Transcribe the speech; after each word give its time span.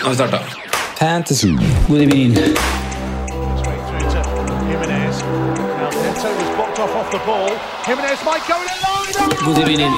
Nå 0.00 0.06
har 0.06 0.10
vi 0.10 0.16
starta. 0.16 0.38
Fantasy. 0.98 1.48
God 1.88 2.00
evening. 2.00 2.34
God 9.44 9.58
evening. 9.58 9.92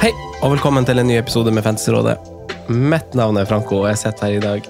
Hei, 0.00 0.12
og 0.42 0.50
velkommen 0.50 0.84
til 0.84 0.98
en 0.98 1.06
ny 1.06 1.18
episode 1.18 1.50
med 1.50 1.62
Fantasyrådet. 1.62 2.39
Mitt 2.70 3.16
navn 3.18 3.34
er 3.40 3.48
Franco, 3.50 3.80
og 3.82 3.88
jeg 3.90 3.98
sitter 3.98 4.28
her 4.28 4.36
i 4.36 4.42
dag 4.42 4.66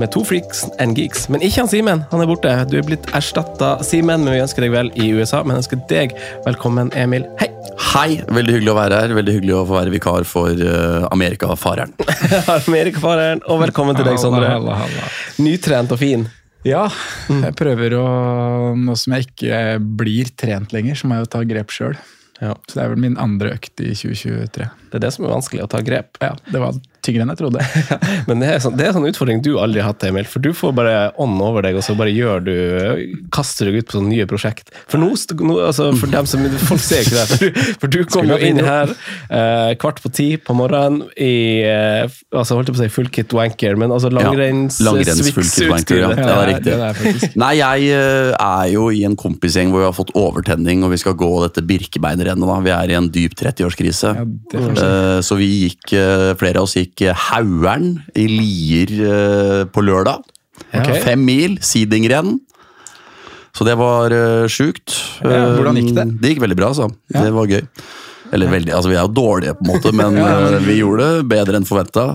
med 0.00 0.08
to 0.14 0.22
freaks 0.24 0.64
and 0.80 0.96
geeks. 0.96 1.26
Men 1.28 1.44
ikke 1.44 1.60
han 1.60 1.68
Simen, 1.68 2.04
han 2.08 2.24
er 2.24 2.28
borte. 2.30 2.52
Du 2.70 2.78
er 2.80 2.86
blitt 2.86 3.08
erstatta, 3.12 3.74
Simen, 3.84 4.24
men 4.24 4.32
vi 4.32 4.40
ønsker 4.40 4.64
deg 4.64 4.72
vel 4.72 4.88
i 4.96 5.10
USA. 5.12 5.42
Men 5.44 5.60
ønsker 5.60 5.80
deg 5.90 6.14
velkommen, 6.46 6.88
Emil. 6.96 7.26
Hei! 7.42 7.50
Hei, 7.92 8.22
veldig 8.24 8.56
hyggelig 8.56 8.72
å 8.72 8.76
være 8.78 9.00
her. 9.02 9.12
Veldig 9.18 9.34
hyggelig 9.36 9.56
å 9.58 9.64
få 9.68 9.76
være 9.76 9.92
vikar 9.92 10.24
for 10.28 10.56
uh, 10.64 11.08
Amerikafareren. 11.12 11.92
Amerikafareren, 12.70 13.42
og 13.44 13.60
velkommen 13.66 13.98
til 13.98 14.08
deg, 14.08 14.16
Sondre. 14.22 14.48
Halla, 14.48 14.78
halla, 14.80 15.02
halla. 15.04 15.12
Nytrent 15.44 15.92
og 15.92 16.00
fin. 16.00 16.24
Ja, 16.64 16.86
jeg 17.26 17.56
prøver 17.58 17.96
å 17.98 18.06
Nå 18.78 18.94
som 18.94 19.16
jeg 19.16 19.26
ikke 19.26 19.56
blir 19.98 20.30
trent 20.38 20.72
lenger, 20.72 20.96
så 20.96 21.10
må 21.10 21.18
jeg 21.18 21.26
jo 21.26 21.32
ta 21.34 21.42
grep 21.52 21.74
sjøl. 21.74 21.98
Ja. 22.38 22.54
Så 22.66 22.78
det 22.78 22.84
er 22.84 22.94
vel 22.94 23.02
min 23.02 23.18
andre 23.20 23.52
økt 23.56 23.82
i 23.82 23.92
2023. 23.92 24.70
Det 24.90 24.98
er 24.98 25.04
det 25.04 25.12
som 25.14 25.26
er 25.26 25.34
vanskelig, 25.34 25.66
å 25.66 25.70
ta 25.70 25.82
grep. 25.84 26.16
Ja, 26.22 26.32
Det 26.48 26.62
var 26.62 26.78
tyngre 27.04 27.24
enn 27.24 27.32
jeg 27.32 27.40
trodde. 27.42 27.64
Men 28.28 28.42
det 28.42 28.48
er, 28.54 28.60
sånn, 28.62 28.76
det 28.78 28.86
er 28.86 28.94
sånn 28.96 29.06
utfordring 29.08 29.42
du 29.44 29.54
aldri 29.60 29.82
har 29.82 29.92
hatt, 29.92 30.04
Emil. 30.08 30.28
For 30.28 30.42
du 30.42 30.50
får 30.56 30.74
bare 30.76 30.96
ånd 31.22 31.40
over 31.42 31.66
deg, 31.66 31.78
og 31.78 31.84
så 31.86 31.96
bare 31.98 32.12
gjør 32.14 32.44
du 32.46 32.54
kaster 33.34 33.68
deg 33.68 33.80
ut 33.80 33.88
på 33.88 33.98
sånne 33.98 34.12
nye 34.12 34.28
prosjekt. 34.30 34.72
For 34.90 35.02
nå, 35.02 35.12
nå 35.42 35.58
altså, 35.68 35.90
for 35.98 36.12
dem 36.12 36.28
som 36.28 36.44
Folk 36.62 36.82
ser 36.84 37.04
ikke 37.04 37.16
det, 37.16 37.24
for 37.30 37.42
du, 37.42 37.60
for 37.80 37.92
du 37.92 37.98
kom 38.10 38.28
jo 38.28 38.36
inn 38.42 38.60
her 38.62 38.90
eh, 38.92 39.72
kvart 39.80 40.02
på 40.02 40.10
ti 40.14 40.26
på 40.40 40.54
morgenen 40.56 41.06
i 41.16 41.62
eh, 41.64 42.04
altså 42.34 42.58
holdt 42.58 42.70
jeg 42.70 42.76
på 42.76 42.80
å 42.80 42.82
si 42.82 42.92
full 42.92 43.10
kit 43.14 43.34
wanker, 43.36 43.78
men 43.80 43.94
altså 43.94 44.10
langrenns 44.12 44.80
Langrenns 44.84 45.30
full 45.34 45.46
kit 45.46 45.70
wanker, 45.70 46.00
ja. 46.02 46.10
Ja, 46.12 46.26
det 46.26 46.34
er 46.34 46.50
riktig. 46.50 46.74
det 46.74 46.90
er. 46.90 47.38
Nei, 47.42 47.52
jeg 47.60 47.88
eh, 47.94 48.32
er 48.36 48.72
jo 48.74 48.88
i 48.94 49.04
en 49.08 49.16
kompisgjeng 49.18 49.72
hvor 49.72 49.84
vi 49.84 49.88
har 49.88 49.96
fått 49.96 50.12
overtenning, 50.18 50.84
og 50.86 50.92
vi 50.94 51.00
skal 51.02 51.16
gå 51.18 51.30
dette 51.44 51.64
Birkebeinerrennet. 51.66 52.52
Vi 52.66 52.74
er 52.74 52.92
i 52.92 52.98
en 52.98 53.10
dyp 53.12 53.36
30-årskrise. 53.38 54.14
Ja, 54.18 54.26
det 54.52 54.62
Eh, 54.82 55.20
så 55.24 55.36
vi 55.38 55.48
gikk, 55.66 55.92
eh, 55.92 56.34
flere 56.38 56.60
av 56.60 56.68
oss 56.68 56.76
gikk 56.76 56.91
eh, 57.00 57.16
Hauern 57.30 57.94
i 58.18 58.26
Lier 58.28 58.92
eh, 59.08 59.62
på 59.72 59.84
lørdag. 59.84 60.24
Okay. 60.72 61.00
Fem 61.04 61.24
mil, 61.24 61.56
sidingrenn. 61.64 62.36
Så 63.52 63.66
det 63.68 63.74
var 63.76 64.12
uh, 64.16 64.46
sjukt. 64.48 64.94
Ja, 65.20 65.50
hvordan 65.58 65.76
gikk 65.76 65.90
det? 65.92 66.04
Eh, 66.06 66.12
Det 66.22 66.30
gikk 66.32 66.44
veldig 66.44 66.56
bra, 66.56 66.70
altså. 66.72 66.86
Ja. 67.12 67.24
Det 67.26 67.32
var 67.36 67.50
gøy. 67.50 67.64
Eller 68.32 68.48
veldig, 68.48 68.72
altså 68.72 68.88
Vi 68.88 68.96
er 68.96 69.04
jo 69.04 69.12
dårlige, 69.12 69.52
på 69.58 69.66
en 69.66 69.70
måte, 69.74 69.92
men 69.92 70.16
ja, 70.22 70.60
vi 70.64 70.78
gjorde 70.78 71.08
det 71.08 71.26
bedre 71.28 71.58
enn 71.60 71.68
forventa. 71.68 72.06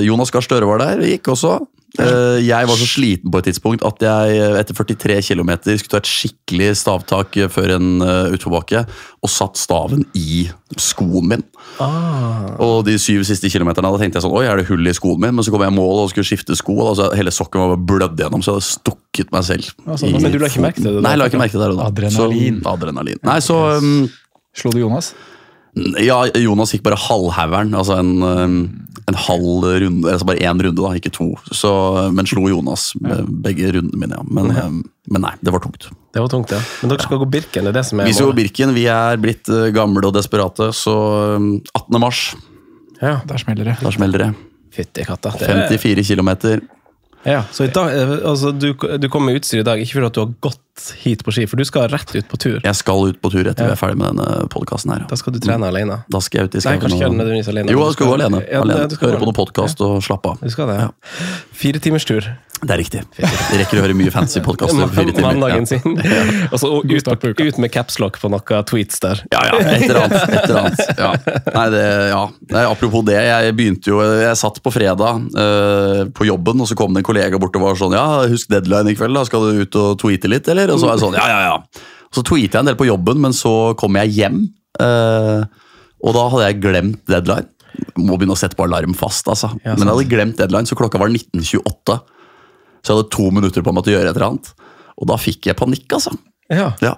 Jonas 0.00 0.32
Gahr 0.32 0.46
Støre 0.46 0.68
var 0.68 0.80
der, 0.80 1.04
gikk 1.04 1.28
også. 1.34 1.58
Eh, 1.98 2.38
jeg 2.46 2.68
var 2.70 2.78
så 2.78 2.86
sliten 2.86 3.32
på 3.32 3.40
et 3.40 3.48
tidspunkt 3.48 3.82
at 3.86 4.02
jeg 4.04 4.36
eh, 4.38 4.56
etter 4.60 4.76
43 4.76 5.16
km 5.32 5.50
skulle 5.66 5.90
ta 5.90 5.98
et 5.98 6.10
skikkelig 6.10 6.68
stavtak 6.78 7.38
eh, 7.40 7.50
før 7.50 7.74
en 7.74 7.88
utforbakke, 8.36 8.84
og 9.24 9.32
satt 9.32 9.58
staven 9.58 10.04
i 10.14 10.44
skoen 10.78 11.26
min. 11.32 11.42
Ah. 11.82 12.54
Og 12.62 12.84
de 12.86 12.94
syv 13.02 13.24
siste 13.26 13.50
kilometerne 13.50 13.90
da 13.90 14.00
tenkte 14.00 14.20
jeg 14.20 14.26
sånn, 14.26 14.36
oi, 14.38 14.44
er 14.46 14.60
det 14.60 14.68
hull 14.70 14.86
i 14.86 14.94
skoen 14.94 15.24
min? 15.24 15.34
Men 15.34 15.46
så 15.46 15.54
kom 15.54 15.64
jeg 15.66 15.74
i 15.74 15.78
mål 15.78 16.04
og 16.04 16.12
skulle 16.12 16.28
skifte 16.28 16.56
sko, 16.58 16.76
og 16.78 16.92
altså, 16.92 17.08
hele 17.18 17.34
sokken 17.34 17.64
var 17.64 17.82
blødd 17.90 18.22
gjennom, 18.22 18.44
så 18.44 18.54
jeg 18.54 18.60
hadde 18.60 18.68
stukket 18.68 19.34
meg 19.34 19.48
selv. 19.48 19.72
Altså, 19.88 20.12
Men 20.14 20.34
du 20.34 20.38
la 20.38 20.52
ikke 20.52 20.64
merke 20.68 20.82
til 20.82 20.92
det? 20.92 21.00
da? 21.00 21.06
Nei, 21.08 21.16
jeg 21.16 21.22
la 21.22 21.30
ikke 21.32 21.42
merke 21.42 21.56
til 21.56 21.64
det 21.64 21.72
da. 21.72 21.88
Adrenalin. 21.90 22.62
Så, 22.62 22.76
adrenalin. 22.76 23.24
Nei, 23.26 23.40
så 23.44 23.58
um, 23.82 24.06
Slo 24.58 24.70
du 24.74 24.80
Jonas? 24.80 25.12
Ja, 26.02 26.22
Jonas 26.38 26.72
gikk 26.74 26.82
bare 26.86 26.98
halvhaugeren. 26.98 27.74
Altså 27.78 27.98
en, 28.00 28.14
um, 28.22 28.56
en 29.08 29.16
halv 29.18 29.64
runde, 29.84 30.10
altså 30.12 30.26
bare 30.28 30.42
én 30.44 30.60
runde, 30.64 30.76
da, 30.82 30.90
ikke 30.98 31.12
to. 31.14 31.30
Så, 31.54 31.70
men 32.14 32.26
slo 32.28 32.48
Jonas 32.50 32.90
med 33.00 33.28
begge 33.44 33.70
rundene 33.76 34.00
mine, 34.02 34.18
ja. 34.18 34.24
Men, 34.28 34.50
um, 34.56 34.82
men 35.08 35.24
nei, 35.24 35.32
det 35.42 35.54
var 35.54 35.62
tungt. 35.64 35.88
Det 36.14 36.20
var 36.22 36.28
tungt, 36.32 36.52
ja. 36.52 36.60
Men 36.82 36.92
dere 36.92 37.04
skal 37.06 37.20
gå 37.22 37.28
Birken, 37.32 37.64
det 37.66 37.72
er 37.72 37.78
det 37.80 37.86
som 37.88 38.00
er 38.00 38.08
Vi 38.10 38.16
skal 38.16 38.30
gå? 38.30 38.36
Birken, 38.42 38.74
vi 38.76 38.84
er 38.92 39.16
blitt 39.22 39.48
uh, 39.52 39.68
gamle 39.76 40.04
og 40.08 40.14
desperate, 40.16 40.70
så 40.76 40.94
um, 41.38 41.54
18. 41.74 42.00
mars, 42.02 42.22
Ja. 43.00 43.20
Der 43.30 43.38
smeller 43.38 43.64
det. 43.72 43.76
Der 43.80 43.94
smeller 43.94 44.18
det. 44.26 44.30
Fytti 44.74 45.04
katta. 45.06 45.30
Det 45.38 45.48
er- 45.48 45.78
54 45.78 46.08
km. 46.16 46.30
Ja, 47.26 47.42
så 47.52 47.64
i 47.66 47.70
dag, 47.74 47.90
eh, 47.98 48.10
altså, 48.30 48.52
du, 48.54 48.72
du 48.74 49.08
kom 49.10 49.24
med 49.26 49.40
utstyr 49.40 49.60
i 49.60 49.66
dag, 49.66 49.80
ikke 49.82 49.98
fordi 49.98 50.06
at 50.06 50.14
du 50.16 50.20
har 50.22 50.30
gått 50.46 50.84
hit 51.02 51.24
på 51.26 51.32
ski, 51.34 51.46
for 51.50 51.58
du 51.58 51.64
skal 51.66 51.88
rett 51.90 52.12
ut 52.14 52.28
på 52.30 52.38
tur. 52.38 52.58
Jeg 52.62 52.78
skal 52.78 53.08
ut 53.10 53.18
på 53.20 53.30
tur 53.34 53.42
etter 53.42 53.66
Ja. 53.66 53.72
vi 53.72 53.74
er 53.74 53.80
ferdig 53.80 53.98
med 53.98 54.14
denne 54.14 54.46
podkasten 54.52 54.92
her. 54.94 55.02
Da 55.10 55.18
skal 55.18 55.34
du 55.34 55.40
trene 55.42 55.66
alene. 55.66 55.98
Da 56.08 56.20
skal 56.22 56.44
jeg 56.44 56.50
ut 56.52 56.54
i 56.54 56.62
Nei, 56.62 56.76
kanskje 56.78 57.00
ikke 57.00 57.10
nødvendigvis 57.18 57.50
alene. 57.50 57.74
Jo, 57.74 57.82
jeg 57.88 57.96
skal 57.98 58.06
gå 58.12 58.14
alene. 58.20 58.42
Ja, 58.46 58.62
det, 58.70 58.78
du 58.92 58.94
skal 59.00 59.10
Høre 59.10 59.22
på 59.24 59.30
noen 59.32 59.38
podkast 59.40 59.82
og 59.84 59.98
slappe 60.06 60.30
av. 60.36 60.44
Du 60.46 60.54
skal 60.54 60.70
det. 60.70 60.78
Fire 61.58 61.82
timers 61.82 62.06
tur. 62.08 62.30
Det 62.58 62.72
er 62.74 62.80
riktig. 62.80 63.00
Vi 63.18 63.58
rekker 63.60 63.78
å 63.78 63.82
høre 63.84 63.94
mye 63.94 64.10
fancy 64.10 64.40
podkaster 64.42 64.80
på 64.82 64.94
fire 64.98 65.12
timer. 65.14 65.36
Mandagen 65.36 65.62
Ja. 65.62 65.68
sin. 65.70 65.98
Og 66.52 66.56
så 66.58 66.70
ut, 66.82 67.10
ut 67.38 67.58
med 67.62 67.70
capslock 67.74 68.18
på 68.18 68.30
noen 68.32 68.64
tweets 68.66 68.98
der. 69.04 69.20
Ja, 69.32 69.42
ja. 69.46 69.60
Et 69.76 69.84
eller 69.86 70.00
annet. 70.02 70.16
Et 70.26 70.38
eller 70.48 70.60
annet. 70.62 70.82
Ja. 70.98 71.10
Nei, 71.54 71.66
det, 71.76 71.84
ja. 72.10 72.22
Nei, 72.56 72.64
apropos 72.72 73.04
det, 73.06 73.18
jeg 73.28 73.54
begynte 73.58 73.92
jo 73.92 74.00
Jeg 74.02 74.34
satt 74.40 74.58
på 74.64 74.72
fredag 74.74 75.28
uh, 75.38 76.02
på 76.18 76.26
jobben, 76.26 76.64
og 76.64 76.70
så 76.70 76.76
kom 76.78 76.96
det 76.96 77.04
en 77.04 77.08
kollega 77.10 77.38
bort 77.40 77.54
og 77.60 77.64
var 77.68 77.78
sånn 77.78 77.94
Ja, 77.96 78.06
husk 78.30 78.50
deadline 78.50 78.90
i 78.90 78.96
kveld, 78.98 79.14
da. 79.18 79.22
Skal 79.28 79.46
du 79.46 79.62
ut 79.62 79.78
og 79.78 79.94
tweete 80.02 80.30
litt, 80.32 80.50
eller? 80.50 80.74
Og 80.74 80.82
så 80.82 80.90
var 80.90 80.98
jeg 80.98 81.04
sånn, 81.06 81.16
ja, 81.20 81.28
ja, 81.30 81.40
ja. 81.52 81.86
Og 82.08 82.18
så 82.18 82.24
tweetet 82.26 82.56
jeg 82.58 82.64
en 82.64 82.70
del 82.72 82.78
på 82.80 82.88
jobben, 82.88 83.22
men 83.22 83.34
så 83.36 83.54
kom 83.78 83.98
jeg 84.00 84.14
hjem, 84.18 84.42
uh, 84.82 85.42
og 86.02 86.14
da 86.16 86.26
hadde 86.32 86.46
jeg 86.50 86.60
glemt 86.64 87.00
deadline. 87.10 87.48
Må 88.00 88.16
begynne 88.18 88.34
å 88.34 88.38
sette 88.40 88.56
på 88.58 88.64
alarm 88.66 88.94
fast, 88.98 89.28
altså. 89.30 89.52
Ja, 89.62 89.74
men 89.76 89.84
jeg 89.86 89.92
hadde 89.94 90.10
glemt 90.10 90.38
deadline, 90.40 90.66
så 90.66 90.74
klokka 90.78 90.98
var 91.02 91.12
19.28. 91.12 91.98
Så 92.82 92.92
jeg 92.92 92.96
hadde 93.02 93.10
to 93.14 93.30
minutter 93.34 93.62
på 93.66 93.72
meg 93.74 93.84
til 93.84 93.94
å 93.94 93.98
gjøre 93.98 94.10
et 94.12 94.16
eller 94.16 94.28
annet. 94.32 94.52
Og 94.98 95.06
da 95.10 95.16
fikk 95.20 95.46
jeg 95.50 95.56
panikk, 95.58 95.86
altså. 95.98 96.12
Ja. 96.50 96.72
Ja. 96.82 96.94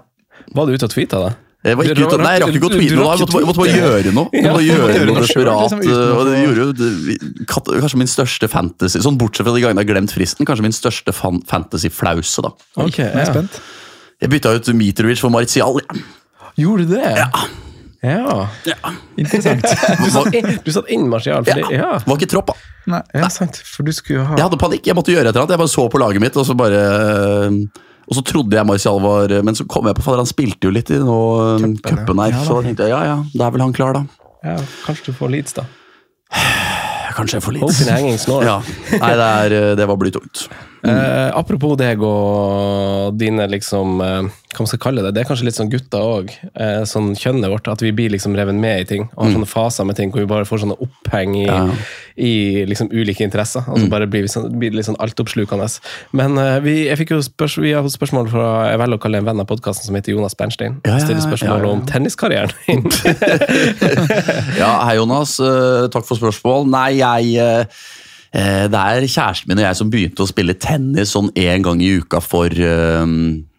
Var 0.54 0.66
du 0.66 0.72
ute 0.74 0.86
og 0.88 0.92
tweeta, 0.92 1.18
da? 1.20 1.30
Jeg 1.60 1.76
var 1.76 1.84
ikke 1.84 2.06
ute, 2.08 2.16
nei, 2.24 2.30
jeg 2.38 2.41
rakk 2.41 2.54
ikke 2.56 2.68
å 2.70 2.72
tweete 2.72 2.96
noe. 2.96 3.08
Jeg 3.12 3.20
måtte, 3.20 3.41
jeg 3.42 3.48
måtte 3.50 3.60
bare 3.60 3.74
gjøre 3.76 4.12
noe. 4.16 4.28
Jeg 4.32 4.44
måtte 4.48 4.62
gjøre 4.70 5.02
noe 5.10 5.20
desperat. 5.20 5.74
liksom, 5.77 5.98
å 6.00 6.15
og 6.16 6.22
det 6.30 6.38
gjorde 6.41 6.62
jo 6.65 6.72
det- 6.72 7.48
Kanskje 7.50 7.98
min 8.00 8.09
største 8.09 8.48
fantasy 8.48 9.03
Sånn 9.04 9.18
Bortsett 9.21 9.44
fra 9.44 9.53
de 9.53 9.60
gangene 9.60 9.82
jeg 9.82 9.91
har 9.91 9.94
glemt 9.94 10.15
fristen, 10.16 10.48
kanskje 10.48 10.65
min 10.65 10.72
største 10.72 11.12
fan, 11.12 11.42
fantasy-flause. 11.50 12.41
da. 12.47 12.54
Ok, 12.80 12.97
Jeg 13.03 13.12
er 13.12 13.28
spent. 13.28 13.60
Jeg 14.24 14.30
bytta 14.32 14.54
ut 14.56 14.72
Mitrovic 14.80 15.21
for 15.21 15.28
Martial. 15.36 15.77
Gjorde 16.56 16.88
du 16.88 16.94
det? 16.97 17.12
Ja. 17.21 17.28
Ja. 18.02 18.48
Interessant. 19.20 19.64
Du 20.04 20.08
satt 20.14 20.32
du 20.64 20.70
satt 20.72 20.88
innmarsj 20.88 21.28
i 21.28 21.34
for 21.36 21.50
Ja. 21.50 21.54
det, 21.68 21.76
ja. 21.76 21.91
Var 22.06 22.16
ikke 22.16 22.30
tropp, 22.32 22.47
da. 22.52 22.54
Nei. 22.94 23.00
Ja, 23.20 23.28
sant. 23.28 23.58
For 23.68 23.84
du 23.84 23.92
skulle 23.92 24.24
ha 24.24 24.38
Jeg 24.38 24.47
hadde 24.47 24.58
panikk. 24.60 24.86
Jeg 24.88 24.97
måtte 24.97 25.12
gjøre 25.12 25.28
et 25.28 25.34
eller 25.34 25.44
annet. 25.44 25.52
Jeg 25.56 25.60
bare 25.60 25.72
så 25.74 25.84
på 25.92 26.00
laget 26.00 26.22
mitt, 26.24 26.36
og 26.41 26.47
så 26.48 26.56
bare 26.56 26.80
Og 28.10 28.16
så 28.16 28.22
trodde 28.26 28.56
jeg 28.56 28.66
Marcial 28.66 28.98
var 29.04 29.34
Men 29.44 29.54
så 29.58 29.66
kom 29.68 29.86
jeg 29.91 29.98
på 30.00 30.02
fader, 30.06 30.22
han 30.24 30.30
spilte 30.30 30.66
jo 30.66 30.72
litt 30.74 30.88
i 30.91 30.98
noe 31.02 31.58
Cupen, 31.60 31.76
cupen 31.84 32.22
her, 32.24 32.32
Ja, 32.32 32.41
så 32.48 32.56
da 32.56 32.64
tenkte 32.70 32.88
jeg 32.88 32.94
ja 32.97 33.02
ja, 33.12 33.18
da 33.36 33.47
er 33.47 33.54
vel 33.54 33.66
han 33.66 33.76
klar, 33.76 33.92
da. 34.00 34.03
ja, 34.48 34.56
Kanskje 34.86 35.12
du 35.12 35.18
får 35.20 35.30
Leeds, 35.36 35.53
da. 35.60 35.66
Kanskje 37.20 37.36
jeg 37.36 37.44
får 37.44 37.56
Leeds. 37.58 37.80
In 37.84 37.92
hanging 37.92 38.18
snore. 38.22 38.46
Ja. 38.48 38.58
Nei, 39.03 39.12
det, 39.18 39.28
er, 39.44 39.54
det 39.76 39.86
var 39.91 39.98
blytungt. 40.00 40.46
Eh, 40.80 41.30
apropos 41.36 41.74
deg 41.77 42.00
og 42.00 43.16
dine 43.21 43.44
liksom 43.53 43.98
eh, 44.00 44.28
Hva 44.54 44.62
man 44.65 44.68
skal 44.71 44.80
kalle 44.80 45.03
det? 45.04 45.10
Det 45.12 45.21
er 45.21 45.27
kanskje 45.28 45.44
litt 45.47 45.56
sånn 45.59 45.68
gutter 45.71 46.00
òg. 46.03 46.30
Eh, 46.56 46.80
sånn 46.88 47.10
kjønnet 47.21 47.53
vårt. 47.53 47.68
At 47.68 47.82
vi 47.84 47.92
blir 47.94 48.10
liksom 48.15 48.32
revet 48.38 48.56
med 48.56 48.80
i 48.82 48.86
ting. 48.88 49.04
Og 49.15 49.27
har 49.27 49.34
sånne 49.36 49.48
faser 49.50 49.84
med 49.86 49.98
ting 50.00 50.10
hvor 50.10 50.24
vi 50.24 50.30
bare 50.30 50.48
får 50.48 50.62
sånne 50.65 50.78
oppheng 50.80 51.36
i, 51.38 51.44
Ja. 51.44 51.66
i 52.16 52.32
liksom 52.66 52.88
ulike 52.91 53.22
interesser. 53.27 53.62
Og 53.68 53.78
så 53.82 53.91
bare 53.92 54.09
blir 54.10 54.24
vi 54.24 54.32
sånn, 54.32 54.48
blir 54.59 54.72
litt 54.74 54.88
sånn 54.88 54.98
altoppslukende. 55.04 55.68
Men 56.16 56.38
eh, 56.41 56.56
vi, 56.65 56.74
jeg 56.88 56.98
fikk 57.03 57.15
jo 57.15 57.21
spørs, 57.28 57.59
vi 57.62 57.74
har 57.77 57.84
fått 57.86 57.98
spørsmål 57.98 58.32
fra 58.32 58.48
jeg 58.72 58.80
velger 58.82 58.98
å 58.98 59.04
kalle 59.04 59.21
en 59.22 59.28
venn 59.30 59.44
av 59.44 59.50
podkasten 59.53 59.86
som 59.86 60.00
heter 60.00 60.16
Jonas 60.16 60.34
Bernstein. 60.41 60.80
Ja, 60.88 60.97
ja, 60.97 61.04
Stiller 61.04 61.22
spørsmål 61.28 61.68
om 61.74 61.84
tenniskarrieren 61.86 62.56
din. 62.66 62.88
Ja, 64.60 64.72
hei 64.88 64.97
Jonas. 64.98 65.36
Eh, 65.41 65.86
takk 65.92 66.06
for 66.09 66.18
spørsmål. 66.18 66.66
Nei, 66.72 66.91
jeg 67.00 67.36
eh, 67.41 67.80
Det 68.30 68.78
er 68.78 69.04
kjæresten 69.10 69.50
min 69.50 69.59
og 69.59 69.65
jeg 69.65 69.77
som 69.78 69.88
begynte 69.91 70.22
å 70.22 70.28
spille 70.30 70.54
tennis 70.54 71.16
sånn 71.16 71.32
én 71.34 71.65
gang 71.66 71.80
i 71.82 71.97
uka 71.98 72.21
for 72.22 72.47
eh, 72.47 73.15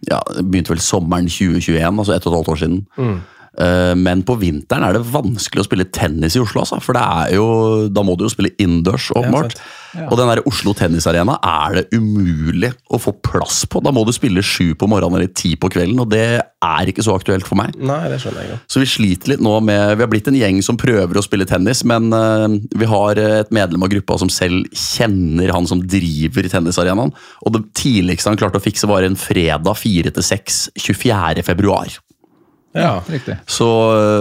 ja, 0.08 0.20
Begynte 0.40 0.72
vel 0.72 0.84
sommeren 0.84 1.28
2021, 1.28 2.00
altså 2.00 2.16
ett 2.16 2.26
og 2.26 2.32
et 2.32 2.38
halvt 2.38 2.52
år 2.54 2.62
siden. 2.62 2.80
Eh, 2.96 3.41
Men 3.52 4.22
på 4.24 4.38
vinteren 4.40 4.86
er 4.88 4.96
det 4.96 5.04
vanskelig 5.12 5.66
å 5.66 5.68
spille 5.68 5.90
tennis 5.92 6.38
i 6.38 6.42
Oslo, 6.42 6.64
altså. 6.64 6.80
For 6.84 6.96
det 6.96 7.04
er 7.04 7.36
jo, 7.36 7.48
da 7.92 8.04
må 8.08 8.16
du 8.16 8.24
jo 8.26 8.32
spille 8.32 8.54
innendørs, 8.56 9.10
åpenbart. 9.12 9.58
sant. 9.58 9.78
Og 10.08 10.16
den 10.16 10.30
der 10.30 10.42
Oslo 10.48 10.72
Tennisarena 10.78 11.36
er 11.44 11.82
det 11.82 11.98
umulig 11.98 12.70
å 12.92 13.00
få 13.02 13.12
plass 13.26 13.64
på. 13.68 13.82
Da 13.84 13.92
må 13.94 14.06
du 14.08 14.14
spille 14.16 14.44
sju 14.46 14.72
på 14.80 14.88
morgenen 14.90 15.20
eller 15.20 15.34
ti 15.36 15.54
på 15.60 15.70
kvelden, 15.74 16.00
og 16.00 16.12
det 16.14 16.40
er 16.40 16.92
ikke 16.92 17.04
så 17.04 17.16
aktuelt 17.18 17.48
for 17.48 17.60
meg. 17.60 17.76
Nei, 17.76 18.06
det 18.12 18.22
skjønner 18.24 18.48
jeg. 18.48 18.60
Så 18.72 18.84
vi 18.84 18.88
sliter 18.90 19.34
litt 19.34 19.44
nå 19.44 19.58
med 19.66 19.98
Vi 19.98 20.06
har 20.06 20.12
blitt 20.12 20.30
en 20.32 20.38
gjeng 20.38 20.62
som 20.64 20.80
prøver 20.80 21.20
å 21.20 21.26
spille 21.26 21.48
tennis, 21.50 21.84
men 21.88 22.08
eh, 22.16 22.48
vi 22.78 22.88
har 22.88 23.20
et 23.20 23.52
medlem 23.54 23.84
av 23.84 23.92
gruppa 23.92 24.20
som 24.22 24.32
selv 24.32 24.70
kjenner 24.72 25.52
han 25.52 25.68
som 25.68 25.84
driver 25.84 26.48
tennisarenaen. 26.52 27.12
Og 27.44 27.58
det 27.58 27.66
tidligste 27.78 28.32
han 28.32 28.40
klarte 28.40 28.62
å 28.62 28.64
fikse, 28.64 28.88
var 28.90 29.04
en 29.08 29.20
fredag 29.20 29.76
4 29.82 30.16
til 30.16 30.28
6 30.32 30.62
24. 30.80 31.44
februar. 31.52 32.00
Ja. 32.74 33.02
Riktig. 33.12 33.36
Så 33.52 33.68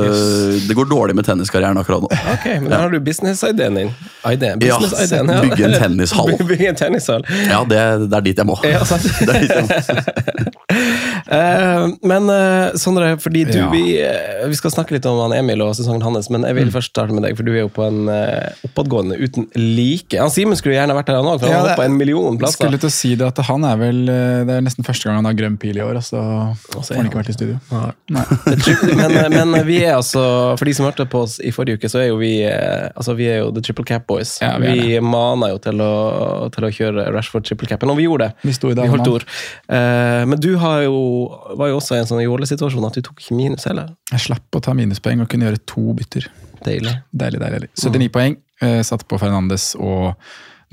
yes. 0.06 0.64
det 0.68 0.74
går 0.74 0.88
dårlig 0.90 1.14
med 1.14 1.24
tenniskarrieren 1.28 1.78
akkurat 1.78 2.02
nå. 2.02 2.08
Ok, 2.32 2.46
men 2.60 2.68
da 2.72 2.80
har 2.82 2.90
du 2.90 2.98
businessideen 3.00 3.74
din. 3.78 3.92
Ideen. 4.26 4.58
Ja, 4.66 4.78
Businessideen, 4.80 5.30
bygge 5.50 5.64
en 5.68 5.76
tennishall. 5.78 6.32
Bygge 6.50 6.68
en 6.72 6.74
tennishall. 6.80 7.24
Ja, 7.46 7.62
det, 7.64 7.78
det 8.10 8.16
er 8.18 8.26
dit 8.26 8.42
jeg 8.42 8.46
må. 8.50 8.58
Ja, 8.66 8.82
sant. 8.90 9.06
Det 9.20 9.28
er 9.28 9.40
dit 9.46 9.54
jeg 9.54 9.64
må. 9.68 10.46
Eh, 11.30 11.84
men 12.02 12.26
uh, 12.30 12.72
Sondre, 12.78 13.12
fordi 13.22 13.44
du, 13.46 13.52
Ja. 13.58 13.68
vi, 13.70 13.82
uh, 14.02 14.48
vi 14.50 14.56
skal 14.58 14.72
snakke 14.74 14.96
litt 14.96 15.04
om 15.06 15.18
han 15.22 15.34
Emil 15.36 15.60
og 15.62 15.76
sesongen 15.78 16.02
hans, 16.02 16.26
men 16.30 16.42
jeg 16.42 16.54
Mm. 16.56 16.58
vil 16.64 16.72
først 16.74 16.90
starte 16.90 17.14
med 17.14 17.22
deg, 17.22 17.36
for 17.38 17.46
du 17.46 17.52
er 17.52 17.60
jo 17.60 17.68
på 17.70 17.84
en 17.86 18.08
eh, 18.10 18.48
oppadgående 18.66 19.14
uten 19.20 19.46
like. 19.54 20.16
Han 20.18 20.30
Simen 20.34 20.56
skulle 20.58 20.74
gjerne 20.74 20.96
vært 20.96 21.12
her 21.12 21.20
han 21.20 21.28
òg, 21.30 21.38
for 21.38 21.46
han 21.46 21.54
Ja, 21.54 21.62
det- 21.62 21.70
hoppa 21.76 21.84
en 21.86 21.96
million 21.98 22.38
plasser. 22.38 22.58
skulle 22.58 22.80
til 22.82 22.88
å 22.90 22.92
si 22.92 23.14
det 23.14 23.26
at 23.28 23.38
han 23.46 23.64
er 23.64 23.76
vel 23.78 24.00
eh, 24.08 24.44
Det 24.48 24.56
er 24.56 24.60
nesten 24.66 24.84
første 24.86 25.04
gang 25.06 25.16
han 25.20 25.24
har 25.30 25.34
grønn 25.38 25.56
pil 25.58 25.76
i 25.78 25.80
år, 25.86 25.96
og 25.96 26.02
så 26.02 26.18
får 26.72 26.96
han 26.96 27.06
ikke 27.10 27.20
vært 27.22 27.30
i 27.30 27.36
studio. 27.38 27.60
Nei. 28.10 28.24
Men, 29.00 29.30
men 29.34 29.54
vi 29.66 29.78
er 29.84 29.94
altså, 29.98 30.22
for 30.58 30.68
de 30.68 30.74
som 30.76 30.88
hørte 30.88 31.06
på 31.10 31.24
oss 31.26 31.38
i 31.44 31.52
forrige 31.54 31.80
uke, 31.80 31.90
så 31.92 32.02
er 32.02 32.10
jo 32.10 32.18
vi 32.20 32.32
eh, 32.48 32.88
altså 32.94 33.14
vi 33.18 33.28
er 33.30 33.42
jo 33.42 33.50
The 33.54 33.62
Triple 33.66 33.86
Cap 33.88 34.06
Boys. 34.10 34.38
Ja, 34.42 34.56
vi 34.60 34.80
vi 34.80 35.00
mana 35.00 35.50
jo 35.52 35.60
til 35.62 35.80
å, 35.84 35.92
til 36.54 36.66
å 36.66 36.70
kjøre 36.74 37.06
Rashford 37.14 37.46
Triple 37.46 37.68
Capen, 37.70 37.92
og 37.92 37.98
vi 38.00 38.06
gjorde 38.06 38.30
det. 38.30 38.48
Vi 38.48 38.54
det, 38.54 38.82
vi 38.82 38.92
holdt 38.92 39.10
ord. 39.10 39.26
Uh, 39.70 40.26
men 40.30 40.40
du 40.42 40.52
har 40.60 40.84
jo, 40.86 41.00
var 41.58 41.72
jo 41.72 41.80
også 41.80 41.96
i 41.96 42.02
en 42.02 42.10
sånn 42.10 42.22
jålesituasjon 42.24 42.86
at 42.88 42.98
du 42.98 43.04
tok 43.06 43.22
ikke 43.22 43.38
minus 43.38 43.66
heller. 43.68 43.92
Jeg 44.12 44.26
slapp 44.28 44.58
å 44.58 44.62
ta 44.64 44.74
minuspoeng 44.76 45.24
og 45.24 45.30
kunne 45.32 45.48
gjøre 45.48 45.62
to 45.70 45.94
bytter. 45.96 46.28
Deilig. 46.64 46.96
Deilig, 47.10 47.40
deilig. 47.42 47.66
deilig. 47.66 47.72
79 47.76 48.12
poeng. 48.16 48.38
Uh, 48.60 48.80
satt 48.86 49.06
på 49.08 49.20
Fernandes 49.20 49.72
og 49.80 50.12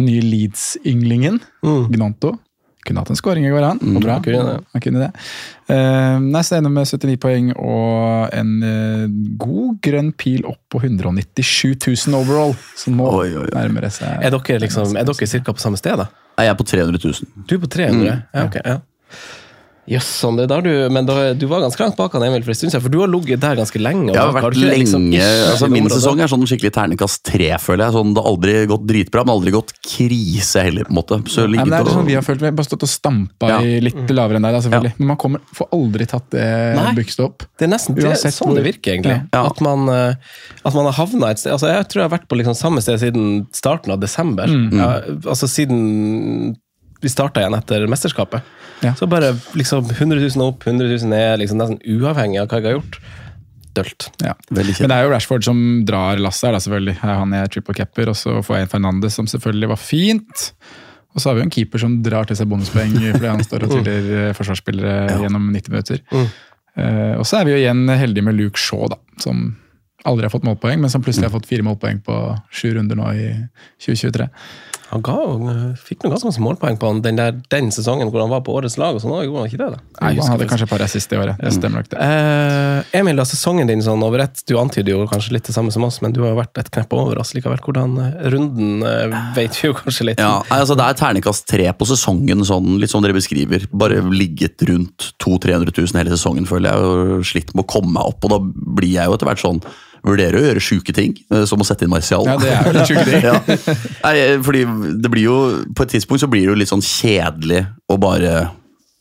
nye 0.03 0.21
Leeds-ynglingen, 0.21 1.39
Gnonto. 1.63 2.35
Kunne 2.87 3.03
hatt 3.03 3.11
en 3.11 3.19
skåring 3.19 3.45
i 3.47 3.51
går, 3.51 3.65
han. 3.67 3.79
Mm, 3.83 3.97
bra. 4.03 4.17
Han 4.23 4.83
kunne 4.83 5.01
det. 5.03 5.09
Eh, 5.67 6.19
nei, 6.23 6.43
med 6.71 6.87
79 6.87 7.17
poeng 7.19 7.49
og 7.55 8.35
en 8.35 8.53
eh, 8.63 9.07
god 9.41 9.81
grønn 9.83 10.13
pil 10.15 10.45
opp 10.47 10.61
på 10.71 10.79
197 10.79 11.75
000 12.07 12.15
overall. 12.15 12.55
Så 12.79 12.93
nå 12.95 13.09
Oi, 13.11 13.33
oi, 13.33 13.43
oi. 13.43 13.49
nærmer 13.51 13.87
det 13.89 13.91
seg 13.97 14.23
Er 14.23 14.31
dere 14.37 14.61
liksom, 14.63 14.95
er 14.95 15.09
dere 15.09 15.27
cirka 15.27 15.55
på 15.55 15.63
samme 15.63 15.79
sted, 15.79 15.99
da? 15.99 16.07
Nei, 16.37 16.47
Jeg 16.47 16.53
er 16.53 16.61
på 16.61 16.69
300 16.71 17.03
000. 17.03 17.43
Du 17.49 17.57
er 17.57 17.61
på 17.65 17.71
300? 17.75 18.07
Ja, 18.07 18.45
ok. 18.47 18.57
ja. 18.63 18.79
Jøss, 19.87 20.07
sånn, 20.19 20.35
det 20.35 20.43
er 20.45 20.49
der 20.51 20.63
du, 20.65 20.89
men 20.91 21.05
da, 21.07 21.13
du 21.31 21.45
var 21.47 21.61
ganske 21.63 21.79
langt 21.79 21.95
bak 21.95 22.11
han 22.17 22.23
Emil 22.27 22.43
for 22.43 22.51
en 22.51 22.57
stund 22.59 22.73
siden, 22.73 22.83
for 22.83 22.91
du 22.91 22.97
har 22.99 23.07
ligget 23.07 23.39
der 23.39 23.55
ganske 23.55 23.79
lenge. 23.79 24.09
og 24.11 24.17
Jeg 24.17 24.19
har 24.25 24.33
vært 24.35 24.57
du 24.57 24.59
lenge, 24.65 24.81
liksom, 24.83 25.05
altså 25.53 25.69
Min 25.71 25.87
sesong 25.93 26.19
er 26.19 26.27
sånn 26.27 26.43
skikkelig 26.43 26.73
terningkast 26.75 27.21
tre, 27.23 27.47
føler 27.63 27.85
jeg. 27.87 27.95
Sånn, 27.95 28.11
det 28.11 28.19
har 28.25 28.27
aldri 28.33 28.55
gått 28.67 28.83
dritbra, 28.89 29.23
men 29.23 29.33
aldri 29.37 29.53
gått 29.55 29.71
krise 29.87 30.65
heller. 30.67 30.83
på 30.83 30.91
en 30.91 30.99
måte. 30.99 31.19
Så 31.31 31.45
ja, 31.45 31.47
men 31.47 31.71
det 31.71 31.79
er 31.79 31.87
og- 31.87 31.93
sånn 31.95 32.05
vi 32.09 32.17
har 32.19 32.25
følt, 32.27 32.43
vi 32.43 32.49
har 32.51 32.57
bare 32.59 32.67
stått 32.67 32.83
og 32.83 32.91
stampa 32.91 33.47
Ja. 33.47 33.61
i 33.63 33.79
litt 33.79 33.95
lavere 34.11 34.35
enn 34.41 34.47
deg, 34.49 34.57
da, 34.57 34.61
selvfølgelig. 34.67 34.93
Men 34.99 35.07
man 35.07 35.17
kommer, 35.23 35.39
får 35.55 35.67
aldri 35.71 36.05
tatt 36.05 36.29
det 36.31 36.95
bygst 36.99 37.19
opp. 37.23 37.43
Det 37.57 37.69
er 37.69 37.71
nesten 37.71 37.95
det, 37.95 38.03
Uansett 38.03 38.33
sånn 38.35 38.51
hvor- 38.51 38.59
det 38.59 38.65
virker, 38.67 38.91
egentlig. 38.99 39.23
Ja. 39.31 39.45
At, 39.47 39.61
man, 39.61 39.87
eh, 39.87 40.13
at 40.65 40.73
man 40.75 40.83
har 40.91 40.93
havna 40.99 41.29
et 41.31 41.39
sted 41.39 41.53
altså 41.53 41.67
Jeg 41.71 41.87
tror 41.87 42.01
jeg 42.03 42.09
har 42.09 42.17
vært 42.19 42.27
på 42.27 42.35
liksom 42.37 42.55
samme 42.59 42.81
sted 42.83 42.99
siden 42.99 43.47
starten 43.53 43.91
av 43.93 43.99
desember. 44.01 44.47
Mm. 44.47 44.73
Ja, 44.73 44.99
altså 45.31 45.47
siden 45.47 46.57
vi 46.99 47.09
starta 47.09 47.41
igjen 47.43 47.53
etter 47.55 47.85
mesterskapet. 47.87 48.41
Ja. 48.85 48.93
Så 48.97 49.07
bare 49.09 49.33
liksom 49.57 49.87
100 49.89 50.19
000 50.21 50.43
opp, 50.45 50.67
100 50.67 50.87
000 50.87 51.09
ned, 51.11 51.39
liksom 51.41 51.61
nesten 51.61 51.79
uavhengig 51.81 52.41
av 52.41 52.49
hva 52.51 52.61
jeg 52.61 52.69
har 52.69 52.77
gjort. 52.77 52.99
Dølt. 53.77 54.09
Ja. 54.25 54.33
Men 54.49 54.65
det 54.69 54.95
er 54.95 55.05
jo 55.05 55.13
Rashford 55.13 55.45
som 55.45 55.61
drar 55.85 56.21
lasset 56.21 56.49
her, 56.49 56.57
da, 56.57 56.63
selvfølgelig. 56.65 56.97
Er 57.01 57.21
Han 57.21 57.37
er 57.37 57.53
triple 57.53 57.77
capper, 57.77 58.11
og 58.13 58.17
så 58.17 58.41
får 58.45 58.59
jeg 58.59 58.67
en 58.67 58.73
Fernandes, 58.75 59.17
som 59.17 59.29
selvfølgelig 59.29 59.71
var 59.73 59.81
fint. 59.81 60.49
Og 61.13 61.21
så 61.21 61.29
har 61.29 61.37
vi 61.37 61.41
jo 61.41 61.47
en 61.47 61.53
keeper 61.53 61.81
som 61.81 61.95
drar 62.05 62.27
til 62.29 62.37
seg 62.37 62.49
bonuspoeng 62.49 62.93
fordi 63.15 63.29
han 63.31 63.45
står 63.45 63.65
og 63.65 63.71
triller 63.73 64.35
forsvarsspillere 64.37 64.37
forsvarsspillere 64.37 65.21
gjennom 65.23 65.47
90 65.53 65.73
minutter. 65.73 66.03
Eh, 66.77 67.13
og 67.17 67.25
så 67.25 67.39
er 67.39 67.47
vi 67.47 67.55
jo 67.55 67.61
igjen 67.63 67.87
heldige 67.89 68.27
med 68.27 68.37
Luke 68.37 68.61
Shaw, 68.61 68.85
da, 68.93 68.99
som 69.23 69.47
aldri 70.07 70.27
har 70.27 70.33
fått 70.33 70.45
målpoeng, 70.45 70.79
men 70.83 70.91
som 70.93 71.01
plutselig 71.03 71.27
har 71.27 71.33
fått 71.33 71.49
fire 71.49 71.65
målpoeng 71.65 72.03
på 72.05 72.15
sju 72.53 72.69
runder 72.77 72.99
nå 72.99 73.09
i 73.17 73.27
2023. 73.83 74.27
Han 74.91 75.03
ga, 75.05 75.15
fikk 75.81 76.03
noen 76.03 76.13
ganske 76.15 76.29
masse 76.29 76.43
målpoeng 76.43 76.77
på 76.79 76.91
han 76.91 77.01
den, 77.05 77.19
der, 77.19 77.35
den 77.51 77.71
sesongen 77.75 78.11
hvor 78.11 78.23
han 78.23 78.31
var 78.31 78.43
på 78.45 78.55
årets 78.55 78.77
lag. 78.79 78.95
og 78.95 79.03
sånn, 79.03 79.15
gjorde 79.25 79.43
han 79.43 79.49
ikke 79.51 79.61
det 79.61 79.69
da? 79.73 79.79
Nei, 80.01 80.11
han 80.19 80.33
hadde 80.33 80.49
kanskje 80.49 80.67
et 80.67 80.73
par 80.73 80.83
assist 80.85 81.13
i 81.13 81.19
året. 81.19 81.41
Det 81.41 81.53
stemmer 81.55 81.81
nok 81.83 81.91
det. 81.93 82.03
Eh, 82.03 82.99
Emil, 83.01 83.19
da, 83.19 83.25
sesongen 83.27 83.71
din 83.71 83.83
sånn 83.83 84.05
over 84.05 84.23
ett, 84.27 84.43
du 84.47 84.55
antyder 84.61 84.93
jo 84.93 85.07
kanskje 85.09 85.35
litt 85.37 85.49
det 85.49 85.55
samme 85.55 85.73
som 85.75 85.87
oss, 85.87 85.99
men 86.05 86.15
du 86.15 86.21
har 86.23 86.33
jo 86.33 86.39
vært 86.41 86.61
et 86.61 86.71
knepp 86.73 86.95
over 86.97 87.21
oss 87.23 87.33
likevel. 87.37 87.59
Hvordan 87.63 87.97
eh, 88.03 88.29
runden 88.33 88.85
eh, 88.87 89.17
vet 89.37 89.59
vi 89.59 89.71
jo 89.71 89.77
kanskje 89.77 90.11
litt. 90.11 90.23
Ja, 90.23 90.39
altså 90.53 90.77
Det 90.77 90.87
er 90.87 91.01
terningkast 91.01 91.47
tre 91.49 91.67
på 91.75 91.89
sesongen, 91.89 92.45
sånn, 92.47 92.77
litt 92.81 92.93
som 92.93 93.03
dere 93.05 93.17
beskriver. 93.17 93.67
Bare 93.71 94.03
ligget 94.07 94.63
rundt 94.69 95.11
200 95.23 95.37
000-300 95.47 95.73
000 95.93 96.01
hele 96.01 96.13
sesongen, 96.13 96.47
føler 96.49 96.71
jeg. 96.71 96.87
Og 96.87 97.27
slitt 97.27 97.53
med 97.55 97.65
å 97.65 97.69
komme 97.69 97.93
meg 97.97 98.13
opp. 98.13 98.25
Og 98.25 98.33
da 98.33 98.39
blir 98.77 98.95
jeg 98.95 99.09
jo 99.09 99.17
etter 99.17 99.29
hvert 99.29 99.43
sånn 99.43 99.61
Vurderer 100.05 100.37
å 100.37 100.43
gjøre 100.45 100.63
sjuke 100.63 100.93
ting, 100.95 101.15
eh, 101.33 101.45
som 101.49 101.61
å 101.61 101.67
sette 101.67 101.85
inn 101.85 101.93
Martial. 101.93 102.27
Ja, 102.27 102.37
det 102.41 102.53
er 102.53 102.69
jo 102.69 102.75
litt 102.77 102.91
sjuke 102.91 103.07
ting. 103.07 103.25
ja. 103.31 103.39
Nei, 104.03 104.15
fordi 104.45 104.63
det 105.01 105.11
blir 105.13 105.27
jo 105.27 105.37
På 105.75 105.85
et 105.85 105.95
tidspunkt 105.95 106.23
så 106.23 106.29
blir 106.31 106.45
det 106.45 106.53
jo 106.53 106.61
litt 106.61 106.71
sånn 106.71 106.85
kjedelig 106.85 107.65
å 107.91 107.99
bare 108.01 108.47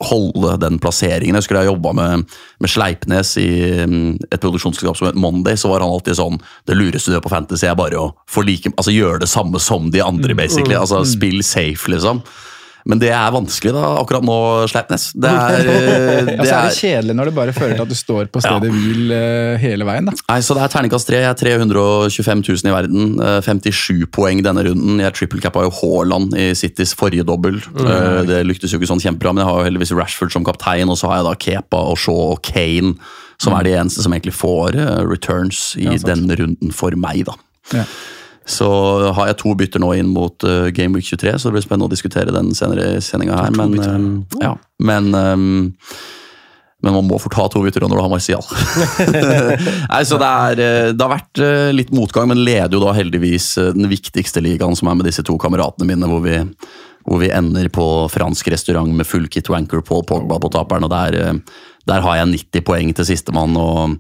holde 0.05 0.57
den 0.61 0.77
plasseringen. 0.83 1.33
Jeg 1.33 1.41
husker 1.41 1.57
da 1.57 1.63
jeg 1.65 1.71
jobba 1.71 1.93
med, 1.97 2.35
med 2.61 2.71
Sleipnes 2.71 3.33
i 3.41 3.49
mm, 3.89 4.27
et 4.29 4.43
produksjonsselskap 4.43 4.99
som 4.99 5.09
het 5.09 5.17
Monday, 5.17 5.57
så 5.57 5.71
var 5.71 5.81
han 5.81 5.93
alltid 5.93 6.19
sånn 6.19 6.37
Det 6.69 6.77
lureste 6.77 7.09
du 7.09 7.17
gjør 7.17 7.25
på 7.25 7.33
Fantasy, 7.33 7.65
er 7.69 7.79
bare 7.79 8.03
å 8.03 8.11
like, 8.45 8.75
altså 8.77 8.93
gjøre 8.93 9.23
det 9.25 9.31
samme 9.33 9.61
som 9.63 9.89
de 9.95 10.05
andre, 10.05 10.37
basically. 10.37 10.77
Altså 10.77 11.01
Spill 11.09 11.41
safe, 11.47 11.89
liksom. 11.93 12.21
Men 12.87 13.01
det 13.03 13.09
er 13.11 13.33
vanskelig 13.35 13.73
da, 13.75 13.83
akkurat 13.99 14.23
nå, 14.23 14.35
Sleipnes. 14.71 15.09
Det 15.19 15.27
er, 15.31 15.69
eh, 15.75 16.29
Ja, 16.37 16.45
så 16.47 16.53
er 16.55 16.69
det 16.69 16.77
kjedelig 16.79 17.17
når 17.19 17.31
det 17.31 17.35
bare 17.35 17.55
føler 17.57 17.75
til 17.75 17.83
at 17.83 17.91
du 17.91 17.99
står 17.99 18.29
på 18.31 18.43
stedet 18.45 18.71
hvil 18.71 19.11
eh, 19.17 19.57
hele 19.63 19.89
veien. 19.89 20.07
da. 20.07 20.15
Nei, 20.31 20.39
så 20.47 20.55
det 20.55 20.63
er 20.63 20.73
terningkast 20.77 21.11
tre. 21.11 21.19
Jeg 21.25 21.33
er 21.33 21.41
325 21.41 22.45
000 22.47 22.71
i 22.71 22.75
verden. 22.77 23.09
eh, 23.19 23.41
57 23.43 24.07
poeng 24.15 24.45
denne 24.47 24.63
runden. 24.69 25.01
Jeg 25.03 25.17
triple 25.19 25.43
cappa 25.43 25.65
jo 25.67 25.73
Haaland 25.81 26.37
i 26.39 26.53
Citys 26.55 26.95
forrige 26.97 27.27
dobbel. 27.27 27.59
Mm. 27.75 28.27
Det 28.31 28.41
lyktes 28.47 28.71
jo 28.71 28.79
ikke 28.79 28.93
sånn 28.95 29.03
kjempebra, 29.03 29.35
men 29.35 29.43
jeg 29.43 29.51
har 29.51 29.61
jo 29.63 29.69
heldigvis 29.71 29.95
Rashford 29.99 30.35
som 30.37 30.47
kaptein, 30.47 30.87
og 30.93 30.99
så 31.01 31.11
har 31.11 31.21
jeg 31.25 31.27
da 31.31 31.35
Kepa 31.49 31.83
og 31.91 31.99
Shaw 32.01 32.37
og 32.37 32.43
Kane, 32.47 32.95
som 33.43 33.53
er 33.59 33.67
de 33.67 33.75
eneste 33.83 34.01
som 34.07 34.15
egentlig 34.15 34.33
får 34.39 34.79
eh, 34.79 35.03
returns 35.11 35.73
i 35.77 35.89
Ja, 35.91 35.99
denne 36.07 36.39
runden 36.39 36.71
for 36.73 36.95
meg, 36.97 37.27
da. 37.29 37.35
Ja. 37.75 37.83
Så 38.47 38.67
har 39.17 39.33
jeg 39.33 39.41
to 39.41 39.55
bytter 39.59 39.83
nå 39.83 39.91
inn 39.99 40.13
mot 40.15 40.45
uh, 40.47 40.69
Game 40.75 40.95
Week 40.95 41.07
23, 41.07 41.35
så 41.35 41.49
det 41.49 41.57
blir 41.57 41.65
spennende 41.65 41.89
å 41.89 41.93
diskutere 41.93 42.35
den 42.35 42.53
senere 42.55 42.93
i 42.95 43.03
sendinga 43.03 43.41
her. 43.41 43.57
Men, 43.59 43.75
eh, 43.83 44.45
ja, 44.45 44.53
men 44.87 45.11
eh, 45.19 45.43
men 46.85 46.93
man 46.93 47.07
må 47.09 47.17
fort 47.19 47.35
ha 47.41 47.47
to 47.51 47.63
bytter 47.65 47.83
når 47.83 47.97
du 47.97 48.01
har 48.05 48.11
Marcial. 48.13 48.45
Nei, 49.91 50.03
så 50.07 50.19
det, 50.21 50.29
er, 50.29 50.61
det 50.93 51.03
har 51.03 51.11
vært 51.11 51.41
litt 51.75 51.89
motgang, 51.97 52.29
men 52.31 52.45
leder 52.45 52.77
jo 52.77 52.83
da 52.85 52.93
heldigvis 52.95 53.47
den 53.75 53.89
viktigste 53.91 54.43
ligaen, 54.45 54.77
som 54.79 54.93
er 54.93 54.99
med 55.01 55.09
disse 55.09 55.25
to 55.27 55.35
kameratene 55.41 55.89
mine, 55.89 56.07
hvor 56.07 56.21
vi, 56.23 56.37
hvor 57.09 57.19
vi 57.25 57.33
ender 57.35 57.73
på 57.75 57.89
fransk 58.13 58.53
restaurant 58.53 58.93
med 58.93 59.09
full 59.09 59.27
kit 59.33 59.51
wanker 59.51 59.83
Paul 59.89 60.05
Pogba 60.07 60.39
på 60.39 60.53
taperen. 60.53 60.87
og 60.87 60.93
der, 60.93 61.41
der 61.89 62.07
har 62.07 62.21
jeg 62.21 62.33
90 62.37 62.67
poeng 62.69 62.95
til 62.95 63.09
sistemann. 63.09 63.57
og 63.57 63.97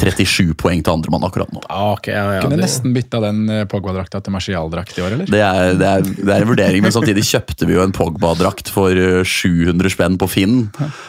37 0.00 0.54
poeng 0.58 0.82
til 0.84 0.92
andremann 0.92 1.24
akkurat 1.26 1.50
nå. 1.54 1.62
Ah, 1.70 1.92
okay, 1.94 2.14
ja, 2.14 2.24
ja, 2.36 2.40
Kunne 2.42 2.56
det- 2.58 2.64
nesten 2.66 2.94
bytta 2.94 3.20
den 3.22 3.48
eh, 3.50 3.64
Pogba-drakta 3.70 4.20
til 4.24 4.32
Marcial-drakt 4.34 4.98
i 4.98 5.02
år, 5.04 5.12
eller? 5.16 5.26
Det 5.30 5.40
er, 5.40 5.74
det, 5.78 5.86
er, 5.86 6.02
det 6.02 6.32
er 6.34 6.42
en 6.42 6.48
vurdering, 6.50 6.82
men 6.82 6.92
samtidig 6.94 7.24
kjøpte 7.28 7.66
vi 7.68 7.74
jo 7.76 7.82
en 7.84 7.92
Pogba-drakt 7.94 8.70
for 8.74 8.90
eh, 8.90 9.22
700 9.24 9.90
spenn 9.94 10.18
på 10.18 10.28
Finn. 10.30 10.56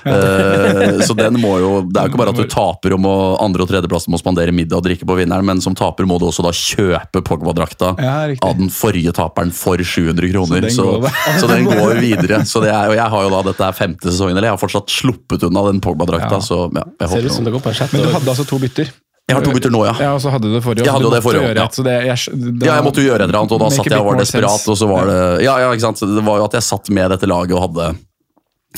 Uh, 0.06 1.02
så 1.06 1.16
den 1.18 1.38
må 1.42 1.56
jo 1.62 1.72
Det 1.90 2.00
er 2.00 2.08
jo 2.08 2.12
ikke 2.14 2.20
bare 2.22 2.34
at 2.34 2.40
du 2.40 2.48
taper 2.52 2.94
om 2.98 3.08
å 3.10 3.16
andre- 3.44 3.66
og 3.66 3.70
tredjeplassen 3.72 4.14
må 4.14 4.20
spandere 4.22 4.54
middag 4.56 4.78
og 4.80 4.86
drikke 4.88 5.08
på 5.08 5.18
vinneren, 5.18 5.46
men 5.48 5.62
som 5.64 5.76
taper 5.78 6.06
må 6.10 6.20
du 6.22 6.28
også 6.30 6.46
da 6.46 6.52
kjøpe 6.56 7.24
Pogba-drakta 7.26 7.94
Ja, 8.02 8.16
av 8.46 8.58
den 8.60 8.70
forrige 8.74 9.14
taperen 9.16 9.52
for 9.56 9.78
700 9.82 10.30
kroner. 10.32 10.70
Så 10.70 10.86
Så 10.86 10.92
den 10.94 11.02
går- 11.02 11.40
så, 11.42 11.48
den 11.52 11.66
går 11.66 12.00
videre. 12.04 12.42
Så 12.46 12.62
det 12.64 12.72
er, 12.74 12.90
og 12.92 12.96
jeg 12.98 13.10
har 13.16 13.24
jo 13.26 13.30
da, 13.34 13.42
Dette 13.50 13.64
er 13.68 13.72
femte 13.78 14.12
sesongen, 14.12 14.36
eller 14.38 14.50
jeg 14.52 14.58
har 14.58 14.62
fortsatt 14.62 14.92
sluppet 14.92 15.44
unna 15.50 15.66
den 15.72 15.82
Pogba-drakta. 15.82 16.38
Ja. 16.38 16.44
så 16.44 16.58
ja, 16.76 16.84
jeg 17.02 17.10
Ser 17.16 17.26
ut 17.30 17.32
som 17.40 17.46
det 17.48 17.54
går 17.56 17.64
på 17.66 17.72
en 17.72 17.78
sjette. 17.78 17.94
Men 17.98 18.08
du 18.10 18.14
hadde 18.16 18.32
altså 18.36 18.46
to 18.48 18.60
bytter? 18.60 18.75
Jeg 19.26 19.40
har 19.40 19.42
to 19.42 19.54
bytter 19.56 19.72
nå, 19.74 19.80
ja. 19.88 19.94
Ja, 20.04 20.10
og 20.14 20.22
så 20.22 20.30
hadde 20.30 20.46
du 20.46 20.54
det 20.54 20.62
forrige 20.62 20.86
Jeg 20.86 20.94
hadde 20.94 21.08
jo 21.08 21.14
det 21.16 21.22
forrige 21.26 21.54
ja. 21.58 21.64
et, 21.66 21.78
det, 21.88 21.94
jeg, 22.06 22.42
da, 22.62 22.68
Ja, 22.68 22.74
jeg 22.78 22.86
måtte 22.86 23.02
jo 23.02 23.08
gjøre 23.08 23.24
et 23.24 23.32
eller 23.32 23.40
annet, 23.40 23.56
og 23.56 23.64
da 23.64 23.70
satt 23.74 23.90
jeg 23.90 24.04
og 24.04 24.10
var 24.12 24.20
desperat. 24.22 24.68
og 24.70 24.78
så 24.78 24.90
var 24.92 25.10
det, 25.10 25.22
ja, 25.48 25.56
ja, 25.64 25.72
ikke 25.74 25.86
sant? 25.88 26.04
Det 26.12 26.26
var 26.28 26.42
jo 26.42 26.46
at 26.46 26.58
jeg 26.60 26.68
satt 26.68 26.92
med 26.94 27.10
dette 27.16 27.30
laget 27.32 27.56
og 27.58 27.64
hadde 27.64 27.88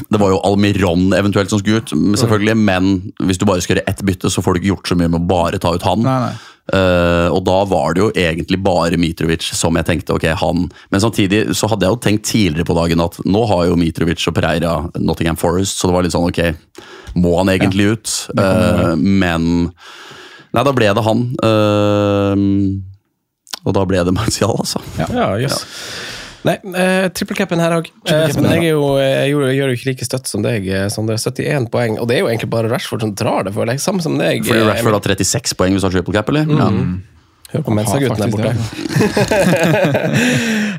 Det 0.07 0.21
var 0.21 0.31
jo 0.31 0.39
Almiron 0.47 1.09
eventuelt 1.17 1.51
som 1.51 1.59
skulle 1.59 1.81
ut, 1.83 1.91
selvfølgelig, 1.91 2.55
men 2.63 2.89
hvis 3.27 3.41
du 3.41 3.47
bare 3.49 3.65
skal 3.65 3.75
gjøre 3.75 3.89
ett 3.91 4.05
bytte, 4.07 4.31
så 4.31 4.43
får 4.45 4.55
du 4.55 4.61
ikke 4.61 4.71
gjort 4.71 4.93
så 4.93 4.99
mye 5.01 5.11
med 5.11 5.19
å 5.19 5.27
bare 5.27 5.59
ta 5.59 5.73
ut 5.75 5.83
han. 5.83 6.05
Nei, 6.05 6.19
nei. 6.29 6.35
Eh, 6.73 7.27
og 7.31 7.45
da 7.47 7.61
var 7.69 7.95
det 7.95 8.01
jo 8.01 8.09
egentlig 8.11 8.59
bare 8.59 8.99
Mitrovic 8.99 9.45
som 9.55 9.77
jeg 9.79 9.87
tenkte 9.87 10.17
ok, 10.17 10.25
han 10.35 10.65
Men 10.91 10.99
samtidig 10.99 11.55
så 11.55 11.69
hadde 11.71 11.87
jeg 11.87 11.95
jo 11.95 12.01
tenkt 12.03 12.25
tidligere 12.27 12.67
på 12.67 12.75
dagen 12.75 13.03
at 13.05 13.15
nå 13.23 13.45
har 13.47 13.69
jo 13.69 13.77
Mitrovic 13.79 14.25
og 14.27 14.35
Pereira 14.35 14.73
Nottingham 14.99 15.39
Forest, 15.39 15.79
så 15.79 15.87
det 15.87 15.95
var 15.95 16.03
litt 16.03 16.15
sånn 16.15 16.27
ok, 16.27 16.43
må 17.23 17.37
han 17.39 17.53
egentlig 17.55 17.93
ut? 17.95 18.17
Eh, 18.35 18.93
men 18.99 19.71
Nei, 20.57 20.63
da 20.63 20.71
ble 20.73 20.87
det 20.95 21.03
han. 21.05 21.23
Uh, 21.43 22.37
og 23.67 23.75
da 23.75 23.83
ble 23.85 23.99
det 24.07 24.13
Martial, 24.15 24.55
altså. 24.57 24.81
Ja, 24.97 25.35
jøss. 25.37 25.59
Nei, 26.47 26.55
uh, 26.71 27.07
trippelcapen 27.13 27.61
her 27.61 27.75
òg. 27.77 27.89
Trippelcapen 28.07 28.45
men 28.45 28.53
jeg, 28.55 28.69
er 28.69 28.75
jo, 28.75 28.85
jeg, 29.01 29.33
gjør, 29.33 29.45
jeg 29.49 29.59
gjør 29.59 29.71
jo 29.73 29.77
ikke 29.79 29.89
like 29.91 30.07
støtt 30.07 30.31
som 30.31 30.45
deg, 30.45 30.67
eh, 30.71 30.87
Sondre. 30.93 31.17
71 31.19 31.69
poeng. 31.73 31.99
Og 32.01 32.09
det 32.09 32.17
er 32.17 32.23
jo 32.23 32.31
egentlig 32.31 32.49
bare 32.53 32.71
Rashford 32.71 33.03
som 33.05 33.13
drar 33.17 33.47
det, 33.47 33.53
føler 33.57 33.75
jeg. 33.75 33.83
Samme 33.83 34.05
som 34.05 34.17
deg. 34.19 34.45
Fordi 34.47 34.63
eh, 34.63 34.67
Rashford 34.69 34.97
har 34.97 35.15
36 35.17 35.57
poeng 35.59 35.75
hvis 35.75 35.85
du 35.85 35.89
har 35.89 35.95
triple 35.97 36.15
cap, 36.15 36.31
eller? 36.33 36.47
Ja. 36.47 36.69
Hør 37.47 37.63
på 37.63 37.77
Mensa-gutten 37.77 38.21
der 38.23 38.31
borte. 38.33 38.51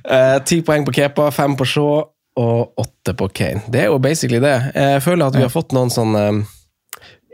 Eh, 0.08 0.36
Ti 0.46 0.60
poeng 0.64 0.84
på 0.86 0.92
Kepa, 0.94 1.26
fem 1.34 1.56
på 1.58 1.66
Shaw 1.68 1.98
og 2.38 2.80
åtte 2.80 3.12
på 3.18 3.26
Kane. 3.34 3.64
Det 3.68 3.80
er 3.82 3.88
jo 3.90 3.98
basically 4.00 4.38
det. 4.40 4.54
Jeg 4.72 5.02
føler 5.04 5.26
at 5.26 5.36
vi 5.36 5.42
har 5.42 5.50
fått 5.52 5.74
noen 5.76 5.90
sånn 5.92 6.14
eh, 6.16 6.38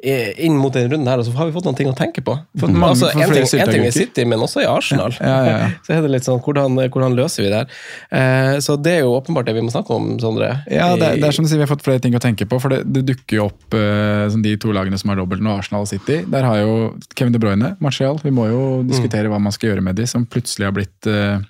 inn 0.04 0.56
mot 0.60 0.74
denne 0.74 0.90
runden 0.92 1.08
her, 1.08 1.20
og 1.20 1.26
så 1.26 1.32
har 1.38 1.48
vi 1.48 1.54
fått 1.54 1.66
noen 1.68 1.78
ting 1.78 1.88
å 1.90 1.94
tenke 1.96 2.22
på. 2.24 2.36
For, 2.60 2.70
mm. 2.70 2.84
altså, 2.86 3.10
for 3.10 3.24
en, 3.24 3.32
ting, 3.34 3.62
en 3.62 3.72
ting 3.72 3.86
i. 3.86 3.92
City, 3.94 4.26
men 4.28 4.42
også 4.44 4.62
i 4.64 4.68
Arsenal. 4.68 5.14
Ja, 5.20 5.36
ja, 5.46 5.54
ja. 5.62 5.70
så 5.86 5.96
er 5.96 6.04
det 6.04 6.12
litt 6.12 6.28
sånn, 6.28 6.42
hvordan, 6.44 6.76
hvordan 6.92 7.16
løser 7.16 7.46
vi 7.46 7.52
det 7.52 7.62
her? 7.62 7.78
Eh, 8.20 8.58
så 8.64 8.76
det 8.80 8.98
er 8.98 9.04
jo 9.06 9.14
åpenbart 9.16 9.48
det 9.48 9.56
vi 9.56 9.64
må 9.64 9.72
snakke 9.72 9.96
om, 9.96 10.12
Sondre. 10.22 10.50
Ja, 10.68 10.90
det, 11.00 11.14
det 11.22 11.28
er 11.28 11.36
som 11.36 11.46
du 11.46 11.50
sier, 11.50 11.62
vi 11.62 11.66
har 11.66 11.72
fått 11.72 11.86
flere 11.86 12.02
ting 12.04 12.16
å 12.16 12.22
tenke 12.22 12.48
på. 12.50 12.60
For 12.62 12.74
det, 12.74 12.82
det 12.94 13.04
dukker 13.14 13.40
jo 13.40 13.48
opp 13.48 13.78
eh, 13.78 14.38
de 14.44 14.56
to 14.60 14.74
lagene 14.76 15.00
som 15.00 15.12
har 15.12 15.20
dobbelt 15.22 15.44
nå, 15.44 15.56
Arsenal 15.62 15.86
og 15.86 15.90
City. 15.90 16.20
Der 16.30 16.48
har 16.48 16.60
jo 16.60 16.76
Kevin 17.16 17.34
De 17.34 17.42
Bruyne, 17.42 17.74
Martial. 17.84 18.20
Vi 18.24 18.34
må 18.34 18.48
jo 18.52 18.64
diskutere 18.88 19.32
hva 19.32 19.40
man 19.42 19.54
skal 19.54 19.72
gjøre 19.72 19.88
med 19.88 19.98
de, 20.00 20.08
som 20.10 20.28
plutselig 20.28 20.68
har 20.68 20.76
blitt 20.76 21.10
eh, 21.10 21.40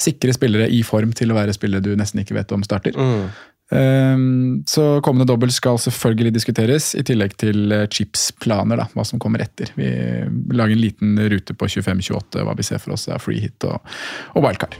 sikre 0.00 0.34
spillere 0.34 0.68
i 0.72 0.82
form 0.86 1.12
til 1.16 1.30
å 1.30 1.38
være 1.38 1.54
spillere 1.54 1.84
du 1.84 1.94
nesten 1.98 2.22
ikke 2.22 2.36
vet 2.36 2.52
om 2.54 2.64
starter. 2.66 2.96
Um, 2.98 3.28
så 3.72 5.00
kommende 5.02 5.26
dobbel 5.26 5.50
skal 5.52 5.78
selvfølgelig 5.80 6.34
diskuteres, 6.34 6.92
i 6.94 7.02
tillegg 7.06 7.36
til 7.40 7.72
eh, 7.72 7.86
chips-planer, 7.88 8.78
da, 8.78 8.88
hva 8.92 9.04
som 9.08 9.20
kommer 9.22 9.42
etter. 9.42 9.72
Vi 9.78 9.88
lager 10.54 10.76
en 10.76 10.82
liten 10.82 11.16
rute 11.32 11.56
på 11.56 11.68
25-28, 11.72 12.44
hva 12.44 12.54
vi 12.58 12.66
ser 12.66 12.82
for 12.82 12.94
oss 12.94 13.08
er 13.08 13.22
free 13.22 13.40
hit 13.40 13.64
og, 13.66 13.80
og 14.36 14.44
wildcard. 14.44 14.76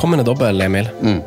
Kommende 0.00 0.24
dobbel, 0.24 0.64
Emil. 0.64 0.88
Mm. 1.04 1.20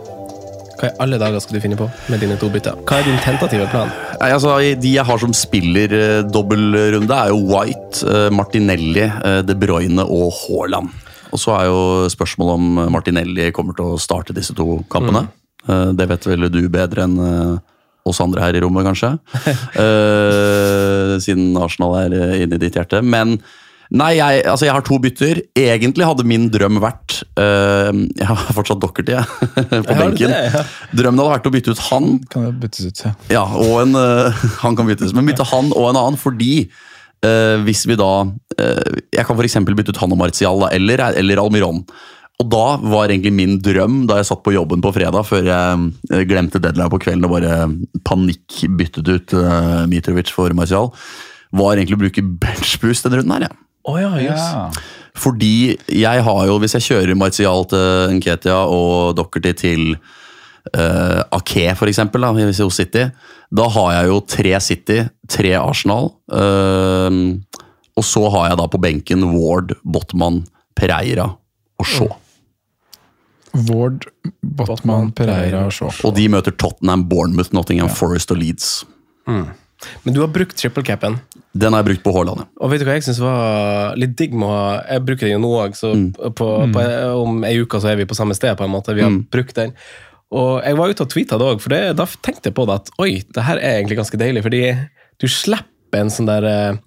Hva 0.79 0.89
i 0.89 0.95
alle 1.05 1.19
dager 1.22 1.43
skal 1.43 1.60
du 1.60 1.63
finne 1.63 1.77
på 1.79 1.86
med 2.10 2.25
dine 2.25 2.39
to 2.41 2.50
bytter? 2.51 2.81
Hva 2.89 3.00
er 3.00 3.07
din 3.07 3.22
tentative 3.22 3.69
plan? 3.72 3.93
Nei, 4.17 4.31
altså, 4.33 4.57
De 4.81 4.95
jeg 4.95 5.05
har 5.05 5.22
som 5.22 5.36
spiller 5.38 5.93
eh, 5.93 6.25
dobbeltrunde, 6.25 7.22
er 7.22 7.31
jo 7.31 7.45
White, 7.53 8.01
eh, 8.10 8.27
Martinelli, 8.33 9.07
De 9.45 9.62
Bruyne 9.62 10.10
og 10.10 10.33
Haaland. 10.41 11.02
Og 11.33 11.41
så 11.41 11.55
er 11.57 11.69
jo 11.69 12.09
spørsmålet 12.13 12.59
om 12.59 12.93
Martinelli 12.93 13.49
kommer 13.55 13.77
til 13.77 13.95
å 13.95 14.01
starte 14.01 14.35
disse 14.35 14.53
to 14.57 14.83
kampene. 14.93 15.25
Eh, 15.67 15.89
det 15.97 16.09
vet 16.11 16.27
vel 16.29 16.49
du 16.53 16.61
bedre 16.71 17.07
enn 17.07 17.17
eh, 17.23 17.55
oss 18.03 18.21
andre 18.23 18.43
her 18.43 18.57
i 18.57 18.61
rommet, 18.63 18.85
kanskje. 18.87 19.15
uh, 19.79 21.15
siden 21.23 21.55
Arsenal 21.59 21.95
er 22.01 22.15
eh, 22.17 22.39
inne 22.43 22.59
i 22.59 22.63
ditt 22.65 22.79
hjerte. 22.79 23.03
Men 23.03 23.37
Nei, 23.93 24.15
jeg, 24.15 24.39
altså 24.49 24.65
jeg 24.65 24.73
har 24.73 24.81
to 24.87 24.95
bytter. 24.97 25.39
Egentlig 25.59 26.05
hadde 26.07 26.23
min 26.25 26.47
drøm 26.49 26.79
vært 26.81 27.19
uh, 27.37 27.91
Jeg 27.91 28.25
har 28.25 28.55
fortsatt 28.55 28.79
Dockerty 28.81 29.13
på 29.89 29.97
benken. 29.99 30.31
det? 30.31 30.39
Ja. 30.49 30.63
Drømmen 30.95 31.21
hadde 31.21 31.33
vært 31.35 31.49
å 31.49 31.51
bytte 31.53 31.75
ut 31.75 31.83
han 31.91 32.07
Kan 32.31 32.47
det 32.47 32.53
byttes 32.63 32.87
ut, 32.87 33.03
ja. 33.03 33.11
ja, 33.35 33.43
og 33.43 33.83
en, 33.83 33.93
uh, 33.99 34.41
han 34.63 34.79
kan 34.79 34.89
byttes, 34.89 35.13
men 35.13 35.27
bytte 35.29 35.45
han 35.51 35.69
og 35.75 35.91
en 35.91 35.99
annen 35.99 36.17
fordi 36.17 36.53
eh, 36.63 36.73
hvis 37.63 37.85
vi 37.87 37.95
da 37.99 38.25
eh, 38.59 38.99
Jeg 39.15 39.25
kan 39.27 39.37
f.eks. 39.37 39.59
bytte 39.63 39.93
ut 39.95 40.01
han 40.01 40.15
og 40.15 40.19
Martial 40.19 40.59
da, 40.65 40.71
eller, 40.75 41.05
eller 41.19 41.41
Almiron. 41.43 41.83
Og 42.41 42.49
da 42.49 42.63
var 42.81 43.11
egentlig 43.11 43.33
min 43.35 43.59
drøm, 43.61 44.03
da 44.09 44.17
jeg 44.19 44.27
satt 44.31 44.41
på 44.45 44.55
jobben 44.55 44.81
på 44.83 44.91
fredag 44.95 45.27
før 45.27 45.45
jeg 45.47 45.83
eh, 46.11 46.23
glemte 46.29 46.61
deadline 46.61 46.91
på 46.91 46.99
kvelden 47.03 47.27
og 47.27 47.35
bare 47.35 47.59
panikkbyttet 48.07 49.11
ut 49.11 49.35
uh, 49.37 49.83
Mitrovic 49.89 50.33
for 50.33 50.53
Martial, 50.57 50.89
var 51.53 51.77
egentlig 51.77 51.99
å 51.99 52.03
bruke 52.03 52.25
benchboost 52.41 53.05
denne 53.05 53.21
runden 53.21 53.35
her. 53.37 53.47
Ja. 53.47 53.53
Oh, 53.83 53.99
ja, 53.99 54.11
yes. 54.17 54.43
Ja. 54.55 54.67
Fordi 55.19 55.75
jeg 55.91 56.25
har 56.25 56.43
jo, 56.49 56.57
hvis 56.63 56.73
jeg 56.79 56.87
kjører 56.87 57.19
Martial 57.19 57.67
til 57.69 58.17
Nketia 58.17 58.63
og 58.71 59.13
Dockerty 59.19 59.53
til 59.59 59.83
uh, 60.77 61.24
Ake, 61.38 61.75
for 61.75 61.88
eksempel, 61.91 62.22
da, 62.22 62.32
i 62.39 62.48
hos 62.50 62.75
City, 62.77 63.10
da 63.53 63.67
har 63.70 63.91
jeg 63.98 64.08
jo 64.12 64.20
tre 64.22 64.60
City, 64.63 65.00
tre 65.29 65.53
Arsenal. 65.60 66.12
Uh, 66.32 67.38
og 67.96 68.03
så 68.08 68.25
har 68.34 68.50
jeg 68.50 68.58
da 68.58 68.67
på 68.74 68.82
benken 68.82 69.24
Ward, 69.36 69.75
Botman, 69.86 70.43
Pereira 70.75 71.27
og 71.79 71.86
Shaw. 71.86 72.10
Ward, 73.70 74.08
Botman, 74.41 75.12
Pereira 75.13 75.65
og 75.67 75.74
Shaw. 75.75 75.91
Og 76.08 76.15
de 76.17 76.25
møter 76.34 76.55
Tottenham, 76.58 77.03
Bournemouth, 77.10 77.53
Nottingham 77.53 77.91
Forest 77.93 78.34
og 78.34 78.39
Leeds. 78.41 78.72
Men 79.27 80.15
du 80.15 80.22
har 80.24 80.32
brukt 80.34 80.55
triple 80.58 80.82
capen. 80.88 81.20
Den 81.53 81.75
har 81.75 81.84
jeg 81.84 81.89
brukt 81.91 82.03
på 82.08 82.13
Haaland. 82.15 82.48
Og 82.58 82.72
vet 82.72 82.82
du 82.82 82.88
hva 82.88 82.96
jeg 82.98 83.05
syns 83.05 83.20
var 83.22 83.93
litt 84.00 84.15
digg 84.17 84.34
med 84.34 84.48
å 84.48 84.53
ha 84.55 84.70
Jeg 84.96 85.03
bruker 85.05 85.27
den 85.27 85.36
jo 85.36 85.41
nå 85.43 85.51
òg, 85.60 85.75
så 85.77 85.91
Mm. 85.93 86.08
på, 86.34 86.48
på, 86.74 86.86
om 87.22 87.43
ei 87.46 87.60
uke 87.62 87.77
så 87.84 87.91
er 87.91 88.00
vi 88.00 88.05
på 88.10 88.15
samme 88.17 88.34
sted. 88.34 88.58
på 88.58 88.63
en 88.65 88.72
måte, 88.74 88.96
Vi 88.96 89.01
har 89.03 89.12
Mm. 89.12 89.27
brukt 89.29 89.53
den. 89.53 89.74
Og 90.33 90.63
jeg 90.65 90.79
var 90.79 90.93
ute 90.93 91.05
og 91.05 91.13
tweeta 91.13 91.37
det 91.41 91.49
òg, 91.51 91.61
for 91.63 91.75
det, 91.75 91.83
da 91.99 92.07
tenkte 92.25 92.49
jeg 92.49 92.57
på 92.57 92.65
det 92.69 92.79
at 92.81 92.89
oi, 93.03 93.11
det 93.35 93.45
her 93.45 93.61
er 93.61 93.79
egentlig 93.79 93.99
ganske 94.01 94.19
deilig. 94.21 94.41
Fordi 94.47 94.63
du 95.21 95.27
slipper 95.29 96.01
en 96.01 96.09
sånn 96.13 96.29
der 96.29 96.47
eh, 96.49 96.79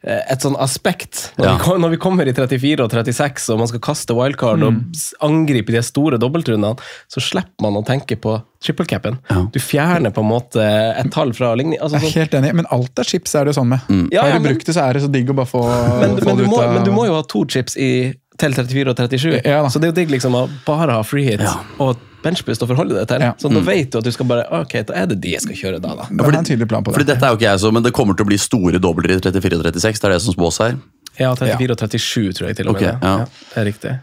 et 0.00 0.40
sånn 0.40 0.56
aspekt. 0.56 1.26
Når, 1.36 1.44
Ja. 1.44 1.56
vi, 1.60 1.74
når 1.82 1.90
vi 1.92 1.96
kommer 2.00 2.24
i 2.24 2.32
34 2.32 2.80
og 2.86 2.88
36 2.94 3.50
og 3.52 3.58
man 3.60 3.68
skal 3.68 3.82
kaste 3.84 4.14
wildcard 4.16 4.62
og 4.64 4.78
angripe 5.26 5.74
de 5.74 5.82
store 5.84 6.16
dobbeltrundene, 6.16 6.80
så 7.12 7.20
slipper 7.20 7.66
man 7.66 7.76
å 7.76 7.84
tenke 7.84 8.16
på 8.16 8.38
triple 8.64 8.86
capen. 8.88 9.18
Ja. 9.28 9.42
Du 9.52 9.60
fjerner 9.60 10.14
på 10.16 10.24
en 10.24 10.30
måte 10.30 10.64
et 10.64 11.12
tall 11.12 11.34
fra 11.36 11.52
ligning. 11.54 11.76
Altså, 11.84 12.00
Jeg 12.00 12.06
er 12.06 12.14
sånn, 12.14 12.22
helt 12.22 12.38
enig, 12.40 12.54
men 12.62 12.70
alt 12.72 12.98
er 13.04 13.04
chips 13.12 13.36
er 13.36 13.44
det 13.44 13.52
jo 13.52 13.60
sånn 13.60 13.68
med. 13.74 13.92
Ja, 14.14 14.24
har 14.24 14.40
du 14.40 14.48
brukt 14.48 14.64
det, 14.64 14.72
så 14.78 14.88
er 14.88 14.96
det 14.96 15.04
så 15.04 15.12
digg 15.12 15.28
å 15.28 15.36
bare 15.36 15.52
få, 15.52 15.66
men, 15.68 16.16
få 16.16 16.32
men, 16.32 16.40
det 16.40 16.48
ut 16.48 16.56
av 16.56 16.74
men 16.78 16.88
du 16.88 16.92
må 16.96 17.04
jo 17.10 17.18
ha 17.18 17.22
to 17.28 17.44
chips 17.44 17.76
i, 17.76 18.14
til 18.40 18.54
34 18.56 18.92
og 18.92 19.00
37. 19.00 19.40
Ja 19.46 19.60
så 19.70 19.80
det 19.80 19.88
er 19.88 19.92
jo 19.92 19.98
digg 20.00 20.14
liksom 20.14 20.36
å 20.38 20.46
bare 20.66 20.96
ha 20.98 21.02
free 21.06 21.28
hit 21.28 21.44
Ja. 21.44 21.58
og 21.82 22.00
benchbust 22.24 22.62
å 22.64 22.68
forholde 22.68 22.98
deg 22.98 23.08
til. 23.08 23.22
Ja. 23.24 23.32
Så 23.40 23.48
da 23.52 23.62
vet 23.64 23.92
du 23.92 23.98
at 24.00 24.04
du 24.04 24.12
skal 24.12 24.28
bare 24.28 24.44
Ok, 24.60 24.74
da 24.88 24.96
er 25.02 25.06
det 25.08 25.20
de 25.24 25.34
jeg 25.36 25.44
skal 25.46 25.56
kjøre 25.56 25.80
da, 25.80 25.94
da. 26.02 26.08
Ja, 26.08 26.16
fordi, 26.18 26.30
det 26.30 26.36
er 26.36 26.42
en 26.42 26.48
tydelig 26.50 26.68
plan 26.68 26.84
på 26.84 26.92
det. 26.92 26.98
Fordi 26.98 27.08
dette 27.12 27.24
er 27.26 27.32
jo 27.32 27.38
ikke 27.40 27.48
jeg 27.48 27.62
så, 27.62 27.72
men 27.72 27.86
det 27.86 27.92
kommer 27.96 28.18
til 28.18 28.26
å 28.26 28.30
bli 28.32 28.38
store 28.40 28.80
dobler 28.82 29.14
i 29.14 29.20
34 29.20 29.60
og 29.60 29.64
36. 29.70 30.00
Det 30.02 30.08
er 30.10 30.14
det 30.16 30.20
som 30.26 30.36
spås 30.36 30.60
her. 30.64 30.76
Ja, 31.20 31.32
34 31.36 31.76
og 31.76 31.80
37, 31.80 32.36
tror 32.36 32.48
jeg 32.50 32.58
til 32.60 32.68
og 32.68 32.76
med. 32.76 32.84
Det. 32.84 33.08
ja. 33.08 33.16
det 33.54 33.62
er 33.62 33.68
riktig. 33.70 33.94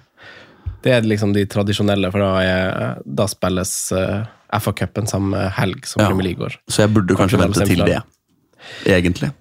Det 0.87 0.93
er 0.93 1.07
liksom 1.09 1.33
de 1.35 1.43
tradisjonelle, 1.49 2.09
for 2.13 2.21
da, 2.23 2.31
er, 2.45 2.99
da 3.05 3.25
spilles 3.29 3.71
uh, 3.97 4.25
FA-cupen 4.61 5.09
samme 5.09 5.47
helg 5.57 5.85
som 5.89 6.01
Ja. 6.01 6.09
Premier 6.11 6.29
League 6.29 6.41
går. 6.41 6.57
Så 6.69 6.85
jeg 6.85 6.93
burde 6.95 7.17
kanskje 7.17 7.39
kanskje 7.41 7.59
vente 7.61 7.69
til 7.73 7.85
det. 7.85 8.01
Egentlig. 8.85 9.31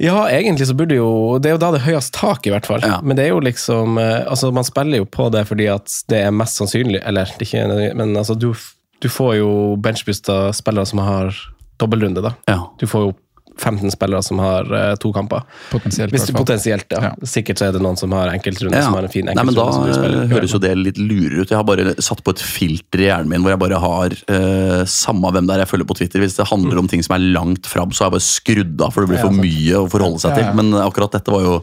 Ja, 0.00 0.24
egentlig 0.32 0.66
så 0.70 0.74
burde 0.76 0.96
jo 0.96 1.38
Det 1.42 1.50
er 1.50 1.56
jo 1.58 1.60
da 1.60 1.70
det 1.74 1.82
er 1.82 1.88
høyest 1.90 2.14
tak, 2.16 2.46
i 2.48 2.52
hvert 2.52 2.68
fall. 2.68 2.80
Ja. 2.86 3.00
Men 3.04 3.18
det 3.18 3.26
er 3.26 3.34
jo 3.34 3.42
liksom 3.44 4.00
eh, 4.00 4.22
Altså, 4.24 4.48
man 4.54 4.66
spiller 4.66 5.02
jo 5.02 5.08
på 5.08 5.28
det 5.34 5.44
fordi 5.50 5.68
at 5.72 5.92
det 6.08 6.22
er 6.24 6.34
mest 6.34 6.60
sannsynlig 6.60 7.02
Eller, 7.04 7.28
det 7.36 7.48
er 7.50 7.50
ikke 7.50 7.94
Men 7.98 8.16
altså, 8.16 8.34
du, 8.38 8.54
du 9.00 9.08
får 9.12 9.34
jo 9.42 9.50
benchbusta 9.82 10.54
spillere 10.56 10.88
som 10.88 11.02
har 11.04 11.36
dobbeltrunde, 11.80 12.20
da. 12.20 12.34
Ja. 12.48 12.58
Du 12.80 12.84
får 12.88 13.06
jo 13.06 13.12
15 13.60 13.92
spillere 13.94 14.22
som 14.24 14.40
har 14.42 14.68
uh, 14.72 14.94
to 15.00 15.12
kamper. 15.14 15.44
Potensielt, 15.70 16.14
Hvis 16.14 16.30
potensielt, 16.34 16.86
ja. 16.96 17.10
Ja. 17.10 17.28
Sikkert 17.28 17.60
så 17.60 17.68
er 17.68 17.76
det 17.76 17.82
noen 17.84 17.98
som 18.00 18.12
har 18.16 18.32
enkeltrunde, 18.32 18.76
Ja. 18.80 18.86
som 18.88 18.96
har 18.98 19.06
en 19.06 19.12
fin 19.12 19.28
Nei, 19.28 19.34
men. 19.44 19.54
Da 19.54 19.66
som 19.76 19.86
høres 20.32 20.54
jo 20.56 20.60
det 20.62 20.72
litt 20.80 20.98
lurere 21.00 21.44
ut. 21.44 21.50
Jeg 21.52 21.58
har 21.60 21.66
bare 21.68 21.94
satt 22.02 22.24
på 22.24 22.34
et 22.34 22.40
filter 22.44 23.04
i 23.04 23.08
hjernen 23.10 23.28
min 23.30 23.44
hvor 23.44 23.52
jeg 23.54 23.62
bare 23.62 23.80
har 23.82 24.16
uh, 24.32 24.82
samme 24.88 25.30
hvem 25.34 25.46
det 25.48 25.56
er 25.58 25.64
jeg 25.64 25.72
følger 25.74 25.90
på 25.92 25.98
Twitter. 26.00 26.24
Hvis 26.24 26.36
det 26.40 26.48
handler 26.50 26.80
om 26.82 26.88
ting 26.90 27.04
som 27.06 27.14
er 27.18 27.24
langt 27.36 27.68
fram, 27.70 27.92
så 27.92 28.04
har 28.04 28.10
jeg 28.10 28.16
bare 28.18 28.28
skrudd 28.30 28.84
av, 28.86 28.92
for 28.96 29.04
det 29.04 29.12
blir 29.12 29.22
for 29.24 29.36
mye 29.36 29.80
å 29.84 29.86
forholde 29.92 30.22
seg 30.24 30.34
Ja, 30.34 30.38
ja. 30.40 30.50
til. 30.50 30.60
Men 30.62 30.80
akkurat 30.80 31.12
dette 31.18 31.30
var 31.34 31.44
jo 31.46 31.54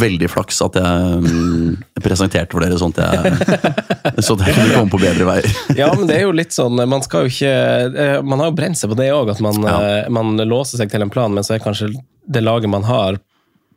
veldig 0.00 0.28
flaks 0.30 0.60
at 0.64 0.76
jeg 0.78 1.18
mm, 1.24 1.76
presenterte 2.04 2.54
for 2.54 2.64
dere 2.64 2.76
at 2.78 3.00
jeg, 3.02 4.22
så 4.24 4.36
at 4.36 4.44
jeg 4.46 4.56
kunne 4.56 4.76
komme 4.76 4.92
på 4.94 5.00
bedre 5.02 5.26
veier. 5.28 5.50
Ja, 5.80 5.90
men 5.96 6.06
det 6.10 6.18
er 6.20 6.26
jo 6.26 6.36
litt 6.36 6.54
sånn 6.54 6.76
Man 6.88 7.02
skal 7.04 7.26
jo 7.26 7.32
ikke 7.32 7.52
eh, 7.52 8.16
Man 8.26 8.42
har 8.42 8.50
jo 8.50 8.56
brent 8.58 8.78
seg 8.80 8.92
på 8.92 8.98
det 8.98 9.10
òg, 9.14 9.30
at 9.34 9.42
man, 9.44 9.60
Ja. 9.66 9.76
eh, 10.04 10.08
man 10.12 10.36
låser 10.48 10.80
seg 10.82 10.92
til 10.92 11.04
en 11.04 11.12
plan, 11.12 11.32
men 11.34 11.46
så 11.46 11.56
er 11.56 11.64
kanskje 11.64 11.92
det 12.32 12.42
laget 12.44 12.70
man 12.70 12.84
har, 12.86 13.16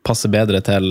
passer 0.06 0.30
bedre 0.30 0.60
til 0.66 0.86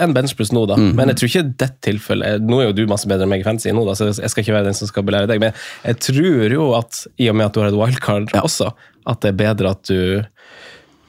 en 0.00 0.14
pluss 0.14 0.52
nå, 0.54 0.62
da. 0.70 0.76
Mm. 0.78 0.92
Men 0.98 1.10
jeg 1.10 1.18
tror 1.18 1.30
ikke 1.30 1.54
det 1.64 1.70
tilfellet 1.82 2.44
Nå 2.46 2.60
er 2.60 2.68
jo 2.68 2.76
du 2.78 2.84
masse 2.90 3.08
bedre 3.10 3.26
enn 3.26 3.32
meg 3.32 3.42
i 3.42 3.46
fantasy 3.46 3.72
nå, 3.74 3.82
da, 3.88 3.96
så 3.98 4.10
jeg 4.12 4.30
skal 4.30 4.44
ikke 4.44 4.54
være 4.54 4.68
den 4.70 4.78
som 4.78 4.90
skal 4.90 5.06
belære 5.08 5.30
deg, 5.32 5.42
men 5.42 5.56
jeg 5.84 5.98
tror 6.06 6.54
jo 6.54 6.68
at 6.78 7.02
i 7.18 7.30
og 7.32 7.38
med 7.40 7.48
at 7.48 7.56
du 7.56 7.62
har 7.64 7.72
et 7.72 7.80
wildcard 7.80 8.30
også, 8.38 8.70
at 9.10 9.22
det 9.24 9.32
er 9.32 9.40
bedre 9.42 9.74
at 9.74 9.82
du 9.90 10.22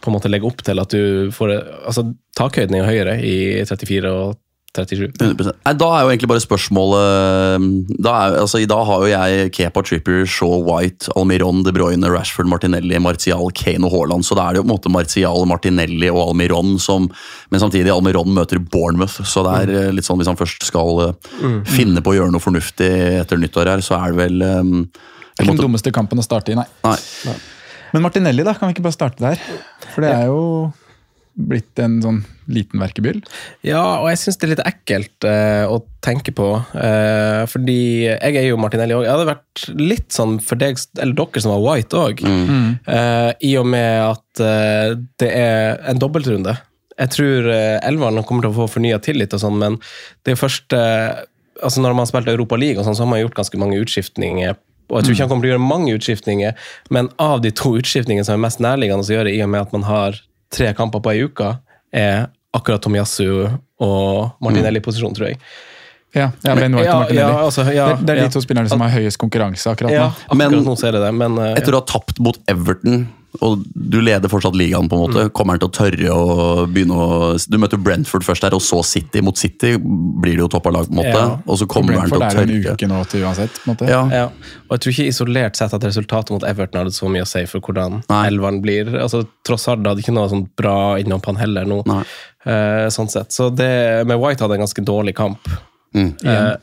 på 0.01 0.11
en 0.11 0.17
måte 0.17 0.31
legger 0.31 0.51
opp 0.51 0.63
til 0.65 0.81
at 0.81 0.93
du 0.93 1.31
får 1.35 1.53
Altså, 1.85 2.07
takhøyden 2.37 2.77
er 2.77 2.83
jo 2.83 2.89
høyere 2.89 3.17
i 3.25 3.35
34 3.69 4.11
og 4.11 4.39
37. 4.71 5.11
100%. 5.19 5.57
Nei, 5.65 5.73
Da 5.75 5.87
er 5.91 6.05
jo 6.05 6.11
egentlig 6.13 6.29
bare 6.31 6.43
spørsmålet 6.43 7.97
da 7.99 8.13
er, 8.15 8.37
altså, 8.39 8.61
I 8.61 8.69
dag 8.69 8.85
har 8.87 9.03
jo 9.03 9.09
jeg 9.11 9.51
Kepa, 9.57 9.83
Tripper, 9.83 10.23
Shaw, 10.25 10.61
White, 10.63 11.11
Almiron, 11.19 11.63
De 11.65 11.73
Bruyne, 11.75 12.07
Rashford, 12.07 12.47
Martinelli, 12.47 12.97
Martial, 13.03 13.51
Kane 13.51 13.83
og 13.87 13.91
Haaland. 13.91 14.23
Så 14.23 14.37
da 14.37 14.47
er 14.47 14.55
det 14.55 14.61
jo 14.61 14.65
på 14.65 14.69
en 14.69 14.75
måte 14.75 14.93
Martial, 14.93 15.45
Martinelli 15.49 16.11
og 16.11 16.23
Almiron 16.29 16.77
som 16.79 17.09
Men 17.51 17.59
samtidig, 17.59 17.91
Almiron 17.91 18.31
møter 18.31 18.59
Bournemouth, 18.59 19.19
så 19.27 19.43
det 19.43 19.55
er 19.59 19.71
eh, 19.75 19.91
litt 19.91 20.07
sånn 20.07 20.21
hvis 20.21 20.29
han 20.31 20.39
først 20.39 20.63
skal 20.63 21.17
mm. 21.19 21.63
finne 21.67 21.99
på 21.99 22.13
å 22.13 22.15
gjøre 22.15 22.31
noe 22.31 22.43
fornuftig 22.43 22.91
etter 23.19 23.41
nyttår 23.41 23.73
her, 23.73 23.83
så 23.83 23.97
er 23.99 24.13
det 24.13 24.21
vel 24.21 24.39
um, 24.39 24.85
Det 24.87 25.41
er 25.41 25.49
ikke 25.49 25.57
den 25.57 25.65
dummeste 25.65 25.91
kampen 25.91 26.21
å 26.21 26.23
starte 26.23 26.53
i, 26.53 26.55
nei. 26.55 26.67
Nei. 26.87 27.35
Men 27.93 28.05
Martinelli, 28.05 28.45
da? 28.47 28.55
Kan 28.57 28.69
vi 28.69 28.77
ikke 28.77 28.85
bare 28.87 28.97
starte 28.97 29.23
der? 29.23 29.41
For 29.91 30.05
det 30.05 30.13
er 30.13 30.29
jo 30.31 30.45
blitt 31.41 31.79
en 31.79 32.01
sånn 32.03 32.17
liten 32.51 32.81
verkebyll. 32.81 33.21
Ja, 33.63 33.81
og 34.01 34.09
jeg 34.11 34.19
syns 34.19 34.37
det 34.37 34.47
er 34.47 34.51
litt 34.51 34.63
ekkelt 34.67 35.27
eh, 35.27 35.63
å 35.63 35.79
tenke 36.03 36.33
på. 36.35 36.49
eh, 36.75 37.43
fordi 37.49 37.77
jeg 38.09 38.39
er 38.41 38.49
jo 38.49 38.59
Martinelli 38.59 38.97
òg. 38.97 39.05
Jeg 39.07 39.13
hadde 39.15 39.29
vært 39.29 39.63
litt 39.79 40.11
sånn 40.13 40.35
for 40.43 40.59
deg, 40.59 40.81
eller 40.99 41.15
dere 41.17 41.43
som 41.43 41.53
var 41.55 41.63
white 41.63 42.01
òg, 42.01 42.25
i 42.25 43.53
og 43.61 43.71
med 43.71 43.93
at 44.09 44.43
eh, 44.43 44.97
det 45.23 45.31
er 45.39 45.79
en 45.93 46.03
dobbeltrunde. 46.03 46.57
Jeg 47.01 47.13
tror 47.15 47.49
uh, 47.49 47.79
elveren 47.87 48.23
kommer 48.27 48.45
til 48.45 48.53
å 48.53 48.59
få 48.61 48.67
fornya 48.75 48.99
tillit, 49.03 49.33
og 49.33 49.41
sånn, 49.41 49.59
men 49.61 49.77
det 50.27 50.37
første 50.39 50.77
eh, 50.77 51.27
altså 51.61 51.81
Når 51.83 51.93
man 51.93 52.05
har 52.05 52.09
spilt 52.09 52.29
Europa 52.31 52.57
League, 52.57 52.79
og 52.79 52.87
sånn, 52.87 52.95
så 52.97 53.03
har 53.03 53.11
man 53.11 53.19
gjort 53.21 53.37
ganske 53.37 53.57
mange 53.61 53.77
utskiftninger. 53.83 54.55
Og 54.91 54.99
jeg 54.99 55.07
tror 55.07 55.15
ikke 55.15 55.23
han 55.23 55.31
kommer 55.31 55.47
til 55.47 55.51
å 55.51 55.55
gjøre 55.55 55.63
mange 55.63 55.95
utskiftninger, 55.95 56.69
men 56.91 57.09
av 57.21 57.41
de 57.45 57.51
to 57.55 57.73
utskiftningene 57.79 58.27
som 58.27 58.35
er 58.35 58.43
mest 58.43 58.59
nærliggende 58.63 59.07
å 59.07 59.15
gjøre, 59.15 59.31
i 59.31 59.41
og 59.45 59.51
med 59.53 59.63
at 59.63 59.75
man 59.75 59.87
har 59.87 60.19
tre 60.51 60.73
kamper 60.75 60.99
på 61.03 61.13
ei 61.13 61.25
uke, 61.29 61.53
er 61.95 62.27
akkurat 62.55 62.83
Tomiyasu 62.83 63.47
og 63.81 64.41
Martinelli 64.43 64.81
i 64.81 64.83
posisjon, 64.83 65.15
tror 65.15 65.31
jeg. 65.31 65.39
Ja, 66.11 66.27
ja 66.43 66.55
men, 66.55 66.75
Ja, 66.83 66.97
ja, 67.07 67.29
altså, 67.39 67.63
ja, 67.71 67.87
det, 67.95 68.05
det 68.05 68.15
er 68.17 68.19
ja. 68.19 68.27
de 68.27 68.35
to 68.35 68.41
spillerne 68.43 68.67
som 68.67 68.81
har 68.83 68.91
høyest 68.91 69.15
konkurranse 69.21 69.71
akkurat 69.71 69.93
Ja, 69.95 70.09
nå. 70.09 70.25
akkurat 70.27 70.51
Men- 70.51 70.65
nå 70.67 70.75
ser 70.75 70.91
jeg 70.97 71.03
det 71.05 71.11
men 71.15 71.37
eh, 71.39 71.53
Etter 71.55 71.71
å 71.71 71.79
ha 71.79 71.87
tapt 71.87 72.19
mot 72.19 72.35
Everton, 72.51 73.05
og 73.39 73.61
du 73.73 73.97
leder 74.03 74.27
fortsatt 74.31 74.57
ligaen, 74.59 74.89
på 74.91 74.97
en 74.97 75.03
måte, 75.05 75.21
kommer 75.35 75.55
han 75.55 75.61
til 75.61 75.69
å 75.69 75.73
tørre 75.75 76.15
å 76.15 76.65
begynne 76.67 76.97
å 76.99 77.19
Du 77.47 77.55
møter 77.61 77.79
Brentford 77.79 78.25
først 78.27 78.43
der, 78.43 78.55
og 78.57 78.63
så 78.65 78.81
City. 78.83 79.21
Mot 79.23 79.39
City 79.39 79.77
blir 79.79 80.35
det 80.35 80.43
jo 80.43 80.49
toppa 80.51 80.73
lag, 80.73 80.89
på 80.89 80.91
en 80.91 80.99
måte. 80.99 81.13
Ja. 81.15 81.37
Og 81.45 81.61
så 81.61 81.67
kommer 81.69 81.95
han 81.95 82.11
til 82.11 82.19
Brentford 82.19 82.41
å 82.41 82.43
er 82.43 82.51
det 82.51 82.57
en 82.57 82.75
uke 82.75 82.89
nå 82.91 83.03
til 83.11 83.23
uansett. 83.23 83.55
på 83.55 83.63
en 83.63 83.71
måte. 83.73 83.87
Ja. 83.89 84.01
ja. 84.11 84.25
Og 84.67 84.75
jeg 84.75 84.83
tror 84.83 84.95
ikke 84.95 85.13
isolert 85.13 85.59
sett 85.59 85.77
at 85.77 85.87
resultatet 85.87 86.35
mot 86.35 86.47
Everton 86.47 86.83
hadde 86.83 86.95
så 86.95 87.11
mye 87.11 87.23
å 87.23 87.29
si 87.29 87.45
for 87.49 87.63
hvordan 87.63 88.01
elveren 88.19 88.59
blir. 88.65 88.91
Altså, 88.99 89.23
Tross 89.47 89.69
alt 89.71 89.87
hadde 89.87 90.03
ikke 90.03 90.15
noe 90.15 90.29
sånn 90.31 90.45
bra 90.59 90.75
innom 91.01 91.23
han 91.25 91.39
heller 91.39 91.69
nå. 91.69 91.81
Nei. 91.89 92.03
Eh, 92.51 92.87
sånn 92.93 93.09
sett. 93.11 93.31
Så 93.31 93.49
det 93.53 93.71
med 94.09 94.19
White 94.19 94.43
hadde 94.43 94.59
en 94.59 94.65
ganske 94.65 94.83
dårlig 94.85 95.15
kamp. 95.17 95.47
Mm. 95.95 96.11
Eh, 96.25 96.53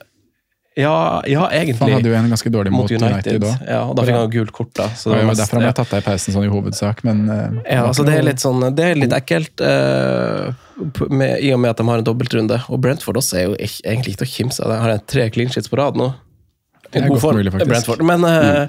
ja, 0.78 1.22
ja, 1.26 1.46
Han 1.50 1.90
hadde 1.90 2.06
jo 2.06 2.14
en 2.14 2.28
ganske 2.30 2.50
dårlig 2.54 2.70
mot, 2.70 2.90
United 2.90 3.40
da. 3.42 3.50
Ja, 3.66 3.80
og 3.88 3.96
da 3.98 4.04
fikk 4.06 4.14
han 4.14 4.28
jo 4.28 4.30
gult 4.36 4.52
kort, 4.54 4.70
da. 4.78 4.86
Så 4.94 5.10
Det 5.10 5.16
var 5.16 5.26
mest- 5.26 5.40
derfor 5.42 5.58
han 5.58 5.64
jeg 5.66 5.74
ble 5.74 5.78
tatt 5.80 5.94
av 5.96 5.98
i 5.98 6.06
pausen 6.06 6.36
sånn 6.36 6.46
i 6.46 6.52
hovedsak, 6.52 7.02
men 7.08 7.24
Uh, 7.28 7.58
Ja, 7.66 7.82
altså 7.88 8.04
det 8.06 8.14
er 8.14 8.22
litt 8.22 8.38
sånn 8.38 8.62
Det 8.76 8.84
er 8.84 8.94
litt 8.94 9.12
ekkelt, 9.16 9.60
uh, 9.60 10.54
med, 11.10 11.42
i 11.42 11.50
og 11.52 11.58
med 11.58 11.72
at 11.72 11.82
de 11.82 11.88
har 11.88 11.98
en 11.98 12.06
dobbeltrunde. 12.06 12.60
Og 12.70 12.80
Brentford 12.80 13.18
også 13.18 13.40
er 13.40 13.44
jo 13.48 13.56
ikke, 13.58 13.82
egentlig 13.90 14.14
ikke 14.14 14.22
til 14.22 14.28
å 14.28 14.34
kimse 14.36 14.62
av. 14.62 14.70
De 14.70 14.78
har 14.84 15.02
tre 15.10 15.28
clean 15.34 15.50
sheets 15.50 15.68
på 15.68 15.80
rad 15.80 15.98
nå. 15.98 16.12
Det 16.92 17.02
er 17.02 17.08
God 17.08 17.20
godt 17.20 17.40
mulig, 17.40 17.52
faktisk. 17.52 17.72
Brentford. 17.74 18.04
Men 18.06 18.24
uh, 18.24 18.68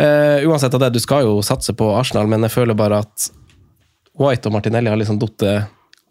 eh, 0.00 0.48
uansett 0.48 0.74
av 0.74 0.80
det, 0.80 0.94
du 0.96 1.00
skal 1.04 1.28
jo 1.28 1.42
satse 1.44 1.76
på 1.76 1.92
Arsenal, 1.94 2.26
men 2.26 2.48
jeg 2.48 2.56
føler 2.56 2.78
bare 2.78 3.02
at 3.04 3.28
White 4.18 4.48
og 4.48 4.56
Martinelli 4.56 4.88
har 4.90 4.96
liksom 4.96 5.20
datt 5.20 5.44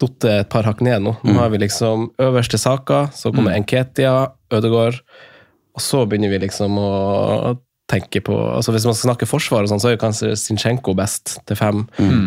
et 0.06 0.50
par 0.52 0.66
hakk 0.68 0.82
ned 0.84 1.02
nå. 1.02 1.14
Nå 1.26 1.38
har 1.40 1.50
vi 1.50 1.60
liksom 1.62 2.10
øverste 2.22 2.60
Saka, 2.60 3.08
så 3.14 3.32
kommer 3.34 3.56
Enketia, 3.56 4.30
Ødegaard, 4.54 5.00
og 5.74 5.82
så 5.82 6.04
begynner 6.06 6.30
vi 6.32 6.42
liksom 6.46 6.78
å 6.78 7.56
tenke 7.88 8.20
på 8.20 8.34
altså 8.36 8.72
Hvis 8.74 8.84
man 8.84 8.96
skal 8.96 9.12
snakke 9.12 9.28
forsvar, 9.28 9.64
og 9.64 9.70
sånn, 9.70 9.80
så 9.80 9.90
er 9.90 9.94
jo 9.96 10.02
kanskje 10.02 10.34
Zinchenko 10.36 10.92
best 10.98 11.38
til 11.48 11.56
fem. 11.56 11.86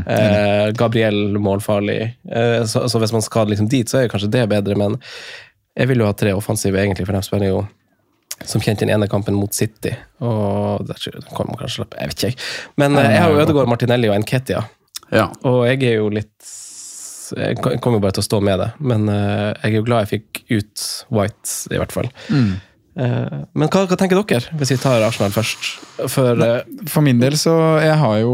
Eh, 0.10 0.71
Gabriel 0.77 1.38
målfarlig. 1.38 1.99
Eh, 2.25 2.63
så, 2.65 2.88
så 2.89 3.01
hvis 3.01 3.13
man 3.13 3.21
skal 3.25 3.51
liksom 3.51 3.69
dit, 3.69 3.89
så 3.89 3.99
er 3.99 4.07
jo 4.07 4.13
kanskje 4.15 4.31
det 4.34 4.47
bedre, 4.49 4.77
men 4.79 4.97
jeg 5.77 5.91
vil 5.91 6.01
jo 6.01 6.10
ha 6.10 6.15
tre 6.17 6.34
offensive, 6.36 6.79
egentlig, 6.81 7.05
for 7.07 7.15
de 7.15 7.21
spiller 7.27 7.53
jo 7.53 7.62
som 8.49 8.63
kjent 8.63 8.81
den 8.81 8.89
ene 8.89 9.05
kampen 9.10 9.38
mot 9.38 9.53
City. 9.53 9.93
Og 10.25 10.81
der 10.89 10.97
er 11.12 11.19
kan 11.29 11.49
man 11.51 11.60
kanskje 11.60 11.86
jeg 11.86 12.10
vet 12.10 12.17
ikke. 12.17 12.31
jeg. 12.31 12.39
Men 12.81 12.97
eh, 12.97 13.12
jeg 13.13 13.21
har 13.21 13.36
jo 13.36 13.43
Ødegaard, 13.45 13.69
Martinelli 13.69 14.10
og 14.10 14.17
Enketia. 14.17 14.65
Ja. 15.12 15.27
Og 15.45 15.65
jeg 15.69 15.84
er 15.91 15.99
jo 15.99 16.10
litt 16.10 16.34
Jeg 17.38 17.58
kommer 17.62 18.00
jo 18.00 18.04
bare 18.04 18.17
til 18.17 18.24
å 18.24 18.28
stå 18.28 18.41
med 18.44 18.60
det, 18.62 18.67
men 18.80 19.08
eh, 19.12 19.52
jeg 19.62 19.72
er 19.72 19.78
jo 19.80 19.88
glad 19.88 20.06
jeg 20.06 20.12
fikk 20.22 20.44
ut 20.52 20.86
White, 21.13 21.56
i 21.72 21.80
hvert 21.80 21.96
fall. 21.96 22.10
Eh, 22.32 23.36
men 23.56 23.72
hva, 23.72 23.86
hva 23.88 23.98
tenker 24.00 24.20
dere, 24.20 24.56
hvis 24.60 24.74
vi 24.74 24.80
tar 24.82 25.04
Arsenal 25.06 25.32
først? 25.36 25.70
For 26.12 26.41
eh, 26.44 26.65
For 26.91 27.06
min 27.06 27.22
del 27.22 27.38
så 27.39 27.54
Jeg 27.80 27.96
har 28.02 28.17
jo 28.20 28.34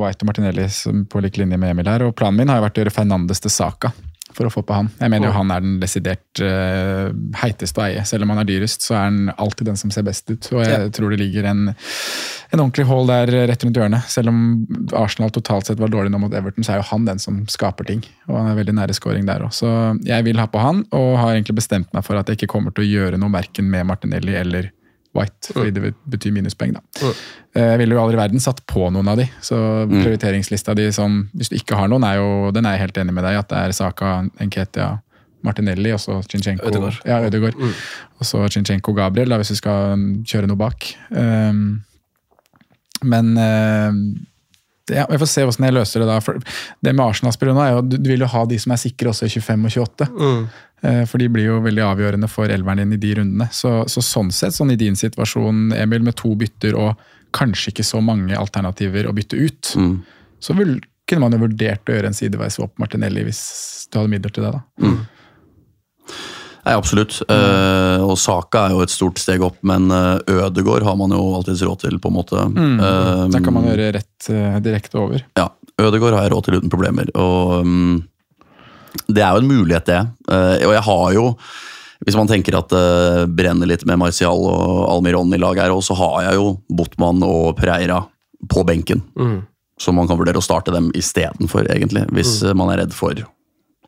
White 0.00 0.24
og 0.24 0.30
Martinelli 0.32 0.64
som 0.74 1.04
på 1.06 1.22
lik 1.22 1.38
linje 1.38 1.60
med 1.60 1.76
Emil 1.76 1.90
her, 1.90 2.06
og 2.08 2.16
planen 2.18 2.40
min 2.42 2.50
har 2.50 2.58
jo 2.58 2.66
vært 2.66 2.80
å 2.80 2.84
gjøre 2.84 2.96
Fernandes 2.96 3.42
til 3.44 3.54
Saka. 3.54 3.92
For 4.32 4.48
å 4.48 4.52
få 4.52 4.62
på 4.64 4.74
han. 4.74 4.88
Jeg 5.00 5.10
mener 5.12 5.28
jo 5.28 5.32
han 5.36 5.50
er 5.52 5.60
den 5.64 5.78
desidert 5.82 6.40
uh, 6.40 7.10
heiteste 7.42 7.80
å 7.82 7.84
eie. 7.86 8.04
Selv 8.08 8.24
om 8.26 8.32
han 8.32 8.40
er 8.42 8.48
dyrest, 8.48 8.82
så 8.86 8.94
er 8.96 9.02
han 9.10 9.32
alltid 9.36 9.68
den 9.68 9.76
som 9.80 9.90
ser 9.94 10.06
best 10.06 10.30
ut. 10.30 10.48
Og 10.54 10.62
jeg 10.64 10.72
Ja. 10.72 10.88
tror 10.88 11.10
det 11.12 11.18
ligger 11.20 11.44
en, 11.50 11.62
en 11.74 12.60
ordentlig 12.62 12.86
hold 12.88 13.08
der 13.12 13.32
rett 13.50 13.64
rundt 13.66 13.76
hjørnet. 13.76 14.08
Selv 14.08 14.32
om 14.32 14.66
Arsenal 14.96 15.30
totalt 15.30 15.66
sett 15.68 15.78
var 15.82 15.92
dårlig 15.92 16.10
nå 16.14 16.18
mot 16.22 16.32
Everton, 16.34 16.64
så 16.64 16.74
er 16.74 16.82
jo 16.82 16.88
han 16.92 17.04
den 17.08 17.18
som 17.22 17.42
skaper 17.52 17.84
ting. 17.88 18.02
Og 18.28 18.36
han 18.40 18.50
er 18.52 18.58
veldig 18.62 18.74
nære 18.80 18.96
scoring 18.96 19.26
der 19.28 19.44
òg. 19.46 19.52
Så 19.56 19.68
jeg 20.08 20.24
vil 20.24 20.40
ha 20.40 20.46
på 20.48 20.58
han, 20.62 20.84
og 20.92 21.18
har 21.20 21.34
egentlig 21.36 21.58
bestemt 21.60 21.92
meg 21.92 22.04
for 22.08 22.16
at 22.20 22.28
jeg 22.32 22.40
ikke 22.40 22.52
kommer 22.56 22.72
til 22.74 22.84
å 22.86 22.90
gjøre 22.92 23.20
noe 23.20 23.32
verken 23.32 23.68
med 23.70 23.86
Martinelli 23.92 24.34
eller 24.38 24.70
White, 25.14 25.52
fordi 25.52 25.70
det 25.76 25.94
betyr 26.08 26.32
minuspoeng. 26.32 26.72
da. 26.72 26.80
Eh, 27.54 27.62
Jeg 27.72 27.78
ville 27.82 27.94
jo 27.94 28.00
aldri 28.00 28.16
i 28.16 28.20
verden 28.22 28.40
satt 28.40 28.62
på 28.66 28.86
noen 28.90 29.08
av 29.12 29.18
de, 29.20 29.26
så 29.44 29.56
prioriteringslista 29.90 30.74
di 30.74 30.86
som 30.92 31.28
hvis 31.36 31.50
du 31.52 31.56
ikke 31.58 31.76
har 31.76 31.88
noen, 31.92 32.04
er 32.08 32.16
jo, 32.16 32.50
den 32.50 32.64
er 32.64 32.78
jeg 32.78 32.86
helt 32.86 32.96
enig 33.02 33.12
med 33.12 33.24
deg 33.24 33.36
at 33.42 33.48
det 33.52 33.58
er 33.58 33.72
Saka, 33.76 34.22
Nketia, 34.40 35.02
Martinelli 35.44 35.92
og 35.92 36.00
så 36.00 36.22
Chinchenko. 36.28 36.64
Ødegaard. 36.70 37.00
Ja, 37.04 37.20
Ødegaard. 37.26 37.54
Og 38.20 38.24
så 38.24 38.48
Chinchenko 38.48 38.94
Gabriel, 38.94 39.28
da, 39.28 39.36
hvis 39.36 39.50
vi 39.50 39.56
skal 39.60 39.98
kjøre 40.24 40.46
noe 40.48 40.56
bak. 40.56 40.94
Um, 41.10 41.82
men 43.02 43.34
det, 43.36 44.31
ja, 44.90 45.06
Jeg 45.06 45.20
får 45.22 45.30
se 45.30 45.46
hvordan 45.46 45.68
jeg 45.68 45.76
løser 45.76 46.02
det 46.02 46.10
da. 46.10 46.18
For 46.24 46.42
det 46.42 46.92
med 46.92 47.04
Arsenal-spillere 47.04 47.56
nå 47.56 47.64
er 47.64 47.72
jo 47.76 47.86
du, 47.86 47.96
vil 48.10 48.24
jo 48.24 48.30
ha 48.32 48.44
de 48.48 48.58
som 48.62 48.74
er 48.74 48.82
sikre 48.82 49.12
også 49.12 49.28
i 49.28 49.34
25 49.34 49.66
og 49.68 49.76
28. 49.86 50.08
Mm. 50.12 50.44
For 51.06 51.22
de 51.22 51.28
blir 51.30 51.46
jo 51.46 51.60
veldig 51.62 51.84
avgjørende 51.86 52.28
for 52.30 52.50
elveren 52.50 52.82
din 52.82 52.96
i 52.96 53.00
de 53.02 53.12
rundene. 53.20 53.46
Så, 53.54 53.84
så 53.86 54.02
sånn 54.02 54.32
sett, 54.34 54.56
sånn 54.56 54.72
i 54.74 54.78
din 54.80 54.98
situasjon, 54.98 55.68
Emil, 55.78 56.02
med 56.02 56.16
to 56.18 56.32
bytter 56.38 56.74
og 56.74 57.04
kanskje 57.32 57.70
ikke 57.70 57.86
så 57.86 58.00
mange 58.04 58.34
alternativer 58.36 59.06
å 59.08 59.14
bytte 59.16 59.38
ut, 59.38 59.70
så 60.42 60.56
vil, 60.58 60.74
kunne 61.08 61.24
man 61.24 61.36
jo 61.36 61.44
vurdert 61.46 61.88
å 61.88 61.94
gjøre 61.96 62.10
en 62.10 62.18
sideveis 62.18 62.58
opp 62.62 62.74
Martinelli 62.82 63.24
hvis 63.28 63.42
du 63.92 64.00
hadde 64.00 64.12
midler 64.12 64.34
til 64.34 64.48
det. 64.48 64.52
da. 64.58 64.62
Nei, 66.62 66.74
absolutt. 66.78 67.16
Eh, 67.26 68.04
og 68.04 68.14
Saka 68.20 68.68
er 68.68 68.76
jo 68.76 68.84
et 68.84 68.92
stort 68.92 69.18
steg 69.18 69.42
opp, 69.42 69.58
men 69.66 69.88
uh, 69.90 70.20
Ødegård 70.30 70.86
har 70.86 70.94
man 70.98 71.10
jo 71.14 71.18
alltids 71.34 71.64
råd 71.66 71.82
til, 71.82 71.98
på 71.98 72.12
en 72.12 72.14
måte. 72.14 72.38
Eh, 72.38 73.24
Da 73.32 73.40
kan 73.42 73.56
man 73.56 73.66
gjøre 73.66 73.90
rett 73.98 74.30
eh, 74.30 74.60
direkte 74.62 75.00
over. 75.02 75.24
Ja, 75.38 75.48
Ødegård 75.82 76.14
har 76.14 76.28
jeg 76.28 76.34
råd 76.36 76.46
til 76.46 76.60
uten 76.60 76.70
problemer. 76.70 77.10
Og 77.18 77.66
um, 77.66 77.98
det 79.08 79.24
er 79.24 79.34
jo 79.34 79.42
en 79.42 79.50
mulighet, 79.50 79.90
det. 79.90 80.00
Eh, 80.30 80.62
og 80.68 80.76
jeg 80.76 80.86
har 80.86 81.06
jo 81.18 81.26
hvis 82.02 82.16
man 82.18 82.26
tenker 82.26 82.56
at 82.58 82.66
det 82.72 83.28
brenner 83.38 83.68
litt 83.70 83.84
med 83.86 84.00
Martial 84.00 84.40
og 84.50 84.78
Almiron 84.90 85.30
i 85.34 85.38
lag 85.38 85.60
her, 85.62 85.74
så 85.86 85.94
har 85.94 86.16
jeg 86.24 86.40
jo 86.40 86.48
Botman 86.66 87.22
og 87.22 87.52
Pereira 87.60 88.00
på 88.50 88.64
benken. 88.66 89.04
Så 89.78 89.94
man 89.94 90.10
kan 90.10 90.18
vurdere 90.18 90.40
å 90.40 90.42
starte 90.42 90.74
dem 90.74 90.88
istedenfor, 90.98 91.68
egentlig. 91.70 92.02
Hvis 92.10 92.40
mm. 92.42 92.58
man 92.58 92.72
er 92.74 92.82
redd 92.82 92.96
for 92.96 93.14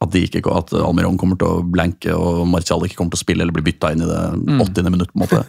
at, 0.05 0.13
de 0.15 0.23
ikke, 0.27 0.43
at 0.53 0.73
Almiron 0.79 1.19
kommer 1.21 1.39
til 1.41 1.49
å 1.51 1.65
blanke 1.67 2.15
og 2.15 2.45
Martial 2.51 2.85
ikke 2.87 2.99
kommer 3.01 3.15
til 3.15 3.21
å 3.21 3.25
spille 3.25 3.45
eller 3.45 3.57
bli 3.57 3.67
bytta 3.67 3.93
inn 3.95 4.05
i 4.05 4.09
det 4.09 4.23
80. 4.63 4.91
minutt. 4.95 5.13
på 5.13 5.19
en 5.19 5.25
måte. 5.25 5.43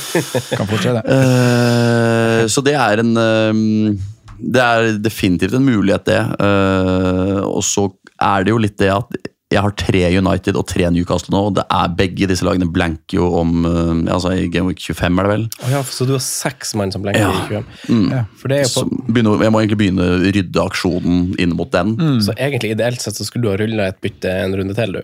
Kan 0.58 0.70
fortsette. 0.70 1.02
det. 1.02 1.04
Uh, 1.10 2.42
så 2.52 2.64
det 2.64 2.76
er 2.78 3.02
en 3.02 3.12
uh, 3.18 4.08
Det 4.38 4.64
er 4.64 4.90
definitivt 5.02 5.56
en 5.56 5.66
mulighet, 5.66 6.06
det. 6.08 6.22
Uh, 6.38 7.42
og 7.48 7.62
så 7.66 7.88
er 8.20 8.44
det 8.44 8.54
jo 8.54 8.60
litt 8.62 8.78
det 8.80 8.92
at 8.94 9.16
jeg 9.54 9.62
har 9.64 9.74
tre 9.78 10.02
United 10.18 10.56
og 10.60 10.66
tre 10.70 10.88
Newcastle 10.92 11.32
nå. 11.34 11.40
og 11.48 11.54
det 11.60 11.64
er 11.70 11.92
Begge 11.98 12.26
disse 12.30 12.44
lagene 12.46 12.66
blanker 12.74 13.18
jo 13.20 13.28
om 13.40 13.64
eh, 13.68 14.12
altså 14.12 14.32
I 14.34 14.48
Game 14.52 14.66
Week 14.70 14.82
25, 14.82 15.18
er 15.20 15.28
det 15.28 15.32
vel? 15.32 15.46
Oh 15.64 15.70
ja, 15.72 15.82
så 15.86 16.06
du 16.08 16.12
har 16.16 16.22
seks 16.26 16.74
mann 16.78 16.92
som 16.94 17.04
blanker 17.06 17.22
Ja. 17.24 17.30
i 17.30 17.46
25? 17.54 17.64
Mm. 17.94 18.06
Ja. 18.12 18.22
For 18.40 18.50
det 18.52 18.58
er 18.60 18.66
jo 18.66 18.72
på, 18.82 19.02
begynner, 19.14 19.42
jeg 19.46 19.54
må 19.54 19.62
egentlig 19.62 19.80
begynne 19.84 20.10
å 20.10 20.20
rydde 20.24 20.64
aksjonen 20.66 21.24
inn 21.40 21.54
mot 21.58 21.70
den. 21.74 21.94
så 22.24 22.34
egentlig 22.36 22.74
ideelt 22.74 23.00
sett 23.04 23.16
så 23.18 23.24
skulle 23.28 23.46
du 23.46 23.52
ha 23.54 23.58
rulla 23.62 23.88
et 23.92 24.00
bytte 24.04 24.30
en 24.44 24.56
runde 24.58 24.74
til, 24.76 24.98
du. 24.98 25.02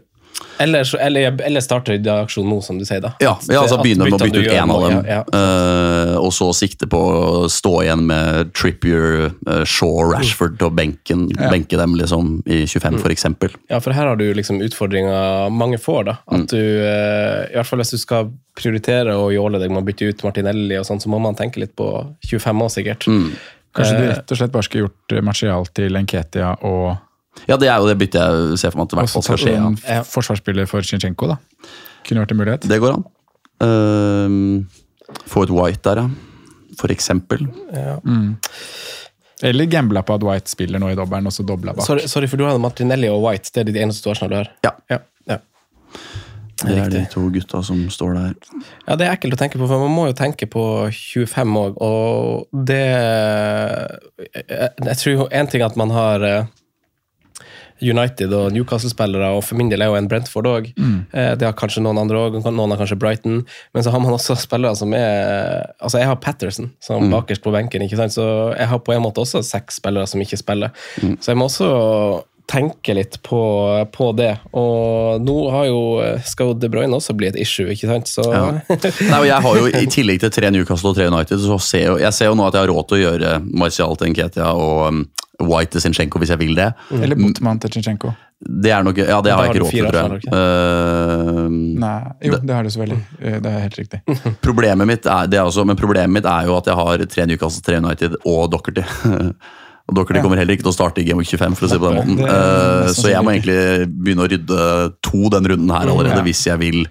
Eller, 0.60 0.84
så- 0.84 0.98
eller, 1.00 1.36
eller 1.42 1.60
starte 1.64 1.96
aksjonen 2.12 2.50
nå, 2.52 2.58
som 2.62 2.78
du 2.78 2.84
sier, 2.84 3.00
da. 3.00 3.12
Ja, 3.20 3.38
ja 3.48 3.60
altså 3.62 3.78
begynne 3.82 4.04
med 4.10 4.14
å 4.14 4.18
bytte 4.20 4.42
ut 4.42 4.52
én 4.52 4.70
av 4.74 4.82
dem. 4.88 5.04
Ja, 5.08 5.20
ja. 5.24 5.38
eh, 5.40 6.16
og 6.20 6.32
så 6.36 6.50
sikte 6.54 6.86
på 6.90 6.98
å 7.00 7.48
stå 7.50 7.72
igjen 7.84 8.04
med 8.06 8.52
Trippier, 8.54 9.30
eh, 9.48 9.64
Shaw, 9.64 10.10
Rashford 10.12 10.60
og 10.62 10.74
benken, 10.76 11.28
benke 11.36 11.76
dem 11.80 11.94
liksom 11.94 12.42
i 12.46 12.64
25 12.66 13.00
Mm. 13.00 13.10
eksempel. 13.10 13.50
Ja, 13.70 13.78
for 13.80 13.92
her 13.92 14.06
har 14.06 14.16
du 14.16 14.26
liksom 14.34 14.60
utfordringer 14.60 15.50
mange 15.50 15.78
får, 15.80 16.04
da. 16.04 16.16
Mm. 16.30 16.42
At 16.42 16.48
du, 16.48 16.56
eh, 16.60 17.46
i 17.50 17.54
hvert 17.56 17.66
fall 17.66 17.78
hvis 17.80 17.90
du 17.92 17.98
skal 17.98 18.30
prioritere 18.56 19.14
å 19.16 19.30
jåle 19.32 19.58
deg 19.58 19.70
med 19.70 19.82
å 19.82 19.86
bytte 19.86 20.08
ut 20.08 20.22
Martinelli 20.24 20.76
og 20.78 20.84
sånn, 20.84 21.00
så 21.00 21.08
må 21.08 21.20
man 21.20 21.34
tenke 21.34 21.56
litt 21.62 21.74
på 21.76 21.86
25 22.26 22.62
år, 22.62 22.68
sikkert. 22.70 23.06
Mm. 23.08 23.32
Kanskje 23.74 23.98
du 24.00 24.08
rett 24.10 24.32
og 24.32 24.36
slett 24.38 24.50
bare 24.52 24.62
skulle 24.66 24.88
gjort 24.88 25.22
Martial 25.22 25.64
til 25.72 25.94
Enketia 25.96 26.56
og 26.66 26.98
Ja, 27.48 27.56
det 27.56 27.68
er 27.70 27.78
jo 27.80 27.86
det 27.88 27.96
byttet 28.00 28.20
jeg 28.20 28.58
ser 28.60 28.72
for 28.74 28.80
meg 28.82 28.88
at 28.90 28.92
i 28.92 29.00
hvert 29.00 29.12
fall 29.14 29.22
skal 29.26 29.38
skje. 29.40 29.54
en 29.56 29.76
Ja. 29.86 30.02
forsvarsspiller 30.06 30.66
for 30.70 30.82
Zinchenko, 30.86 31.28
da. 31.30 31.36
Kunne 32.06 32.24
vært 32.24 32.32
en 32.34 32.40
mulighet. 32.40 32.66
Det 32.68 32.80
går 32.82 32.96
an. 32.98 33.04
Uh, 33.60 34.64
få 35.30 35.44
et 35.46 35.50
White 35.54 35.82
der, 35.86 36.02
ja. 36.04 36.08
For 36.80 36.88
eksempel. 36.94 37.46
Eller 39.42 39.64
gambla 39.72 40.02
på 40.04 40.14
at 40.18 40.22
White 40.26 40.50
spiller 40.52 40.78
nå 40.82 40.90
i 40.92 40.96
dobbelen, 40.98 41.26
og 41.26 41.32
så 41.32 41.44
dobla 41.46 41.72
bak. 41.72 41.86
sorry, 41.86 42.04
sorry, 42.10 42.26
for 42.28 42.36
du 42.40 42.44
hadde 42.44 42.60
Martinelli 42.60 43.08
og 43.08 43.22
White. 43.24 43.50
Det 43.54 43.62
er 43.62 43.70
de 43.72 43.80
eneste 43.86 44.10
Arsenal 44.12 44.30
du 44.30 44.36
har. 44.36 44.50
Ja. 44.66 44.72
Ja, 44.92 44.98
ja. 45.30 45.38
Det 46.60 46.76
er 46.76 46.90
de 46.92 47.06
to 47.08 47.22
gutta 47.32 47.62
som 47.64 47.78
står 47.88 48.14
der. 48.18 48.34
Ja, 48.86 48.96
det 49.00 49.06
er 49.06 49.14
ekkelt 49.16 49.32
å 49.32 49.40
tenke 49.40 49.56
på, 49.56 49.64
for 49.70 49.80
man 49.80 49.94
må 49.96 50.08
jo 50.10 50.16
tenke 50.18 50.44
på 50.52 50.64
25 50.92 51.56
òg, 51.56 51.78
og 51.80 52.64
det 52.68 52.82
jeg, 54.36 54.68
jeg 54.84 54.96
tror 55.00 55.14
jo 55.14 55.28
én 55.32 55.48
ting 55.50 55.64
at 55.64 55.78
man 55.80 55.90
har 55.94 56.20
eh, 56.28 56.44
United 57.82 58.32
og 58.36 58.52
Newcastle-spillere, 58.54 59.30
og 59.36 59.44
for 59.46 59.58
min 59.60 59.70
del 59.72 59.82
er 59.84 59.90
jo 59.92 59.98
en 59.98 60.08
Brentford 60.10 60.48
òg. 60.50 60.70
Det 60.76 61.46
har 61.46 61.56
kanskje 61.58 61.82
noen 61.84 61.98
andre 62.02 62.20
òg, 62.26 62.38
noen 62.44 62.74
har 62.74 62.80
kanskje 62.80 62.98
Brighton. 63.00 63.42
Men 63.74 63.86
så 63.86 63.92
har 63.94 64.00
man 64.04 64.14
også 64.16 64.36
spillere 64.38 64.76
som 64.76 64.92
er 64.96 65.70
Altså, 65.80 65.98
jeg 66.00 66.06
har 66.10 66.16
Patterson 66.20 66.70
som 66.82 67.10
bakerst 67.12 67.42
på 67.42 67.52
benken, 67.54 67.82
ikke 67.86 67.96
sant? 67.98 68.12
så 68.14 68.24
jeg 68.56 68.68
har 68.68 68.78
på 68.84 68.92
en 68.94 69.02
måte 69.04 69.22
også 69.22 69.42
seks 69.46 69.80
spillere 69.80 70.06
som 70.10 70.20
ikke 70.20 70.38
spiller. 70.40 70.70
Så 71.20 71.32
jeg 71.32 71.38
må 71.40 71.48
også 71.48 71.70
tenke 72.50 72.94
litt 72.96 73.20
på, 73.22 73.40
på 73.94 74.08
det. 74.18 74.32
Og 74.58 75.22
nå 75.22 75.36
har 75.54 75.68
jo, 75.68 75.80
skal 76.26 76.50
jo 76.50 76.56
De 76.58 76.70
Bruyne 76.72 76.96
også 76.96 77.14
bli 77.14 77.28
et 77.30 77.38
issue, 77.38 77.68
ikke 77.70 77.86
sant? 77.90 78.10
Så 78.10 78.24
Ja. 78.26 78.48
Nei, 78.66 79.20
og 79.20 79.26
jeg 79.28 79.40
har 79.46 79.60
jo 79.60 79.70
I 79.70 79.86
tillegg 79.90 80.20
til 80.24 80.32
tre 80.34 80.50
Newcastle 80.50 80.90
og 80.92 80.98
tre 80.98 81.06
United, 81.10 81.38
så 81.44 81.58
ser 81.62 81.86
jo, 81.92 81.96
jeg 82.02 82.16
ser 82.16 82.30
jo 82.30 82.36
nå 82.38 82.48
at 82.48 82.58
jeg 82.58 82.66
har 82.66 82.72
råd 82.72 82.88
til 82.90 82.98
å 82.98 83.02
gjøre 83.04 83.32
Martial 83.46 83.96
til 84.00 84.12
Nketia 84.12 84.50
og 84.58 84.82
um, 84.88 85.04
White 85.40 85.72
til 85.76 85.80
Zinchenko 85.86 86.18
hvis 86.20 86.30
jeg 86.34 86.38
vil 86.40 86.54
det. 86.58 86.68
Eller 86.92 87.16
Botman 87.16 87.60
til 87.62 87.72
Zinchenko. 87.78 88.12
Det 88.40 88.70
er 88.72 88.82
nok, 88.86 88.96
ja, 88.96 89.18
det 89.20 89.32
har 89.36 89.44
jeg 89.44 89.54
ikke 89.54 89.64
råd 89.64 89.72
til, 89.74 89.88
tror 89.92 90.14
jeg. 90.16 90.32
Uh, 90.32 91.48
Nei, 91.80 91.96
jo, 92.24 92.38
det 92.40 92.54
har 92.56 92.64
du 92.64 92.70
selvfølgelig. 92.72 93.00
Eh, 93.20 93.38
Det 93.44 93.50
er 93.52 93.64
helt 93.66 93.78
riktig. 93.82 94.00
problemet 94.46 94.88
mitt 94.88 95.04
er 95.06 95.26
det 95.30 95.38
er 95.40 95.44
også, 95.48 95.64
men 95.68 95.76
problemet 95.76 96.14
mitt 96.14 96.28
er 96.28 96.48
jo 96.48 96.56
at 96.56 96.70
jeg 96.70 96.78
har 96.80 97.04
tre 97.12 97.26
Newcastle, 97.28 97.62
tre 97.66 97.76
United 97.82 98.16
og 98.24 98.48
Dockerty. 98.52 98.84
og 99.90 99.96
Dockerty 99.98 100.18
Ja. 100.20 100.22
kommer 100.24 100.40
heller 100.40 100.56
ikke 100.56 100.64
til 100.68 100.72
å 100.72 100.76
starte 100.78 101.02
i 101.02 101.04
Game 101.08 101.20
Week 101.20 101.28
25, 101.28 101.56
for 101.58 101.66
å 101.66 101.70
si 101.70 101.76
det 101.76 101.82
på 101.84 101.92
den 101.92 102.00
måten. 102.00 102.24
Uh, 102.24 102.88
så 102.96 103.12
jeg 103.12 103.24
må 103.26 103.34
egentlig 103.36 103.60
begynne 103.92 104.24
å 104.24 104.30
rydde 104.32 104.66
to 105.04 105.22
den 105.36 105.50
runden 105.52 105.70
her 105.76 105.88
allerede, 105.90 106.20
Ja. 106.20 106.26
hvis 106.30 106.44
jeg 106.48 106.58
vil 106.62 106.84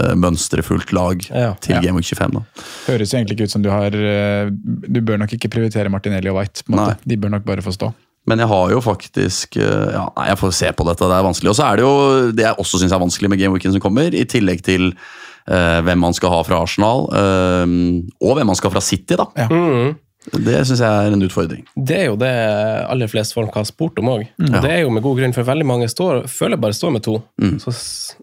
uh, 0.00 0.14
mønstre 0.18 0.62
fullt 0.66 0.92
lag 0.96 1.22
Ja. 1.30 1.54
til 1.60 1.76
Ja. 1.76 1.80
Game 1.84 1.98
Week 2.00 2.06
25. 2.08 2.32
da. 2.38 2.64
Høres 2.88 3.12
jo 3.12 3.18
egentlig 3.18 3.36
ikke 3.38 3.48
ut 3.48 3.54
som 3.56 3.62
du 3.62 3.70
har 3.70 3.94
eh, 3.94 4.50
Du 4.50 5.00
bør 5.04 5.18
nok 5.18 5.32
ikke 5.36 5.50
prioritere 5.52 5.90
Martinelli 5.92 6.30
og 6.30 6.38
White. 6.40 6.64
På 6.66 6.76
måte. 6.76 6.96
De 7.04 7.16
bør 7.16 7.30
nok 7.36 7.44
bare 7.44 7.62
få 7.64 7.72
stå. 7.74 7.92
Men 8.28 8.38
jeg 8.42 8.48
har 8.50 8.70
jo 8.74 8.80
faktisk 8.84 9.56
eh, 9.56 9.92
ja, 9.94 10.08
Nei, 10.16 10.26
jeg 10.28 10.38
får 10.38 10.52
se 10.52 10.72
på 10.76 10.84
dette. 10.88 11.06
Det 11.08 11.16
er 11.16 11.24
vanskelig. 11.28 11.50
Og 11.52 11.56
så 11.56 11.64
er 11.68 11.76
det 11.80 11.86
jo 11.86 11.94
det 12.36 12.44
jeg 12.44 12.58
også 12.60 12.80
syns 12.82 12.92
er 12.92 13.00
vanskelig 13.00 13.30
med 13.32 13.40
gameweeken 13.40 13.72
som 13.72 13.80
kommer, 13.80 14.12
i 14.12 14.24
tillegg 14.28 14.60
til 14.66 14.90
uh, 15.48 15.78
hvem 15.86 15.98
man 16.04 16.12
skal 16.16 16.32
ha 16.34 16.42
fra 16.44 16.58
Arsenal, 16.60 17.06
uh, 17.08 17.64
og 18.20 18.36
hvem 18.36 18.46
man 18.52 18.58
skal 18.58 18.68
ha 18.70 18.76
fra 18.76 18.84
City, 18.84 19.16
da. 19.16 19.26
Ja. 19.38 19.48
Mm. 19.48 19.96
Det 20.32 20.56
syns 20.68 20.82
jeg 20.82 20.88
er 20.88 21.14
en 21.14 21.24
utfordring. 21.24 21.62
Det 21.74 21.98
er 22.02 22.06
jo 22.10 22.16
det 22.20 22.30
aller 22.88 23.10
flest 23.10 23.34
folk 23.36 23.54
har 23.56 23.66
spurt 23.68 23.98
om 24.02 24.10
òg. 24.12 24.26
Mm. 24.40 24.58
Det 24.60 24.70
er 24.72 24.82
jo 24.82 24.92
med 24.94 25.04
god 25.04 25.20
grunn, 25.20 25.34
for 25.36 25.48
veldig 25.48 25.66
mange 25.68 25.88
står, 25.90 26.26
føler 26.32 26.60
bare 26.60 26.76
står 26.76 26.94
med 26.96 27.04
to. 27.06 27.18
Så 27.62 27.74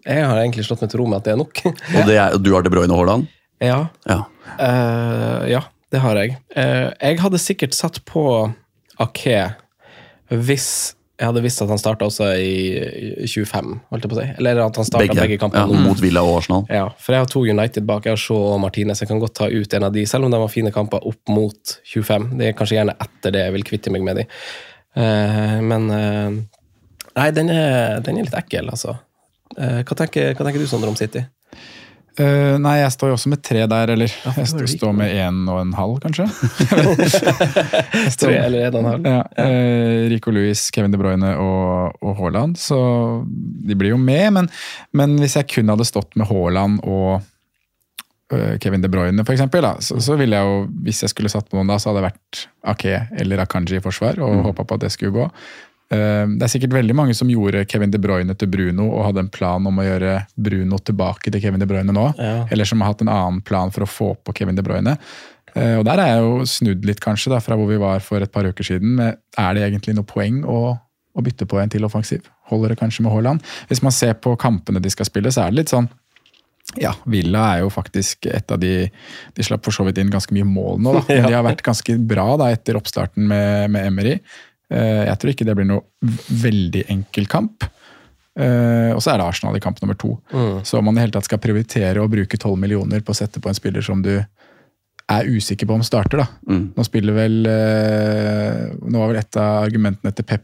jeg 0.04 0.22
har 0.22 0.38
egentlig 0.40 0.66
slått 0.68 0.84
meg 0.84 0.92
til 0.92 1.02
ro 1.02 1.08
med 1.10 1.20
at 1.20 1.28
det 1.28 1.34
er 1.34 1.40
nok. 1.42 1.62
Og 1.66 2.08
det 2.08 2.18
er, 2.22 2.36
du 2.38 2.52
har 2.54 2.66
De 2.66 2.72
Bruyne 2.72 2.94
og 2.94 3.02
Haaland? 3.02 3.28
ja, 3.64 3.86
Ja. 4.06 4.22
Uh, 4.60 5.42
ja, 5.50 5.64
det 5.90 6.00
har 6.04 6.18
jeg. 6.20 6.36
Uh, 6.54 6.92
jeg 7.00 7.18
hadde 7.24 7.40
sikkert 7.42 7.74
satt 7.74 7.98
på 8.06 8.22
Ake 9.02 9.40
hvis 10.30 10.68
jeg 11.16 11.30
hadde 11.30 11.40
visst 11.44 11.62
at 11.64 11.70
han 11.72 11.80
starta 11.80 12.04
også 12.10 12.26
i 12.36 12.56
i 13.24 13.28
25, 13.28 13.70
holdt 13.90 14.04
jeg 14.04 14.10
på 14.12 14.16
å 14.16 14.20
si. 14.20 14.26
Eller 14.36 14.60
at 14.60 14.76
han 14.76 14.86
starta 14.86 15.04
begge, 15.06 15.22
Begge. 15.22 15.38
kampene. 15.40 15.64
ja, 15.72 15.84
mot 15.86 16.00
Villa 16.02 16.22
og 16.26 16.42
Arsenal. 16.42 16.66
Ja, 16.68 16.90
for 17.00 17.16
jeg 17.16 17.24
har 17.24 17.30
to 17.32 17.44
United 17.48 17.86
bak. 17.88 18.04
Jeg 18.04 18.16
har 18.16 18.20
Shaw 18.20 18.52
og 18.52 18.60
Martinez. 18.60 19.00
Jeg 19.00 19.08
kan 19.08 19.22
godt 19.22 19.36
ta 19.38 19.48
ut 19.48 19.76
en 19.78 19.88
av 19.88 19.94
de, 19.94 20.04
selv 20.06 20.28
om 20.28 20.34
de 20.34 20.40
har 20.42 20.52
fine 20.52 20.72
kamper 20.74 21.06
opp 21.08 21.32
mot 21.32 21.76
25. 21.88 22.28
Det 22.36 22.50
er 22.50 22.58
kanskje 22.58 22.76
gjerne 22.76 22.96
etter 23.00 23.32
det 23.32 23.46
jeg 23.46 23.56
vil 23.56 23.66
kvitte 23.70 23.94
meg 23.94 24.04
med 24.04 24.20
de. 24.20 24.26
Uh, 24.96 25.56
men 25.64 25.88
uh, 25.92 26.36
Nei, 27.16 27.30
den 27.32 27.48
er, 27.48 28.02
den 28.04 28.20
er 28.20 28.28
litt 28.28 28.36
ekkel, 28.36 28.68
altså. 28.68 28.98
Uh, 29.56 29.80
hva, 29.80 29.96
tenker, 29.96 30.34
hva 30.36 30.44
tenker 30.44 30.60
du, 30.60 30.68
Sondre, 30.68 30.92
om 30.92 30.98
City? 31.00 31.24
Eh, 32.16 32.54
nei, 32.62 32.78
jeg 32.80 32.92
står 32.94 33.10
jo 33.10 33.16
også 33.18 33.28
med 33.28 33.42
tre 33.44 33.66
der, 33.68 33.90
eller 33.92 34.08
jeg 34.08 34.48
står, 34.48 34.68
står 34.72 34.94
med 34.96 35.12
én 35.12 35.42
og 35.52 35.58
en 35.60 35.74
halv, 35.76 35.98
kanskje. 36.00 36.24
Tre 38.22 38.32
eller 38.38 38.70
en 38.70 38.78
og 38.78 38.80
en 38.80 38.90
halv? 38.92 39.08
Ja, 39.10 39.22
Uh, 39.36 40.08
Rico 40.08 40.32
Louis, 40.32 40.60
Kevin 40.72 40.94
De 40.94 40.98
Bruyne 41.00 41.34
og, 41.36 41.96
og 42.00 42.16
Haaland, 42.18 42.56
så 42.60 42.78
de 43.26 43.76
blir 43.76 43.92
jo 43.92 44.00
med. 44.00 44.30
Men, 44.32 44.48
men 44.96 45.18
hvis 45.20 45.36
jeg 45.36 45.50
kun 45.52 45.72
hadde 45.72 45.86
stått 45.88 46.16
med 46.16 46.28
Haaland 46.30 46.80
og 46.88 47.20
uh, 48.32 48.54
Kevin 48.62 48.84
De 48.84 48.90
Bruyne, 48.92 49.26
for 49.26 49.36
eksempel, 49.36 49.66
da, 49.66 49.76
så, 49.84 50.00
så 50.00 50.16
ville 50.16 50.40
jeg 50.40 50.48
jo, 50.48 50.64
hvis 50.88 51.04
jeg 51.04 51.12
skulle 51.12 51.32
satt 51.32 51.50
på 51.50 51.60
noen 51.60 51.68
da, 51.68 51.76
så 51.82 51.92
hadde 51.92 52.00
det 52.00 52.08
vært 52.08 52.46
Ake 52.72 52.98
eller 53.20 53.44
Akanji 53.44 53.76
i 53.76 53.84
forsvar, 53.84 54.22
og 54.24 54.46
håpa 54.48 54.64
på 54.64 54.80
at 54.80 54.86
det 54.86 54.94
skulle 54.96 55.14
gå. 55.18 55.28
Eh, 55.90 56.26
Det 56.26 56.42
er 56.42 56.50
sikkert 56.50 56.74
veldig 56.74 56.94
mange 56.98 57.14
som 57.14 57.28
gjorde 57.30 57.64
Kevin 57.70 57.90
De 57.94 57.98
Bruyne 58.02 58.34
til 58.38 58.48
Bruno 58.50 58.88
og 58.90 59.04
hadde 59.08 59.20
en 59.24 59.28
plan 59.30 59.66
om 59.66 59.78
å 59.78 59.84
gjøre 59.86 60.26
Bruno 60.36 60.78
tilbake 60.78 61.30
til 61.30 61.40
Kevin 61.40 61.60
De 61.62 61.66
Bruyne 61.70 61.92
nå. 61.94 62.08
Ja. 62.18 62.46
Eller 62.50 62.64
som 62.66 62.80
har 62.82 62.92
hatt 62.92 63.02
en 63.04 63.08
annen 63.12 63.40
plan 63.46 63.70
for 63.70 63.86
å 63.86 63.90
få 63.90 64.08
på 64.24 64.34
Kevin 64.34 64.56
De 64.58 64.62
Bruyne. 64.66 64.96
Eh, 65.54 65.76
Og 65.78 65.84
Der 65.84 65.98
er 66.02 66.06
jeg 66.16 66.22
jo 66.24 66.40
snudd 66.44 66.84
litt 66.84 67.00
kanskje 67.00 67.30
da, 67.30 67.38
fra 67.40 67.56
hvor 67.56 67.68
vi 67.70 67.76
var 67.78 68.00
for 68.00 68.20
et 68.20 68.32
par 68.32 68.44
uker 68.44 68.64
siden. 68.64 68.96
Men 68.96 69.14
er 69.38 69.54
det 69.54 69.62
egentlig 69.62 69.94
noe 69.94 70.04
poeng 70.04 70.42
å, 70.44 70.78
å 71.16 71.22
bytte 71.22 71.46
på 71.46 71.60
en 71.62 71.68
til 71.70 71.84
offensiv? 71.86 72.26
Holder 72.50 72.74
det 72.74 72.78
kanskje 72.78 73.02
med 73.06 73.12
Haaland? 73.12 73.40
Hvis 73.68 73.82
man 73.82 73.92
ser 73.94 74.14
på 74.14 74.36
kampene 74.38 74.80
de 74.82 74.90
skal 74.90 75.06
spille, 75.06 75.30
så 75.32 75.46
er 75.46 75.50
det 75.54 75.62
litt 75.62 75.72
sånn 75.72 75.88
ja, 76.82 76.90
Villa 77.06 77.44
er 77.54 77.60
jo 77.62 77.68
faktisk 77.70 78.26
et 78.26 78.50
av 78.50 78.58
de 78.58 78.90
De 79.36 79.42
slapp 79.46 79.62
for 79.64 79.70
så 79.70 79.84
vidt 79.86 79.98
inn 80.02 80.10
ganske 80.10 80.34
mye 80.34 80.44
mål 80.44 80.80
nå, 80.82 80.92
da. 80.98 81.02
Men 81.08 81.28
de 81.30 81.36
har 81.38 81.44
vært 81.46 81.62
ganske 81.62 81.94
bra 82.10 82.36
da 82.36 82.50
etter 82.50 82.74
oppstarten 82.76 83.22
med, 83.30 83.70
med 83.70 83.86
Emery. 83.86 84.16
Eh, 84.70 85.04
Jeg 85.06 85.18
tror 85.18 85.30
ikke 85.32 85.46
det 85.46 85.56
blir 85.56 85.68
noe 85.68 85.82
veldig 86.42 86.84
enkel 86.90 87.26
kamp. 87.30 87.64
Eh, 88.36 88.90
Og 88.92 89.00
så 89.00 89.12
er 89.14 89.18
det 89.20 89.26
Arsenal 89.26 89.56
i 89.56 89.60
kamp 89.64 89.78
nummer 89.82 89.94
to. 89.96 90.16
Så 90.64 90.78
om 90.78 90.84
man 90.84 90.96
i 90.98 91.00
hele 91.04 91.12
tatt 91.14 91.24
skal 91.28 91.38
prioritere 91.38 92.02
å 92.02 92.08
bruke 92.10 92.36
12 92.36 92.56
millioner 92.58 93.00
på 93.00 93.12
å 93.14 93.16
sette 93.16 93.40
på 93.40 93.48
en 93.48 93.54
spiller 93.56 93.82
som 93.82 94.02
du 94.02 94.16
er 95.08 95.22
usikker 95.30 95.68
på 95.68 95.74
om 95.76 95.84
starter, 95.86 96.18
da. 96.18 96.26
Nå 96.74 96.82
spiller 96.84 97.14
vel 97.14 97.46
eh, 97.46 98.74
Nå 98.82 98.98
var 98.98 99.12
vel 99.12 99.20
et 99.20 99.36
av 99.38 99.62
argumentene 99.68 100.10
til 100.12 100.24
Pep 100.26 100.42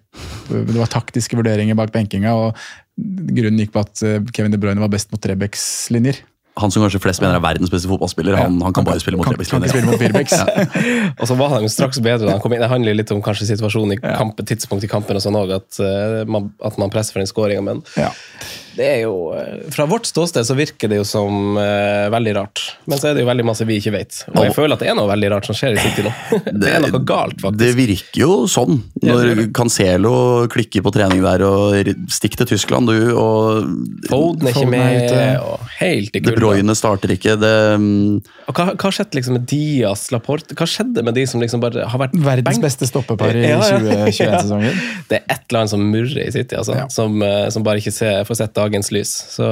Det 0.49 0.77
var 0.79 0.87
taktiske 0.93 1.35
vurderinger 1.37 1.75
bak 1.75 1.91
benkinga, 1.93 2.31
og 2.33 2.55
grunnen 2.97 3.59
gikk 3.59 3.73
på 3.75 3.81
at 3.83 4.03
Kevin 4.37 4.53
De 4.55 4.59
Bruyne 4.63 4.79
var 4.83 4.89
best 4.93 5.11
mot 5.11 5.25
Rebecks 5.27 5.91
linjer. 5.91 6.21
Han 6.61 6.71
som 6.71 6.83
kanskje 6.85 7.01
flest 7.01 7.23
mener 7.23 7.39
er 7.39 7.41
verdens 7.41 7.71
beste 7.73 7.89
fotballspiller, 7.89 8.37
han, 8.37 8.59
han 8.61 8.75
kan 8.77 8.85
bare 8.85 9.01
spille 9.01 9.17
mot 9.17 9.27
Birbex. 9.99 10.35
Og 11.21 11.25
så 11.31 11.37
var 11.39 11.49
han 11.55 11.65
jo 11.65 11.71
straks 11.73 12.01
bedre 12.05 12.27
da 12.29 12.35
han 12.35 12.43
kom 12.45 12.53
inn. 12.53 12.61
Det 12.61 12.69
handler 12.69 12.99
litt 12.99 13.13
om 13.15 13.23
kanskje 13.25 13.49
situasjonen 13.55 13.95
i 13.97 14.01
kampen, 14.03 14.45
tidspunkt 14.49 14.85
i 14.85 14.91
kampen 14.93 15.17
og 15.17 15.25
sånn 15.25 15.39
òg, 15.41 15.55
at, 15.57 15.81
eh, 15.81 16.25
man- 16.29 16.51
at 16.63 16.77
man 16.83 16.93
presser 16.93 17.17
for 17.17 17.25
den 17.25 17.31
skåringa, 17.31 17.65
men 17.65 17.83
Ja. 17.97 18.11
Det 18.77 18.87
er 18.89 19.01
jo 19.05 19.15
eh, 19.37 19.65
Fra 19.75 19.85
vårt 19.91 20.07
ståsted 20.09 20.47
så 20.49 20.57
virker 20.59 20.91
det 20.91 20.99
jo 21.01 21.05
som 21.09 21.57
uh, 21.59 22.09
veldig 22.13 22.35
rart, 22.39 22.63
men 22.89 23.01
så 23.01 23.11
er 23.11 23.17
det 23.17 23.25
jo 23.25 23.29
veldig 23.29 23.47
masse 23.47 23.67
vi 23.69 23.79
ikke 23.81 23.93
vet. 23.95 24.23
Og 24.33 24.47
jeg 24.47 24.55
føler 24.57 24.77
at 24.77 24.85
det 24.85 24.91
er 24.93 24.97
noe 24.99 25.11
veldig 25.11 25.31
rart 25.35 25.49
som 25.49 25.57
skjer 25.59 25.77
i 25.77 25.83
City 25.83 26.05
nå. 26.07 26.13
Det 26.63 26.71
er 26.71 26.83
noe 26.85 27.01
galt, 27.07 27.39
faktisk. 27.43 27.59
Det 27.63 27.71
virker 27.77 28.21
jo 28.23 28.35
sånn. 28.51 28.81
Når 29.03 29.45
Cancelo 29.57 30.15
klikker 30.53 30.85
på 30.85 30.93
trening 30.95 31.23
der 31.25 31.45
og 31.47 31.93
stikk 32.13 32.37
til 32.41 32.49
Tyskland, 32.55 32.91
du, 32.91 33.13
og 33.19 33.67
Foden 34.09 34.49
er 34.49 34.55
ikke 34.55 34.67
er 34.67 34.73
med, 34.73 35.07
ute. 35.07 35.25
og 35.43 35.67
helt 35.81 36.17
i 36.19 36.23
De. 36.23 36.35
Bruyne 36.37 36.77
starter 36.79 37.13
ikke. 37.15 37.37
Det, 37.41 37.53
um... 37.77 38.21
Og 38.49 38.57
hva, 38.57 38.73
hva 38.79 38.93
skjedde 38.95 39.19
liksom 39.19 39.37
med 39.39 39.47
Diaz, 39.51 40.07
Laporte 40.13 40.57
Hva 40.59 40.67
skjedde 40.69 41.05
med 41.07 41.15
de 41.17 41.23
som 41.31 41.43
liksom 41.43 41.63
bare 41.63 41.87
har 41.89 42.01
vært 42.03 42.15
Verdens 42.19 42.59
bang? 42.59 42.65
beste 42.67 42.89
stoppepar 42.89 43.37
i 43.39 43.45
Ja, 43.53 43.61
ja. 43.61 43.79
2021-sesongen. 43.79 44.81
Det 45.11 45.21
er 45.21 45.25
et 45.37 45.45
eller 45.49 45.63
annet 45.63 45.75
som 45.75 45.85
murrer 45.93 46.25
i 46.27 46.31
City, 46.35 46.57
altså, 46.59 46.77
Ja. 46.79 46.87
som, 46.93 47.21
eh, 47.23 47.47
som 47.55 47.65
bare 47.67 47.83
ikke 47.83 47.95
ser, 47.95 48.23
får 48.29 48.41
sett 48.43 48.62
dagens 48.63 48.93
lys. 48.95 49.13
Så 49.37 49.47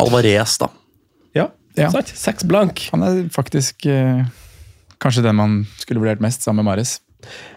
Alvarez, 0.00 0.56
da. 0.58 0.70
ja, 1.34 1.48
Ja. 1.76 1.90
sant. 1.90 2.12
Seks 2.14 2.44
blank. 2.48 2.88
Han 2.92 3.02
er 3.02 3.24
faktisk 3.34 3.86
eh, 3.90 4.24
kanskje 5.02 5.24
den 5.26 5.36
man 5.36 5.56
skulle 5.82 6.00
vurdert 6.00 6.20
mest, 6.22 6.42
sammen 6.46 6.64
med 6.64 6.72
Mares. 6.72 7.00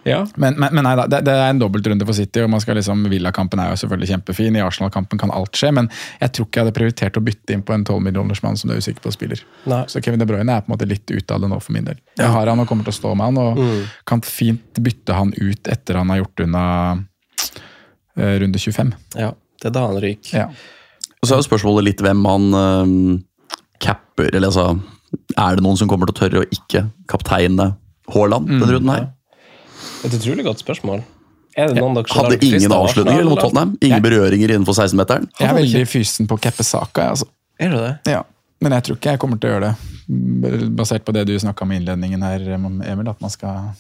Ja. 0.08 0.22
Men, 0.40 0.56
men, 0.56 0.72
men 0.74 0.86
nei 0.88 0.94
da, 0.96 1.04
det, 1.12 1.18
det 1.28 1.34
er 1.36 1.50
en 1.52 1.60
dobbeltrunde 1.60 2.06
for 2.08 2.16
City. 2.16 2.40
og 2.40 2.48
man 2.54 2.62
skal 2.64 2.78
liksom, 2.80 3.02
Villa-kampen 3.12 3.60
er 3.60 3.74
jo 3.74 3.80
selvfølgelig 3.82 4.08
kjempefin. 4.14 4.56
I 4.56 4.62
Arsenal-kampen 4.64 5.20
kan 5.20 5.34
alt 5.36 5.60
skje, 5.60 5.74
men 5.76 5.90
jeg 6.22 6.32
tror 6.38 6.48
ikke 6.48 6.62
jeg 6.62 6.66
hadde 6.66 6.76
prioritert 6.78 7.20
å 7.20 7.24
bytte 7.28 7.52
inn 7.58 7.66
på 7.68 7.76
en 7.76 7.84
12 7.84 8.00
millionersmann 8.06 8.56
som 8.58 8.72
du 8.72 8.78
er 8.78 8.80
usikker 8.80 9.04
på 9.04 9.12
spiller. 9.12 9.42
Nei. 9.68 9.82
Så 9.92 10.00
Kevin 10.06 10.24
De 10.24 10.28
Bruyne 10.30 10.56
er 10.56 10.64
på 10.64 10.72
en 10.72 10.76
måte 10.78 10.88
litt 10.88 11.12
ute 11.12 11.36
av 11.36 11.44
det 11.44 11.50
nå 11.52 11.60
for 11.60 11.76
min 11.76 11.84
del. 11.90 12.00
Jeg 12.18 12.32
har 12.32 12.48
han 12.48 12.64
og 12.64 12.70
kommer 12.72 12.88
til 12.88 12.96
å 12.96 13.00
stå 13.02 13.12
med 13.20 13.28
han, 13.28 13.42
og 13.44 13.60
Mm. 13.60 13.84
kan 14.08 14.24
fint 14.24 14.80
bytte 14.88 15.14
han 15.20 15.34
ut 15.36 15.68
etter 15.76 16.00
han 16.00 16.10
har 16.16 16.24
gjort 16.24 16.46
unna 16.48 16.64
uh, 18.18 18.36
runde 18.40 18.58
25. 18.60 18.96
ja. 19.20 19.34
Det 19.62 19.70
er 19.72 19.76
da 19.76 19.86
han 19.88 20.00
ryker. 20.04 20.38
Ja. 20.38 20.48
Og 21.18 21.26
så 21.28 21.34
er 21.36 21.42
jo 21.42 21.48
spørsmålet 21.48 21.88
litt 21.90 22.02
hvem 22.06 22.24
han 22.30 22.48
um, 22.54 23.24
capper, 23.84 24.30
eller 24.36 24.52
altså 24.52 24.68
Er 25.40 25.56
det 25.58 25.64
noen 25.66 25.78
som 25.80 25.90
kommer 25.90 26.10
til 26.10 26.16
å 26.16 26.20
tørre 26.20 26.42
å 26.44 26.48
ikke 26.52 26.86
kapteine 27.10 27.72
Haaland 28.14 28.48
Mm, 28.50 28.60
denne 28.62 28.74
runden 28.76 28.92
her? 28.94 29.08
Et 30.06 30.14
utrolig 30.14 30.44
godt 30.46 30.62
spørsmål. 30.62 31.02
Er 31.58 31.72
det 31.72 31.82
noen 31.82 31.96
dere 31.98 32.14
Hadde 32.14 32.38
ingen 32.46 32.72
avslutninger 32.76 33.26
mot 33.26 33.40
Tottenham? 33.42 33.76
Ingen 33.82 34.04
berøringer 34.04 34.54
innenfor 34.54 34.78
16-meteren? 34.78 35.26
Jeg 35.40 35.50
er 35.50 35.56
veldig 35.58 35.86
fysen 35.90 36.28
på 36.30 36.38
å 36.38 36.42
cappe 36.42 36.64
Saka. 36.64 37.02
jeg, 37.02 37.10
Altså. 37.16 37.26
Er 37.60 37.72
det 37.74 37.80
det? 37.82 38.14
Ja. 38.14 38.22
Men 38.62 38.74
jeg 38.78 38.84
tror 38.86 38.98
ikke 39.00 39.14
jeg 39.16 39.20
kommer 39.22 39.40
til 39.42 39.50
å 39.50 39.54
gjøre 39.56 39.72
det, 39.72 40.68
basert 40.78 41.06
på 41.06 41.14
det 41.14 41.26
du 41.30 41.34
snakka 41.40 41.66
om 41.66 41.72
i 41.74 41.80
innledningen 41.80 42.22
her, 42.26 42.46
Emil, 42.58 43.10
at 43.10 43.22
man 43.22 43.34
skal 43.34 43.72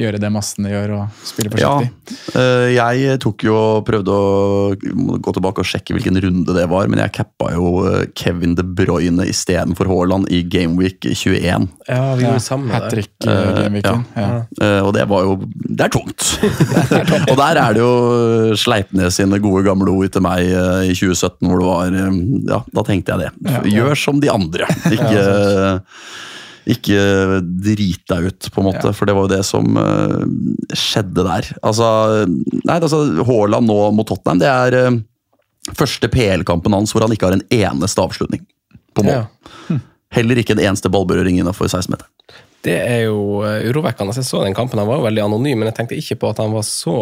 gjøre 0.00 0.16
det 0.22 0.30
massene 0.32 0.70
gjør 0.72 0.92
og 0.96 1.24
spille 1.28 1.50
Ja. 1.60 1.74
forsiktig. 1.76 2.72
Ja, 2.72 2.86
Jeg 2.96 3.18
tok 3.20 3.44
jo 3.44 3.52
og 3.58 3.84
prøvde 3.84 4.08
å 4.08 4.72
gå 5.20 5.34
tilbake 5.36 5.60
og 5.60 5.68
sjekke 5.68 5.92
hvilken 5.92 6.16
runde 6.22 6.54
det 6.56 6.64
var, 6.70 6.88
men 6.88 7.02
jeg 7.02 7.12
cappa 7.12 7.50
jo 7.52 7.84
eh, 7.90 8.06
Kevin 8.16 8.54
De 8.56 8.64
Bruyne 8.64 9.26
istedenfor 9.28 9.90
Haaland 9.90 10.30
i 10.32 10.40
Gameweek 10.48 11.04
21. 11.12 11.68
Ja, 11.88 12.14
vi 12.16 12.24
gjorde 12.24 12.40
sammen 12.40 12.70
samme 12.70 12.72
der. 12.72 12.80
Hat 12.80 12.90
trick 12.94 13.08
Eh, 13.22 13.52
gameweeken. 13.54 14.04
Ja. 14.16 14.28
ja. 14.58 14.82
og 14.82 14.92
det 14.96 15.04
var 15.08 15.22
jo 15.22 15.36
Det 15.44 15.84
er 15.86 15.92
tungt! 15.94 16.24
og 17.30 17.36
der 17.38 17.60
er 17.60 17.76
det 17.76 17.82
jo 17.84 18.56
Sleipnes 18.58 19.14
sine 19.20 19.38
gode 19.44 19.62
gamle 19.66 19.92
ord 19.92 20.10
til 20.12 20.24
meg 20.24 20.48
eh, 20.48 20.88
i 20.90 20.96
2017, 20.96 21.46
hvor 21.46 21.60
det 21.60 21.68
var 21.68 22.00
eh, 22.00 22.20
Ja, 22.48 22.62
da 22.74 22.86
tenkte 22.88 23.14
jeg 23.14 23.28
det. 23.28 23.72
Gjør 23.76 23.94
som 23.98 24.20
de 24.24 24.32
andre. 24.32 24.66
Ikke 24.96 25.22
ikke 26.70 27.40
drit 27.42 28.04
deg 28.10 28.28
ut, 28.30 28.50
på 28.54 28.62
en 28.62 28.68
måte, 28.68 28.92
for 28.94 29.08
det 29.08 29.14
var 29.16 29.26
jo 29.26 29.32
det 29.32 29.42
som 29.46 29.78
uh, 29.78 30.20
skjedde 30.78 31.24
der. 31.26 31.48
Altså, 31.62 31.88
nei, 32.28 32.76
altså 32.76 33.02
Haaland 33.26 33.66
nå 33.66 33.78
mot 33.96 34.06
Tottenham, 34.06 34.42
det 34.42 34.50
er 34.50 34.78
uh, 34.92 35.00
første 35.78 36.10
PL-kampen 36.12 36.74
hans 36.74 36.94
hvor 36.94 37.06
han 37.06 37.14
ikke 37.14 37.30
har 37.30 37.38
en 37.38 37.46
eneste 37.50 38.02
avslutning 38.02 38.44
på 38.94 39.06
mål. 39.06 39.24
Ja. 39.24 39.80
Heller 40.12 40.38
ikke 40.38 40.56
en 40.56 40.64
eneste 40.66 40.90
ballberøring 40.92 41.38
innafor 41.40 41.70
16-meteren. 41.70 42.10
Det 42.62 42.76
er 42.78 43.06
jo 43.08 43.40
eh, 43.46 43.64
urovekkende. 43.70 44.14
Jeg 44.14 44.28
så 44.28 44.42
den 44.44 44.54
kampen, 44.54 44.78
han 44.78 44.86
var 44.86 45.00
jo 45.00 45.06
veldig 45.08 45.24
anonym, 45.24 45.58
men 45.58 45.70
jeg 45.70 45.78
tenkte 45.80 45.98
ikke 45.98 46.18
på 46.22 46.30
at 46.30 46.42
han 46.42 46.52
var 46.54 46.66
så 46.66 46.96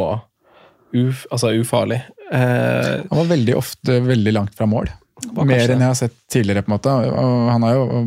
uf, 0.96 1.27
altså 1.29 1.53
ufarlig. 1.59 2.01
Eh, 2.33 3.03
Han 3.11 3.18
var 3.18 3.29
veldig 3.35 3.57
ofte 3.59 3.99
veldig 4.07 4.33
langt 4.37 4.55
fra 4.57 4.68
mål. 4.70 4.88
Mer 5.35 5.44
kanskje 5.56 5.74
enn 5.74 5.80
jeg 5.85 5.88
har 5.90 5.94
sett 5.98 6.14
tidligere. 6.33 6.62
på 6.64 6.70
en 6.72 6.76
måte. 6.78 6.92
Og 7.12 7.50
han 7.50 7.62
har 7.62 7.74
jo 7.74 8.04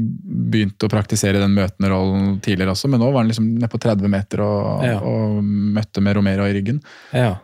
begynt 0.54 0.84
å 0.86 0.90
praktisere 0.92 1.40
den 1.42 1.54
møtende 1.56 1.90
rollen 1.94 2.40
tidligere 2.42 2.72
også, 2.76 2.90
men 2.90 3.00
nå 3.00 3.12
var 3.12 3.22
han 3.24 3.30
liksom 3.32 3.48
nede 3.60 3.70
på 3.72 3.80
30 3.80 4.08
meter 4.10 4.42
og, 4.46 4.84
Ja. 4.86 4.98
og 5.00 5.44
møtte 5.44 6.02
med 6.02 6.16
Romero 6.18 6.46
i 6.46 6.54
ryggen. 6.54 6.82
ja. 7.14 7.36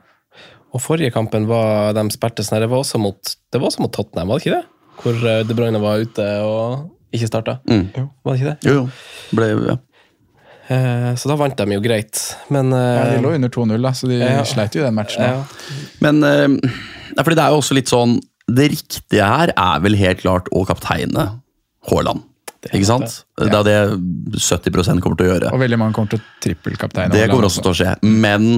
Og 0.72 0.80
forrige 0.82 1.10
kampen 1.12 1.48
var 1.50 1.94
de 1.94 2.04
spertes 2.14 2.46
sånn 2.52 2.60
det 2.62 2.70
var 2.70 2.78
også 2.84 3.00
mot, 3.02 3.18
det 3.52 3.60
var 3.60 3.70
også 3.72 3.80
mot 3.82 3.92
Tottenham, 3.92 4.28
var 4.28 4.38
det 4.38 4.46
ikke 4.46 4.58
det? 4.60 4.66
Hvor 5.02 5.16
eh, 5.28 5.44
De 5.44 5.54
Bruyne 5.58 5.80
var 5.82 5.98
ute 5.98 6.26
og 6.46 6.92
ikke 7.12 7.26
starta. 7.28 7.56
Mm. 7.68 7.88
Var 8.24 8.36
det 8.36 8.40
ikke 8.42 8.52
det? 8.52 8.70
Jo, 8.70 8.74
jo. 8.76 8.90
Ble, 9.34 9.48
ja. 9.66 9.78
Eh, 10.70 11.16
så 11.18 11.32
da 11.32 11.36
vant 11.40 11.58
de 11.58 11.66
jo 11.74 11.82
greit. 11.82 12.20
Men 12.54 12.70
Ja, 12.70 13.02
eh, 13.02 13.16
de 13.18 13.24
lå 13.24 13.34
under 13.34 13.50
2-0, 13.50 13.82
da, 13.82 13.90
så 13.98 14.08
de 14.08 14.20
Ja. 14.20 14.44
sleit 14.44 14.76
jo 14.76 14.82
i 14.82 14.86
den 14.86 14.94
matchen. 14.94 15.24
ja. 15.24 15.44
Men 16.02 16.24
eh, 16.24 16.70
ja, 17.18 17.24
fordi 17.24 17.36
det 17.36 17.46
er 17.48 17.50
jo 17.50 17.58
også 17.64 17.74
litt 17.74 17.90
sånn 17.90 18.20
Det 18.56 18.72
riktige 18.74 19.26
her 19.26 19.54
er 19.54 19.86
vel 19.86 19.98
helt 20.00 20.24
klart 20.24 20.50
å 20.56 20.66
kapteine 20.68 21.30
Haaland. 21.90 22.26
Ikke 22.68 22.88
sant? 22.88 23.22
Det 23.40 23.56
er 23.56 23.64
det 23.64 23.78
70% 24.36 25.00
kommer 25.04 25.20
til 25.20 25.30
å 25.30 25.32
gjøre. 25.32 25.54
Og 25.56 25.62
veldig 25.62 25.80
mange 25.80 25.96
kommer 25.96 26.12
til 26.12 26.20
å 26.20 26.26
trippelkapteine. 26.44 27.14
Det 27.14 27.30
kommer 27.32 27.48
også 27.48 27.64
til 27.64 27.72
å 27.72 27.78
skje. 27.78 27.94
Men 28.04 28.50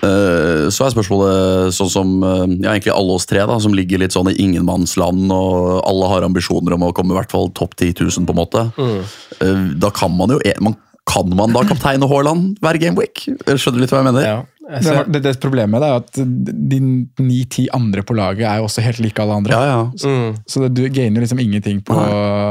øh, 0.00 0.70
så 0.72 0.86
er 0.86 0.94
spørsmålet 0.94 1.76
sånn 1.76 1.92
som 1.92 2.14
eh, 2.24 2.46
ja, 2.64 2.72
egentlig 2.72 2.94
alle 2.94 3.18
oss 3.18 3.28
tre, 3.28 3.42
da, 3.50 3.58
som 3.60 3.76
ligger 3.76 4.00
litt 4.00 4.16
sånn 4.16 4.32
i 4.32 4.38
ingenmannsland, 4.46 5.28
og 5.34 5.84
alle 5.84 6.08
har 6.14 6.26
ambisjoner 6.30 6.78
om 6.78 6.88
å 6.88 6.94
komme 6.96 7.12
i 7.12 7.18
hvert 7.20 7.34
fall 7.34 7.52
topp 7.52 7.76
10 7.76 8.00
000, 8.00 8.24
på 8.24 8.32
en 8.32 8.40
måte. 8.40 8.64
Mm. 8.80 9.76
da 9.82 9.92
kan 9.92 10.16
man 10.16 10.32
jo 10.32 10.40
e, 10.46 10.56
man, 10.64 10.78
Kan 11.10 11.28
man 11.36 11.52
da 11.52 11.66
kapteine 11.68 12.08
Haaland 12.08 12.56
hver 12.64 12.80
gameweek? 12.80 13.26
Skjønner 13.44 13.76
du 13.76 13.82
litt 13.84 13.92
hva 13.92 14.00
jeg 14.00 14.08
mener? 14.08 14.24
ja. 14.24 14.42
Jeg 14.64 14.84
Det, 14.84 15.00
det, 15.12 15.20
det 15.26 15.32
problemet 15.42 15.84
er 15.84 15.98
at 15.98 16.18
de 16.18 16.78
ni-ti 17.20 17.66
andre 17.74 18.04
på 18.06 18.16
laget 18.16 18.46
er 18.48 18.62
jo 18.62 18.68
også 18.68 18.84
helt 18.84 19.00
like 19.04 19.20
alle 19.20 19.36
andre. 19.42 19.52
Ja, 19.52 19.64
ja. 19.68 20.08
Mm. 20.08 20.38
Så 20.48 20.62
det, 20.64 20.70
du 20.78 20.82
gainer 20.88 21.24
liksom 21.24 21.42
ingenting 21.42 21.82
på, 21.84 21.96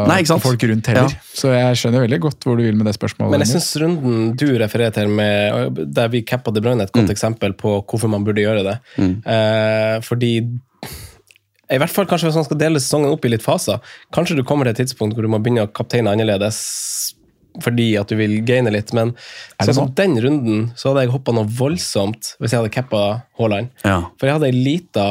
Nei, 0.10 0.20
på 0.30 0.38
folk 0.44 0.66
rundt 0.70 0.90
heller. 0.92 1.10
Ja. 1.10 1.32
Så 1.34 1.54
jeg 1.56 1.80
skjønner 1.82 2.06
veldig 2.06 2.20
godt 2.28 2.46
hvor 2.46 2.60
du 2.60 2.66
vil 2.68 2.78
med 2.78 2.90
det 2.90 2.96
spørsmålet. 3.00 3.34
Men 3.34 3.46
jeg 3.46 3.54
syns 3.56 3.72
runden 3.82 4.36
du 4.38 4.46
refererer 4.62 4.94
til, 4.94 5.10
med, 5.10 5.82
der 5.96 6.12
vi 6.14 6.22
cappa 6.28 6.54
De 6.54 6.62
Bruyne, 6.62 6.86
er 6.86 6.92
et 6.92 6.96
godt 6.96 7.14
eksempel 7.14 7.58
på 7.58 7.80
hvorfor 7.82 8.12
man 8.12 8.28
burde 8.28 8.46
gjøre 8.46 8.66
det. 8.68 8.78
Eh, 9.02 9.98
fordi 10.06 10.36
i 11.74 11.80
hvert 11.82 11.90
fall 11.90 12.06
kanskje 12.06 12.30
hvis 12.30 12.38
man 12.38 12.46
skal 12.46 12.60
dele 12.60 12.82
sesongen 12.82 13.14
opp 13.16 13.26
i 13.26 13.32
litt 13.34 13.44
faser. 13.46 13.82
Kanskje 14.14 14.38
du 14.38 14.44
kommer 14.46 14.68
til 14.68 14.76
et 14.76 14.84
tidspunkt 14.84 15.18
hvor 15.18 15.26
du 15.26 15.32
må 15.32 15.42
begynne 15.42 15.66
å 15.66 15.72
kapteine 15.74 16.12
annerledes 16.14 16.60
fordi 17.62 17.92
at 18.00 18.10
du 18.10 18.18
vil 18.18 18.40
gaine 18.48 18.72
litt, 18.74 18.94
men 18.98 19.14
sånn 19.62 19.78
som 19.78 19.94
den 19.98 20.18
runden, 20.24 20.66
så 20.80 20.92
hadde 20.92 21.06
jeg 21.06 21.14
hoppa 21.14 21.36
noe 21.36 21.50
voldsomt 21.50 22.34
hvis 22.40 22.54
jeg 22.54 22.64
hadde 22.64 22.74
cappa 22.74 23.04
Haaland. 23.40 23.72
Ja. 23.86 24.00
For 24.18 24.30
jeg 24.30 24.40
hadde 24.40 24.50
ei 24.50 24.66
lita 24.72 25.08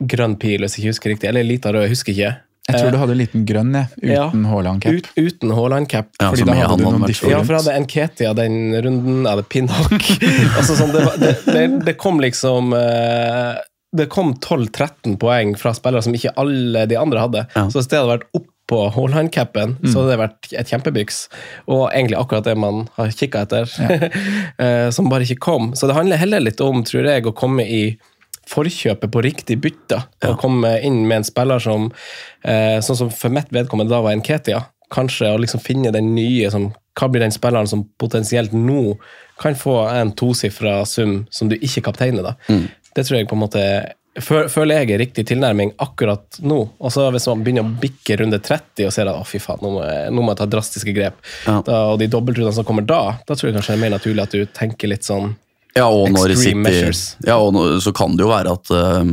grønn 0.00 0.38
pil, 0.40 0.64
hvis 0.64 0.78
jeg 0.78 0.84
ikke 0.84 0.94
husker 0.94 1.14
riktig, 1.14 1.28
eller 1.30 1.44
ei 1.44 1.52
lita 1.52 1.74
rød, 1.74 1.86
jeg 1.86 1.94
husker 1.94 2.16
ikke. 2.16 2.36
Jeg 2.70 2.76
tror 2.84 2.92
du 2.94 2.98
hadde 3.00 3.14
en 3.16 3.18
liten 3.18 3.46
grønn 3.48 3.72
jeg, 3.74 3.88
uten 4.04 4.44
Haaland-cap. 4.46 4.94
Ut, 4.94 5.08
uten 5.18 5.54
Haaland-cap. 5.56 6.10
Ja, 6.20 6.28
Fordi 6.30 6.46
da 6.46 6.56
hadde 6.60 6.76
du 6.78 6.84
noen 6.84 7.02
vært 7.06 7.24
Ja, 7.30 7.40
for 7.42 7.56
jeg 7.56 7.64
hadde 7.64 7.80
Nketia 7.86 8.34
den 8.38 8.58
runden, 8.84 9.24
jeg 9.24 9.32
hadde 9.32 9.46
Pinnock 9.50 10.06
altså, 10.58 10.76
sånn, 10.78 10.92
det, 10.94 11.02
det, 11.22 11.32
det, 11.48 11.64
det 11.88 11.96
kom 11.98 12.20
liksom 12.22 12.74
eh, 12.76 13.58
Det 13.96 14.06
kom 14.12 14.36
12-13 14.36 15.18
poeng 15.20 15.56
fra 15.58 15.74
spillere 15.74 16.04
som 16.06 16.14
ikke 16.14 16.34
alle 16.38 16.86
de 16.90 16.98
andre 17.00 17.26
hadde. 17.26 17.44
Ja. 17.56 17.66
Så 17.72 17.80
hvis 17.80 17.90
det 17.90 17.98
hadde 17.98 18.18
vært 18.18 18.46
oppå 18.70 18.90
Haaland-capen, 18.94 19.74
så 19.82 19.98
hadde 19.98 20.12
det 20.12 20.20
vært 20.20 20.52
et 20.54 20.70
kjempebyks. 20.70 21.18
Og 21.66 21.88
egentlig 21.88 22.18
akkurat 22.20 22.46
det 22.46 22.54
man 22.58 22.84
har 22.94 23.10
kikka 23.10 23.42
etter, 23.46 23.66
ja. 23.82 24.90
som 24.94 25.10
bare 25.10 25.26
ikke 25.26 25.42
kom. 25.42 25.72
Så 25.74 25.90
det 25.90 25.96
handler 25.98 26.20
heller 26.20 26.44
litt 26.44 26.62
om, 26.62 26.84
tror 26.86 27.08
jeg, 27.10 27.26
å 27.26 27.34
komme 27.36 27.66
i 27.66 27.82
forkjøpet 28.50 29.10
på 29.12 29.22
riktig 29.26 29.58
bytte. 29.62 30.00
Og 30.26 30.38
komme 30.40 30.76
inn 30.86 31.02
med 31.06 31.20
en 31.20 31.26
spiller 31.26 31.62
som, 31.62 31.90
eh, 32.44 32.78
sånn 32.82 32.96
som 33.04 33.10
for 33.10 33.30
mitt 33.30 33.50
vedkommende 33.50 33.90
da 33.90 34.02
var 34.02 34.14
Nketia, 34.16 34.64
kanskje 34.90 35.34
å 35.34 35.38
liksom 35.38 35.62
finne 35.62 35.92
den 35.92 36.14
nye 36.14 36.50
som 36.50 36.72
hva 36.98 37.08
blir 37.08 37.22
den 37.22 37.32
spilleren 37.32 37.68
som 37.70 37.84
potensielt 37.98 38.52
nå 38.52 38.98
kan 39.40 39.54
få 39.54 39.88
en 39.88 40.10
tosifra 40.12 40.84
sum 40.84 41.26
som 41.30 41.48
du 41.48 41.56
ikke 41.56 41.84
kapteiner? 41.86 42.22
da? 42.22 42.34
Det 42.94 43.06
tror 43.06 43.18
jeg 43.18 43.28
på 43.30 43.38
en 43.38 43.44
måte 43.44 43.62
føler 44.24 44.74
jeg 44.80 44.90
er 44.94 45.00
riktig 45.02 45.24
tilnærming 45.28 45.72
akkurat 45.82 46.38
nå. 46.42 46.58
Og 46.80 46.92
så 46.94 47.08
hvis 47.14 47.26
man 47.30 47.42
begynner 47.46 47.66
å 47.66 47.72
bikke 47.82 48.16
runde 48.20 48.38
30 48.42 48.86
og 48.88 48.92
ser 48.94 49.10
at 49.10 49.18
å 49.20 49.26
fy 49.26 49.38
faen, 49.42 49.60
nå 49.64 49.70
må 49.74 49.82
jeg, 49.86 50.12
nå 50.14 50.22
må 50.24 50.32
jeg 50.34 50.40
ta 50.42 50.46
drastiske 50.52 50.94
grep, 50.96 51.18
Ja. 51.46 51.60
da, 51.66 51.80
og 51.92 51.98
de 52.02 52.08
dobbeltrundene 52.12 52.54
som 52.56 52.64
kommer 52.68 52.86
da, 52.86 53.18
da 53.26 53.34
tror 53.34 53.50
jeg 53.50 53.56
kanskje 53.58 53.74
det 53.74 53.78
er 53.78 53.84
mer 53.88 53.94
naturlig 53.98 54.22
at 54.26 54.36
du 54.36 54.46
tenker 54.56 54.88
litt 54.92 55.04
sånn 55.08 55.34
Ja, 55.76 55.86
og 55.88 56.08
når 56.10 56.32
Extreme 56.34 56.42
City, 56.42 56.54
measures. 56.64 57.02
ja, 57.26 57.36
og 57.38 57.52
nå, 57.54 57.66
så 57.80 57.92
kan 57.94 58.16
det 58.16 58.24
jo 58.26 58.30
være 58.32 58.52
at 58.56 58.70
uh, 58.74 59.04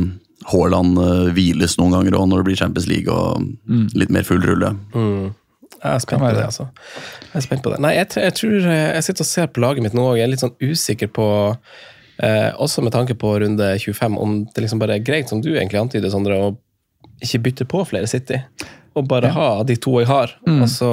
Haaland 0.52 0.98
uh, 0.98 1.28
hviles 1.36 1.76
noen 1.78 1.92
ganger 1.98 2.16
òg 2.18 2.28
når 2.30 2.40
det 2.42 2.48
blir 2.48 2.56
Champions 2.62 2.88
League 2.90 3.12
og 3.12 3.44
litt 3.94 4.10
mer 4.10 4.24
full 4.26 4.40
rulle. 4.42 4.72
Jeg 5.78 5.92
er 5.94 6.00
spent 6.02 6.18
på 6.24 6.30
det, 6.34 6.42
altså. 6.48 6.64
Jeg 7.28 7.36
er 7.38 7.44
spent 7.44 7.62
på 7.62 7.70
det. 7.70 7.78
Nei, 7.84 7.92
jeg, 7.94 8.08
tror- 8.10 8.24
jeg 8.26 8.34
tror 8.34 8.56
eh, 8.66 8.94
Jeg 8.96 9.04
sitter 9.06 9.22
og 9.22 9.28
ser 9.28 9.46
på 9.54 9.60
laget 9.62 9.84
mitt 9.84 9.94
nå 9.94 10.08
og 10.10 10.16
jeg 10.18 10.24
er 10.26 10.32
litt 10.32 10.42
sånn 10.42 10.56
usikker 10.58 11.12
på 11.14 11.26
eh, 12.22 12.50
Også 12.56 12.82
med 12.82 12.92
tanke 12.92 13.14
på 13.18 13.34
runde 13.40 13.78
25, 13.78 14.18
om 14.18 14.44
det 14.54 14.64
liksom 14.64 14.78
bare 14.82 14.96
er 14.98 15.04
greit, 15.04 15.28
som 15.28 15.40
du 15.44 15.50
egentlig 15.56 15.80
antyder, 15.80 16.10
Sondre, 16.10 16.38
å 16.38 16.56
ikke 17.22 17.40
bytte 17.48 17.64
på 17.68 17.84
flere 17.86 18.06
City. 18.10 18.40
Og 18.96 19.06
bare 19.08 19.30
ha 19.34 19.62
de 19.66 19.76
to 19.76 19.98
jeg 20.00 20.08
har. 20.10 20.34
Og 20.46 20.68
så 20.70 20.90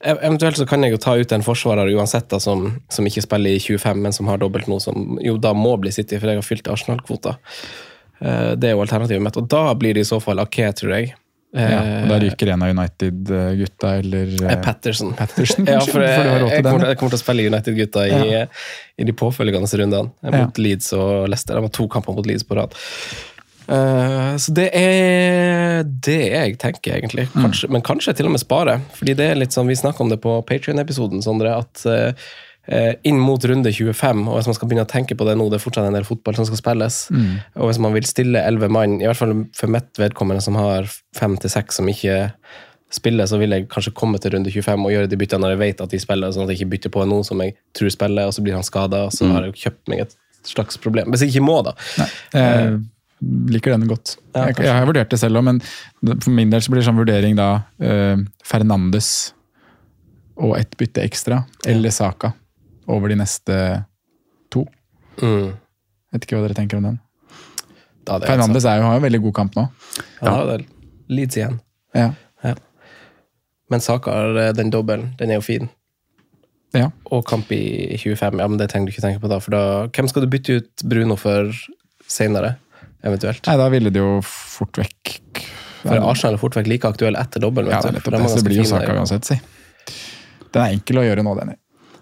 Eventuelt 0.00 0.56
så 0.56 0.64
kan 0.64 0.80
jeg 0.82 0.94
jo 0.94 0.98
ta 1.02 1.12
ut 1.20 1.32
en 1.36 1.42
forsvarer 1.44 1.90
uansett 1.92 2.30
da, 2.32 2.38
som, 2.40 2.70
som 2.88 3.04
ikke 3.04 3.20
spiller 3.26 3.52
i 3.52 3.60
25, 3.60 3.98
men 4.00 4.14
som 4.16 4.30
har 4.30 4.38
dobbelt 4.40 4.64
nå, 4.70 4.78
som 4.80 5.18
jo 5.20 5.34
da 5.36 5.50
må 5.52 5.74
bli 5.76 5.92
City, 5.92 6.16
for 6.16 6.30
jeg 6.30 6.40
har 6.40 6.46
fylt 6.46 6.70
Arsenal-kvota. 6.72 7.34
Eh, 8.22 8.54
Det 8.56 8.70
er 8.70 8.72
jo 8.72 8.80
alternativet 8.80 9.20
mitt, 9.20 9.36
og 9.36 9.50
da 9.52 9.74
blir 9.76 9.92
det 9.98 10.06
i 10.06 10.08
så 10.08 10.16
fall 10.24 10.40
Ake, 10.40 10.70
tror 10.72 10.94
jeg. 10.96 11.12
Ja, 11.50 11.80
og 12.04 12.10
da 12.10 12.14
Eh, 12.14 12.20
ryker 12.22 12.52
en 12.54 12.62
av 12.62 12.70
United-gutta, 12.70 13.94
eller 13.98 14.28
Eh, 14.38 14.52
eh, 14.52 14.62
Patterson. 14.62 15.14
Patterson, 15.18 15.66
ja, 15.72 15.80
for 15.80 16.04
jeg, 16.04 16.28
jeg, 16.46 16.62
kommer, 16.62 16.86
jeg 16.92 17.00
kommer 17.00 17.14
til 17.16 17.18
å 17.18 17.22
spille 17.24 17.46
United-gutta 17.50 18.06
i, 18.06 18.44
i 19.00 19.08
de 19.08 19.16
påfølgende 19.18 19.66
rundene. 19.82 20.12
Ja. 20.22 20.30
Mot 20.36 20.62
Leeds 20.62 20.92
og 20.94 21.26
Leicester. 21.28 21.58
De 21.58 21.66
har 21.66 21.74
to 21.74 21.88
kamper 21.90 22.14
mot 22.14 22.28
Leeds 22.30 22.46
på 22.46 22.58
rad. 22.60 22.76
Uh, 23.70 24.34
så 24.42 24.50
det 24.54 24.66
er 24.74 25.84
det 25.86 26.20
jeg 26.26 26.56
tenker, 26.58 26.96
egentlig. 26.98 27.28
Mm. 27.34 27.52
Men 27.70 27.84
kanskje 27.86 28.16
til 28.18 28.26
og 28.26 28.34
med 28.34 28.42
spare. 28.42 28.80
Fordi 28.98 29.14
det 29.18 29.28
er 29.30 29.38
litt 29.38 29.54
sånn, 29.54 29.70
Vi 29.70 29.78
snakka 29.78 30.02
om 30.02 30.10
det 30.10 30.18
på 30.22 30.40
Patrion-episoden, 30.46 31.22
Sondre. 31.22 31.54
at 31.62 31.84
eh, 31.86 32.30
inn 33.02 33.18
mot 33.18 33.42
runde 33.44 33.72
25, 33.72 34.28
og 34.28 34.36
hvis 34.36 34.46
man 34.46 34.54
skal 34.54 34.68
begynne 34.68 34.84
å 34.86 34.90
tenke 34.90 35.16
på 35.18 35.24
det 35.26 35.36
nå, 35.38 35.48
det 35.50 35.56
er 35.58 35.64
fortsatt 35.64 35.86
en 35.88 35.96
del 35.96 36.04
fotball 36.06 36.36
som 36.36 36.44
skal 36.46 36.60
spilles, 36.60 36.98
Mm. 37.10 37.40
og 37.56 37.66
hvis 37.70 37.78
man 37.82 37.92
vil 37.96 38.04
stille 38.06 38.38
elleve 38.46 38.68
mann, 38.70 39.00
i 39.00 39.06
hvert 39.08 39.16
fall 39.16 39.32
for 39.56 39.66
mitt 39.66 39.90
vedkommende 39.98 40.42
som 40.42 40.54
har 40.54 40.84
fem 41.16 41.36
til 41.40 41.50
seks 41.50 41.76
som 41.80 41.88
ikke 41.88 42.32
spiller, 42.92 43.24
så 43.26 43.38
vil 43.38 43.50
jeg 43.50 43.68
kanskje 43.68 43.92
komme 43.94 44.18
til 44.20 44.32
runde 44.34 44.50
25 44.50 44.84
og 44.86 44.90
gjøre 44.92 45.08
de 45.08 45.16
byttene 45.16 45.40
når 45.46 45.50
jeg 45.56 45.58
vet 45.64 45.80
at 45.80 45.90
de 45.90 45.98
spiller, 45.98 46.30
sånn 46.34 46.42
at 46.44 46.50
jeg 46.50 46.60
ikke 46.60 46.70
bytter 46.76 46.90
på 46.90 47.04
noe 47.08 47.22
som 47.26 47.40
jeg 47.40 47.54
tror 47.74 47.90
spiller, 47.90 48.26
og 48.26 48.34
så 48.34 48.42
blir 48.42 48.54
han 48.54 48.62
skada, 48.66 49.04
og 49.06 49.12
så 49.12 49.24
Mm. 49.26 49.32
har 49.34 49.42
jeg 49.48 49.54
kjøpt 49.54 49.88
meg 49.88 49.98
et 50.00 50.14
slags 50.44 50.76
problem. 50.76 51.10
Hvis 51.10 51.20
jeg 51.22 51.30
ikke 51.34 51.46
må, 51.46 51.62
da. 51.64 51.72
Jeg 52.34 52.80
liker 53.50 53.74
den 53.76 53.88
godt. 53.88 54.16
Ja, 54.34 54.46
jeg, 54.46 54.56
jeg 54.64 54.72
har 54.72 54.86
vurdert 54.86 55.10
det 55.10 55.18
selv 55.20 55.36
òg, 55.36 55.44
men 55.44 55.60
for 56.20 56.30
min 56.30 56.50
del 56.50 56.60
så 56.60 56.70
blir 56.72 56.80
det 56.80 56.86
sånn 56.88 56.98
vurdering 57.00 57.36
da 57.36 57.62
eh, 57.80 58.16
Fernandes 58.44 59.32
og 60.40 60.56
ett 60.58 60.74
bytte 60.80 61.02
ekstra, 61.04 61.42
eller 61.68 61.90
Saka, 61.92 62.32
over 62.88 63.12
de 63.12 63.18
neste 63.20 63.56
to. 64.52 64.64
Mm. 65.20 65.52
Vet 66.14 66.24
ikke 66.26 66.38
hva 66.38 66.46
dere 66.46 66.56
tenker 66.58 66.80
om 66.80 66.86
den. 66.88 67.00
Fernandes 68.06 68.64
er 68.66 68.80
jo, 68.80 68.86
har 68.88 68.96
jo 68.96 69.02
en 69.02 69.04
veldig 69.04 69.20
god 69.28 69.34
kamp 69.36 69.58
nå. 69.58 69.66
Ja, 70.22 70.30
da 70.32 70.38
er 70.56 70.62
det 70.64 70.66
Leeds 71.10 71.36
igjen. 71.38 71.60
Ja. 71.94 72.12
Men 73.70 73.82
Saka 73.84 74.14
den 74.56 74.72
dobbelen. 74.74 75.12
Den 75.18 75.30
er 75.30 75.38
jo 75.38 75.44
fin. 75.46 75.68
ja. 76.74 76.88
Og 77.10 77.22
kamp 77.26 77.50
i 77.54 77.96
25. 77.98 78.40
Ja, 78.40 78.48
men 78.48 78.58
det 78.58 78.70
trenger 78.72 78.90
du 78.90 78.94
ikke 78.94 79.04
tenke 79.04 79.22
på 79.22 79.30
da. 79.30 79.38
For 79.42 79.54
da 79.54 79.62
hvem 79.94 80.08
skal 80.10 80.24
du 80.24 80.30
bytte 80.32 80.56
ut 80.58 80.84
Bruno 80.90 81.14
for 81.20 81.52
senere, 82.10 82.56
eventuelt? 83.06 83.44
Nei, 83.46 83.56
da 83.60 83.68
ville 83.70 83.92
det 83.94 84.02
jo 84.02 84.18
fort 84.26 84.78
vekk 84.82 85.14
For 85.84 86.02
Arsenal 86.02 86.34
er 86.36 86.42
fort 86.42 86.58
vekk 86.58 86.66
like 86.70 86.90
aktuell 86.90 87.18
etter 87.18 87.42
dobbelen. 87.42 87.70
Ja, 87.70 87.80
det, 87.84 88.00
du, 88.00 88.02
for 88.02 88.14
de 88.14 88.22
nettopp 88.24 88.34
er 88.34 88.42
det. 88.42 88.42
Det 88.42 88.50
blir 88.50 88.62
jo 88.64 88.68
Saka 88.72 88.98
uansett, 88.98 89.30
si. 89.30 89.38
Den 90.50 90.64
er 90.64 90.74
enkel 90.74 90.98
å 90.98 91.06
gjøre 91.06 91.24
nå, 91.26 91.36
den. 91.38 91.54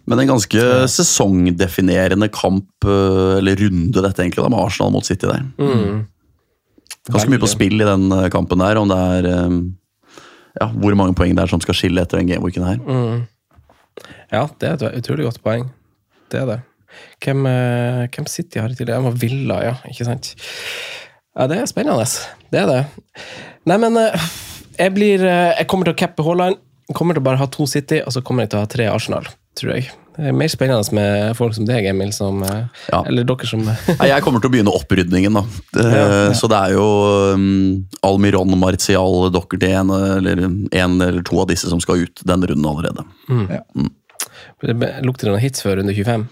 Men 0.09 0.23
en 0.23 0.31
ganske 0.31 0.62
sesongdefinerende 0.88 2.31
kamp, 2.33 2.71
eh, 2.85 3.38
eller 3.38 3.59
runde, 3.61 4.01
dette 4.01 4.23
egentlig, 4.23 4.40
da, 4.40 4.49
med 4.49 4.62
Arsenal 4.62 4.94
mot 4.94 5.05
City 5.05 5.29
der. 5.29 5.42
Mm. 5.61 6.07
Ganske 7.12 7.33
mye 7.33 7.42
på 7.42 7.51
spill 7.51 7.83
i 7.83 7.88
den 7.88 8.07
eh, 8.16 8.29
kampen 8.33 8.62
der, 8.62 8.81
om 8.81 8.88
det 8.88 8.99
er 8.99 9.29
eh, 9.29 9.59
ja, 10.62 10.71
hvor 10.73 10.97
mange 10.97 11.16
poeng 11.18 11.35
det 11.37 11.44
er 11.44 11.53
som 11.53 11.61
skal 11.64 11.77
skille 11.77 12.05
etter 12.05 12.23
den 12.23 12.31
gameweeken 12.31 12.64
her. 12.64 12.81
Mm. 12.81 13.27
Ja, 14.33 14.47
det 14.61 14.71
er 14.71 14.79
et 14.79 15.03
utrolig 15.03 15.29
godt 15.29 15.42
poeng. 15.44 15.68
Det 16.33 16.40
er 16.40 16.49
det. 16.49 16.59
Hvem, 17.23 17.44
hvem 17.44 18.27
City 18.29 18.59
har 18.61 18.73
i 18.73 18.77
det? 18.77 18.88
Jeg 18.88 19.05
var 19.05 19.16
Villa, 19.21 19.59
ja. 19.62 19.75
Ikke 19.90 20.07
sant? 20.09 20.33
Ja, 21.37 21.47
det 21.51 21.61
er 21.61 21.68
spennende. 21.71 22.07
Det 22.51 22.62
er 22.62 22.68
det. 22.68 22.81
Nei, 23.68 23.77
men 23.81 23.97
jeg 24.01 24.94
blir 24.97 25.23
Jeg 25.23 25.66
kommer 25.71 25.88
til 25.88 25.94
å 25.94 26.01
cappe 26.01 26.25
Haaland. 26.27 26.59
Kommer 26.97 27.16
til 27.16 27.23
å 27.23 27.29
bare 27.29 27.40
ha 27.40 27.49
to 27.53 27.68
City, 27.68 28.01
og 28.03 28.14
så 28.14 28.25
kommer 28.25 28.47
jeg 28.47 28.55
til 28.55 28.61
å 28.61 28.64
ha 28.64 28.71
tre 28.73 28.88
Arsenal, 28.90 29.29
tror 29.59 29.75
jeg. 29.75 29.90
Det 30.18 30.33
er 30.33 30.35
mer 30.35 30.51
spennende 30.51 30.97
med 30.97 31.37
folk 31.38 31.55
som 31.55 31.66
deg, 31.68 31.87
Emil, 31.87 32.11
som 32.14 32.40
eh, 32.42 32.64
Ja. 32.90 33.05
Eller 33.07 33.27
dere 33.29 33.47
som 33.47 33.62
Nei, 34.01 34.09
jeg 34.11 34.25
kommer 34.25 34.42
til 34.42 34.51
å 34.51 34.55
begynne 34.57 34.75
opprydningen, 34.75 35.38
da. 35.38 35.44
Eh, 35.79 36.33
Så 36.35 36.51
det 36.51 36.59
er 36.59 36.75
jo 36.75 36.87
um, 37.37 37.85
Almiron, 38.07 38.57
Martial, 38.59 39.29
Docherty, 39.35 39.71
en 39.79 39.92
eller, 39.94 40.42
en 40.75 40.97
eller 40.99 41.23
to 41.27 41.38
av 41.44 41.51
disse 41.53 41.71
som 41.71 41.83
skal 41.83 42.03
ut 42.03 42.25
denne 42.27 42.51
runden 42.51 42.66
allerede. 42.66 43.07
Det 44.59 44.75
lukter 45.07 45.29
det 45.29 45.35
noen 45.37 45.44
hits 45.44 45.62
før 45.62 45.79
runde 45.79 45.94
25? 45.94 46.27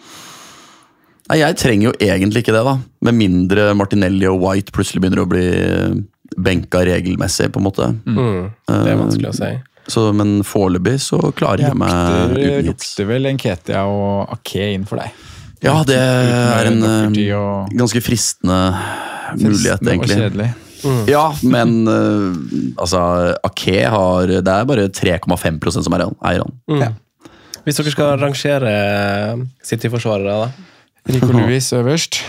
Nei, 1.27 1.39
Jeg 1.43 1.59
trenger 1.59 1.89
jo 1.91 1.95
egentlig 2.03 2.43
ikke 2.43 2.55
det, 2.55 2.65
da. 2.67 2.77
Med 3.07 3.19
mindre 3.19 3.71
Martinelli 3.79 4.27
og 4.31 4.43
White 4.43 4.75
plutselig 4.75 5.03
begynner 5.03 5.23
å 5.23 5.31
bli 5.31 5.47
eh, 5.47 5.97
benka 6.37 6.83
regelmessig, 6.87 7.53
på 7.55 7.62
en 7.62 7.67
måte. 7.71 7.89
Mm. 8.03 8.51
Det 8.67 8.93
er 8.93 8.99
vanskelig 8.99 9.31
å 9.31 9.37
si. 9.39 9.55
Så, 9.87 10.09
men 10.16 10.40
foreløpig 10.46 10.96
så 11.05 11.20
klarer 11.37 11.68
jeg 11.68 11.79
meg 11.79 11.94
Lukter, 11.94 12.35
uten 12.35 12.68
hits. 12.70 12.90
lukter 12.90 13.09
vel 13.12 13.29
Nketia 13.37 13.85
og 13.87 14.33
Ake 14.35 14.70
inn 14.75 14.87
for 14.88 15.03
deg. 15.03 15.25
Ja, 15.64 15.81
det 15.87 15.96
er 15.96 16.68
en 16.68 16.83
eh, 16.85 17.75
ganske 17.79 18.03
fristende 18.05 18.59
mulighet, 19.38 19.81
Fristende 19.81 19.94
egentlig. 19.94 20.16
Og 20.16 20.25
kjedelig. 20.25 20.53
Ja, 21.11 21.25
men 21.42 21.88
uh, 21.88 22.37
altså 22.79 23.01
Ake 23.46 23.81
har 23.90 24.29
Det 24.29 24.53
er 24.53 24.68
bare 24.68 24.85
3,5% 24.92 25.87
som 25.87 25.96
er 25.96 26.05
eier 26.05 26.44
han. 26.44 26.53
Mm. 26.70 26.99
Hvis 27.66 27.81
dere 27.81 27.94
skal 27.94 28.20
rangere 28.20 28.75
City-forsvarere, 29.66 30.37
da? 30.44 30.77
Rico 31.11 31.33
Louis 31.35 31.72
øverst. 31.75 32.20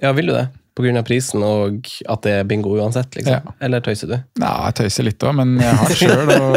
Ja, 0.00 0.12
vil 0.16 0.30
du 0.30 0.36
det? 0.36 0.46
Av 0.78 1.04
prisen 1.06 1.42
og 1.42 1.88
at 2.08 2.24
det 2.24 2.32
er 2.38 2.48
bingo 2.48 2.70
uansett, 2.78 3.10
liksom? 3.18 3.34
Ja. 3.34 3.54
Eller 3.64 3.82
tøyser 3.84 4.12
du? 4.12 4.16
Ja, 4.40 4.52
jeg 4.68 4.76
tøyser 4.78 5.06
litt 5.08 5.24
òg, 5.26 5.34
men 5.40 5.56
jeg 5.58 5.74
har 5.80 5.90
det 5.90 5.98
sjøl, 5.98 6.30
og 6.38 6.54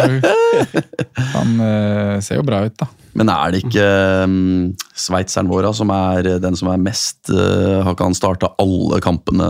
han 1.36 1.54
uh, 1.58 2.18
ser 2.24 2.38
jo 2.38 2.46
bra 2.46 2.62
ut, 2.68 2.76
da. 2.78 2.88
Men 3.18 3.32
er 3.34 3.52
det 3.52 3.64
ikke 3.66 3.88
um, 4.24 4.72
sveitseren 4.96 5.50
vår 5.52 5.68
da, 5.68 5.74
som 5.76 5.92
er 5.96 6.30
den 6.44 6.56
som 6.56 6.70
er 6.72 6.80
mest 6.80 7.28
uh, 7.34 7.82
Har 7.84 7.92
ikke 7.92 8.08
han 8.08 8.16
starta 8.16 8.54
alle 8.62 9.02
kampene 9.04 9.50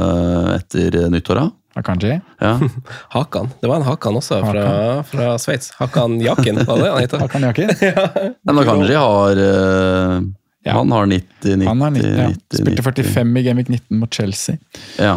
etter 0.56 0.98
nyttår? 1.14 1.44
da? 1.44 1.50
Akanji. 1.74 2.20
Ja. 2.40 2.60
Hakan. 3.16 3.50
Det 3.62 3.68
var 3.68 3.76
en 3.76 3.88
Hakan 3.88 4.18
også, 4.20 4.42
fra, 4.44 5.04
fra 5.08 5.38
Sveits. 5.40 5.72
Hakan 5.78 6.20
Jakin, 6.22 6.66
var 6.66 6.78
det 6.82 6.90
han 6.92 7.02
het? 7.02 7.16
Hakan 7.22 7.48
Jakin. 7.48 7.70
Men 8.48 8.60
Akanji 8.60 8.98
har 8.98 9.40
uh, 9.40 10.22
Ja. 10.63 10.76
Han 10.78 10.91
har 10.91 11.06
90, 11.06 11.28
90, 11.41 11.67
Han 11.67 11.82
har 11.82 11.91
90, 11.91 12.10
ja. 12.10 12.28
90, 12.28 12.58
Spilte 12.58 12.71
90. 12.71 12.84
45 12.84 13.38
i 13.38 13.43
Gamvik 13.43 13.69
19 13.69 14.00
mot 14.00 14.13
Chelsea. 14.13 14.58
Ja. 14.97 15.15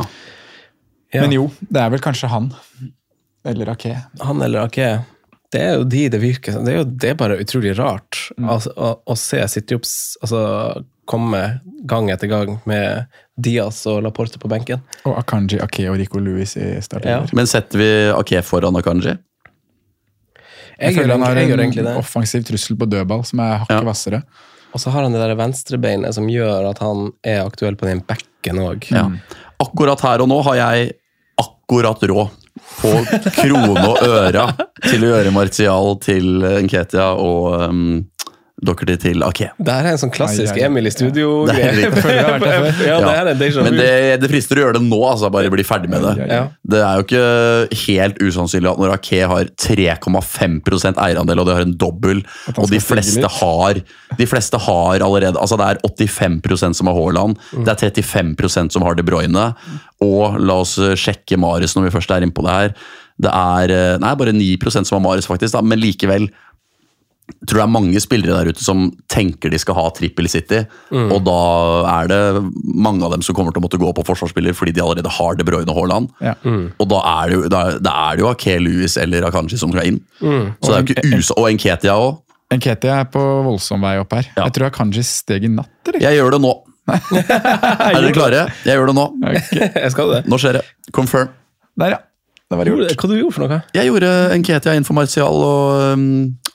Ja. 1.12 1.20
Men 1.20 1.32
jo, 1.32 1.50
det 1.60 1.80
er 1.80 1.90
vel 1.92 2.02
kanskje 2.02 2.30
han. 2.32 2.48
Eller 3.46 3.68
Ake. 3.74 3.98
Han 4.24 4.42
eller 4.42 4.64
Ake. 4.64 4.88
Det 5.52 5.60
er 5.62 5.76
jo 5.78 5.84
de 5.86 6.08
det 6.10 6.18
virker 6.18 6.56
som. 6.56 6.64
Det 6.66 6.72
er 6.72 6.80
jo 6.80 6.86
det 6.88 7.12
er 7.12 7.18
bare 7.20 7.36
utrolig 7.38 7.76
rart 7.78 8.24
altså, 8.40 8.72
å, 8.74 8.88
å 9.06 9.14
se 9.18 9.38
City 9.52 9.76
Ups 9.78 9.92
altså, 10.24 10.40
komme 11.06 11.42
gang 11.86 12.08
etter 12.10 12.30
gang 12.32 12.56
med 12.66 13.12
Diaz 13.36 13.84
og 13.90 14.00
Laporte 14.02 14.40
på 14.42 14.50
benken. 14.50 14.82
Og 15.04 15.14
Akanji, 15.20 15.60
Ake 15.62 15.86
og 15.92 16.00
Rico 16.00 16.22
Louis 16.22 16.56
i 16.58 16.72
starten. 16.82 17.28
Men 17.36 17.50
setter 17.50 17.78
vi 17.78 17.90
Ake 18.14 18.42
foran 18.46 18.80
Akanji? 18.80 19.14
Jeg, 19.14 20.88
Jeg, 20.88 20.96
føler 20.96 21.14
han 21.14 21.22
har 21.22 21.38
egentlig 21.38 21.84
en 21.84 22.00
offensiv 22.00 22.42
trussel 22.48 22.74
på 22.80 22.88
dødball 22.90 23.22
som 23.28 23.44
er 23.44 23.60
hakket 23.62 24.16
Ja. 24.16 24.24
Og 24.74 24.82
så 24.82 24.90
har 24.90 25.06
han 25.06 25.14
det 25.14 25.22
der 25.22 25.36
venstrebeinet 25.38 26.16
som 26.16 26.26
gjør 26.30 26.70
at 26.72 26.80
han 26.82 27.12
er 27.22 27.44
aktuell 27.44 27.78
på 27.78 27.86
den 27.86 28.02
bekken 28.06 28.58
òg. 28.62 28.88
Ja. 28.90 29.06
Akkurat 29.62 30.02
her 30.02 30.24
og 30.24 30.30
nå 30.30 30.40
har 30.48 30.58
jeg 30.58 30.96
akkurat 31.40 32.02
råd 32.10 32.40
på 32.80 32.90
krone 33.34 33.84
og 33.86 34.02
øra 34.02 34.48
til 34.84 35.06
å 35.06 35.12
gjøre 35.14 35.32
Martial 35.34 35.96
til 36.02 36.44
Nketia 36.66 37.12
og 37.18 37.70
um, 37.70 37.86
Docherty 38.62 38.94
til 39.02 39.22
Ake. 39.26 39.48
Det 39.58 39.72
her 39.74 39.88
er 39.88 39.96
en 39.96 39.98
sånn 39.98 40.12
klassisk 40.14 40.54
Ai, 40.54 40.60
ai. 40.62 40.66
Emil 40.68 40.86
i 40.86 40.90
Det 40.90 40.94
er 40.94 40.98
studio-greie. 41.00 41.88
Ja, 42.14 42.36
det 42.38 42.86
Ja. 42.86 42.98
er. 43.10 43.62
Men 43.66 43.74
det, 43.76 44.20
det 44.22 44.30
frister 44.30 44.56
å 44.60 44.62
gjøre 44.62 44.76
det 44.78 44.82
nå, 44.86 45.00
altså. 45.10 45.30
Bare 45.34 45.50
bli 45.50 45.64
ferdig 45.66 45.90
med 45.90 46.04
det. 46.06 46.28
Det 46.62 46.78
er 46.80 47.00
jo 47.00 47.04
ikke 47.04 47.24
helt 47.86 48.20
usannsynlig 48.22 48.70
at 48.70 48.78
når 48.78 48.94
Ake 48.94 49.20
har 49.26 49.50
3,5% 49.58 51.00
eierandel, 51.02 51.42
og 51.42 51.48
det 51.48 51.56
har 51.58 51.66
en 51.66 51.74
dobbel, 51.80 52.22
og 52.56 52.70
de 52.70 52.80
fleste 52.82 53.26
har 53.40 53.80
De 54.18 54.26
fleste 54.30 54.58
har 54.62 55.02
allerede 55.02 55.34
Altså 55.40 55.56
det 55.58 55.66
er 55.72 55.80
85% 55.82 56.78
som 56.78 56.86
har 56.90 56.94
Haaland, 56.98 57.34
Mm. 57.54 57.64
det 57.66 57.72
er 57.74 57.90
35% 57.90 58.72
som 58.72 58.82
har 58.82 58.94
De 58.94 59.02
Bruyne, 59.02 59.54
og 60.02 60.38
la 60.40 60.54
oss 60.62 60.76
sjekke 60.78 61.36
Marius 61.38 61.74
når 61.76 61.88
vi 61.88 61.94
først 61.98 62.10
er 62.14 62.22
inne 62.22 62.32
på 62.34 62.42
det 62.46 62.54
her. 62.54 62.74
Det 63.20 63.30
er 63.30 63.70
eh, 63.74 63.98
Nei, 63.98 64.14
bare 64.18 64.32
9% 64.34 64.86
som 64.86 64.96
har 64.98 65.02
Marius, 65.08 65.26
faktisk, 65.26 65.52
da, 65.54 65.60
men 65.62 65.78
likevel 65.82 66.28
tror 67.48 67.60
det 67.60 67.64
er 67.64 67.72
mange 67.72 68.00
spillere 68.02 68.36
der 68.36 68.52
ute 68.52 68.64
som 68.64 68.86
tenker 69.12 69.52
de 69.52 69.60
skal 69.60 69.76
ha 69.78 69.84
trippel 69.96 70.28
City, 70.30 70.62
og 70.92 71.22
da 71.26 71.38
er 71.94 72.10
det 72.10 72.18
mange 72.64 73.04
av 73.06 73.14
dem 73.14 73.24
som 73.24 73.36
kommer 73.36 73.54
til 73.54 73.62
å 73.62 73.64
måtte 73.64 73.80
gå 73.80 73.92
på 73.96 74.04
forsvarsspiller 74.06 74.56
fordi 74.56 74.74
de 74.76 74.82
allerede 74.84 75.12
har 75.12 75.38
De 75.38 75.46
Bruyne 75.46 75.70
og 75.72 75.78
Haaland. 75.78 76.10
Ja. 76.24 76.34
Og 76.44 76.90
da 76.90 77.00
er 77.14 77.30
det 77.30 77.38
jo, 77.38 77.46
da 77.52 77.62
er, 77.68 77.80
da 77.84 77.94
er 78.08 78.18
det 78.18 78.24
jo 78.24 78.30
Ake 78.32 78.58
Lewis 78.60 78.98
eller 79.00 79.28
Akanji 79.28 79.60
som 79.60 79.72
skal 79.72 79.88
inn. 79.92 80.02
Så 80.20 80.68
det 80.68 80.76
er 80.76 80.84
jo 80.84 80.96
ikke 80.96 81.18
us 81.18 81.32
Og 81.36 81.48
Enketia 81.48 81.96
òg. 81.96 82.20
Enketia 82.54 83.00
er 83.02 83.10
på 83.10 83.22
voldsom 83.48 83.82
vei 83.84 83.96
opp 84.02 84.12
her. 84.16 84.28
Ja. 84.34 84.46
Jeg 84.46 84.58
tror 84.58 84.68
Akanji 84.70 85.04
steg 85.06 85.46
i 85.48 85.52
natt, 85.52 85.72
eller? 85.88 86.02
Jeg 86.04 86.20
gjør 86.20 86.36
det 86.36 86.42
nå. 86.44 86.54
er 86.92 87.96
dere 87.96 88.12
klare? 88.12 88.42
Jeg 88.66 88.76
gjør 88.76 88.90
det 88.92 88.96
nå. 88.98 89.06
Jeg 89.84 89.92
skal 89.94 90.18
det. 90.18 90.24
Nå 90.28 90.38
skjer 90.40 90.60
det. 90.60 90.66
Confirm. 90.92 91.32
Der, 91.80 91.96
ja. 91.96 92.02
Det 92.52 92.58
var 92.60 92.68
gjort. 92.68 92.92
Hva 93.00 93.08
du 93.08 93.16
gjorde 93.16 93.34
for 93.34 93.46
noe? 93.46 93.60
Jeg 93.74 93.88
gjorde 93.88 94.10
Enketia 94.36 94.74
inn 94.76 94.86
for 94.86 94.96
Martial 94.98 95.40
og 95.46 95.94
um, 95.96 96.04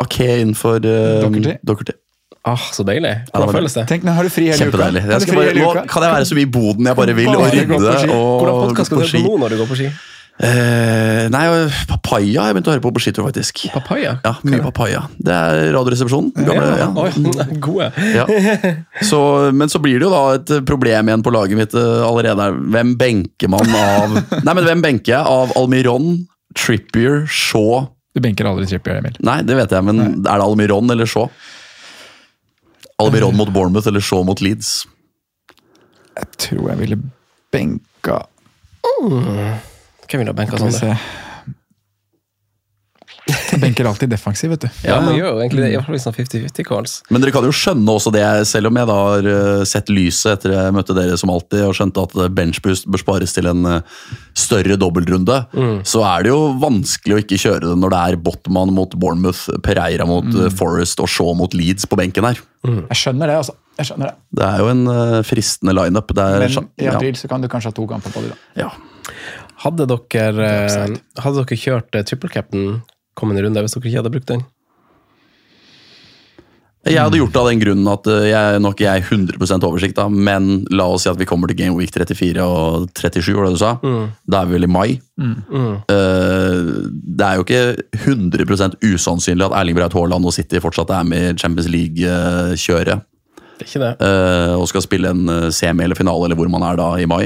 Ake 0.03 0.27
innenfor 0.41 0.79
for 0.79 0.89
um, 0.89 1.33
Doherty. 1.33 1.57
Doherty. 1.63 1.95
Ah, 2.47 2.61
så 2.71 2.85
deilig. 2.87 3.11
Ja, 3.33 3.39
det 3.43 3.49
føles 3.53 3.73
det? 3.75 3.83
Tenk, 3.89 4.05
nå 4.07 4.13
har 4.15 4.23
du 4.23 4.31
fri 4.31 4.45
hele 4.47 4.55
uka. 4.55 4.69
Kjempedeilig. 4.69 5.01
Har 5.03 5.11
Jeg 5.17 5.25
skal 5.25 5.33
fri 5.33 5.39
bare, 5.41 5.49
hele 5.51 5.65
nå 5.65 5.71
uka? 5.75 5.81
kan 5.91 6.05
jeg 6.05 6.13
være 6.15 6.29
så 6.29 6.37
mye 6.37 6.47
i 6.47 6.53
boden 6.55 6.87
jeg 6.87 6.95
bare 7.01 7.15
vil, 7.17 7.27
og 7.33 7.41
Bare 7.41 7.51
rydde 7.51 7.81
Hvordan 7.81 8.07
gå 8.07 8.61
podkast 8.69 8.89
skal 8.89 8.95
på 8.95 9.01
du 9.01 9.03
høre 9.03 9.11
ski. 9.11 9.21
på 9.25 9.33
nå 9.33 9.41
når 9.43 9.49
du 9.55 9.59
går 9.59 9.69
på 9.73 9.77
ski? 9.81 9.89
Eh, 10.39 11.25
nei, 11.33 11.41
papaya 11.89 12.45
jeg 12.47 12.55
begynte 12.55 12.71
å 12.71 12.73
høre 12.77 12.83
på 12.85 12.93
på 12.95 13.01
skitur, 13.03 13.25
faktisk. 13.27 13.65
Papaya? 13.73 14.13
Ja, 14.23 14.31
Mye 14.47 14.61
papaya. 14.63 15.01
Det 15.19 15.35
er 15.35 15.73
Radioresepsjonen. 15.75 16.31
Gamle, 16.47 16.69
ja. 16.79 16.87
Oi, 16.95 17.11
gode. 17.59 17.89
Ja. 18.15 18.23
Så, 19.03 19.19
men 19.51 19.67
så 19.67 19.83
blir 19.83 19.99
det 19.99 20.07
jo 20.07 20.13
da 20.15 20.23
et 20.39 20.53
problem 20.69 21.11
igjen 21.11 21.25
på 21.27 21.35
laget 21.35 21.59
mitt 21.59 21.75
eh, 21.75 22.07
allerede. 22.07 22.53
Hvem 22.71 22.95
benker 23.01 23.51
man 23.51 23.67
av 23.83 24.15
Nei, 24.15 24.53
men 24.55 24.63
hvem 24.63 24.81
benker 24.87 25.17
jeg 25.17 25.27
av 25.27 25.51
Almiron, 25.59 26.21
Trippier, 26.55 27.25
Shaw 27.27 27.89
Du 28.19 28.23
benker 28.25 28.49
aldri 28.49 28.65
Trippier, 28.67 28.97
Emil. 28.99 29.15
Nei, 29.23 29.37
det 29.47 29.55
vet 29.55 29.71
jeg, 29.71 29.83
men 29.87 30.01
er 30.03 30.41
det 30.41 30.43
Almiron 30.43 30.91
eller 30.91 31.07
Shaw? 31.07 31.29
Almiron 32.99 33.37
mot 33.39 33.47
Bournemouth 33.55 33.87
eller 33.87 34.03
Shaw 34.03 34.25
mot 34.27 34.41
Leeds? 34.43 34.81
Jeg 36.19 36.27
tror 36.43 36.65
jeg 36.73 36.81
ville 36.81 36.97
benka 37.53 38.17
Hvem 38.99 40.19
ville 40.19 40.35
benka 40.35 40.59
sånn? 40.59 40.91
Jeg 43.49 43.61
benker 43.61 43.87
alltid 43.89 44.11
defensiv, 44.11 44.51
vet 44.53 44.65
du. 44.65 44.67
Ja, 44.85 44.99
man 45.03 45.15
gjør 45.17 45.31
jo 45.33 45.43
egentlig 45.43 45.63
det. 45.63 45.69
I 45.71 45.77
hvert 45.77 45.89
fall 45.89 46.01
sånn 46.03 46.15
50-50 46.17 46.67
calls. 46.67 46.95
Men 47.09 47.23
dere 47.23 47.33
kan 47.35 47.47
jo 47.47 47.53
skjønne 47.55 47.95
også 47.95 48.13
det, 48.15 48.25
selv 48.49 48.71
om 48.71 48.79
jeg 48.79 48.89
da 48.89 48.97
har 48.99 49.29
eh, 49.33 49.63
sett 49.69 49.91
lyset 49.93 50.35
etter 50.35 50.55
jeg 50.55 50.75
møtte 50.75 50.97
dere 50.97 51.17
som 51.19 51.33
alltid, 51.33 51.63
og 51.67 51.77
skjønte 51.77 52.05
at 52.07 52.17
eh, 52.17 52.31
benchboost 52.39 52.89
bør 52.89 53.03
spares 53.03 53.35
til 53.35 53.49
en 53.51 53.69
eh, 53.69 54.03
større 54.37 54.77
dobbeltrunde, 54.79 55.39
så 55.87 56.03
er 56.07 56.25
det 56.25 56.31
jo 56.31 56.39
vanskelig 56.61 57.15
å 57.15 57.21
ikke 57.21 57.39
kjøre 57.41 57.63
det 57.65 57.77
når 57.81 57.93
det 57.93 57.99
er 57.99 58.19
Botman 58.23 58.71
mot 58.75 58.93
Bournemouth, 58.99 59.49
Pereira 59.65 60.07
mot 60.07 60.27
mm. 60.27 60.53
Forest 60.57 61.01
og 61.03 61.09
Shaw 61.11 61.33
mot 61.37 61.53
Leeds 61.57 61.89
på 61.89 61.99
benken 61.99 62.27
her. 62.27 62.39
Jeg 62.63 62.99
skjønner 63.01 63.31
det, 63.31 63.41
altså. 63.41 63.55
Jeg 63.79 63.87
skjønner 63.87 64.11
det. 64.11 64.17
Det 64.35 64.45
er 64.45 64.61
jo 64.61 64.71
en 64.73 64.87
eh, 64.91 65.17
fristende 65.27 65.75
lineup. 65.77 66.11
Men 66.17 66.43
i 66.43 66.49
i 66.83 66.87
ja, 66.89 66.99
så 67.15 67.29
kan 67.31 67.43
du 67.43 67.47
kanskje 67.51 67.71
ha 67.71 67.77
to 67.77 67.87
kamper 67.87 68.11
på 68.15 68.25
det. 68.25 68.33
da. 68.33 68.65
ja. 68.65 68.71
Hadde 69.63 69.87
dere, 69.91 70.49
eh, 70.67 70.97
hadde 71.23 71.43
dere 71.43 71.59
kjørt 71.59 71.95
eh, 71.95 72.05
triple 72.07 72.31
cap'n 72.33 72.81
kommende 73.17 73.43
runde 73.45 73.61
hvis 73.65 73.73
dere 73.77 73.89
ikke 73.89 74.01
hadde 74.03 74.13
brukt 74.13 74.27
den? 74.31 74.45
Jeg 76.87 76.95
hadde 77.03 77.19
gjort 77.19 77.33
det 77.35 77.39
av 77.41 77.47
den 77.49 77.59
grunnen 77.59 77.87
at 77.91 78.07
eh, 78.07 78.29
jeg 78.31 78.59
nok 78.63 78.79
jeg 78.81 79.01
er 79.01 79.03
100 79.03 79.65
oversikt, 79.67 79.97
da, 79.97 80.05
men 80.09 80.61
la 80.71 80.85
oss 80.87 81.03
si 81.03 81.09
at 81.11 81.19
vi 81.19 81.27
kommer 81.27 81.51
til 81.51 81.57
Game 81.59 81.75
Week 81.75 81.91
34 81.91 82.39
og 82.41 82.87
37, 82.95 83.33
var 83.35 83.49
det 83.49 83.57
du 83.57 83.59
sa? 83.59 83.73
Da 84.31 84.39
er 84.39 84.47
vi 84.47 84.55
vel 84.55 84.65
i 84.65 84.71
mai. 84.71 84.87
Eh, 85.19 86.69
det 87.19 87.27
er 87.27 87.35
jo 87.35 87.43
ikke 87.43 87.61
100% 87.99 88.79
usannsynlig 88.93 89.49
at 89.49 89.57
Erling 89.59 89.75
Braut 89.77 89.97
Haaland 89.99 90.25
og 90.31 90.33
City 90.33 90.61
fortsatt 90.63 90.93
er 90.95 91.03
med 91.11 91.25
i 91.27 91.35
Champions 91.43 91.67
League-kjøret 91.69 93.03
Det 93.59 93.67
er 93.67 93.67
ikke 93.67 93.83
det. 93.83 93.91
eh, 94.07 94.55
og 94.55 94.65
skal 94.71 94.87
spille 94.87 95.11
en 95.11 95.51
semi 95.51 95.83
eller 95.83 95.99
finale, 95.99 96.29
eller 96.29 96.39
hvor 96.39 96.49
man 96.55 96.63
er 96.63 96.79
da 96.79 96.93
i 96.95 97.05
mai. 97.11 97.25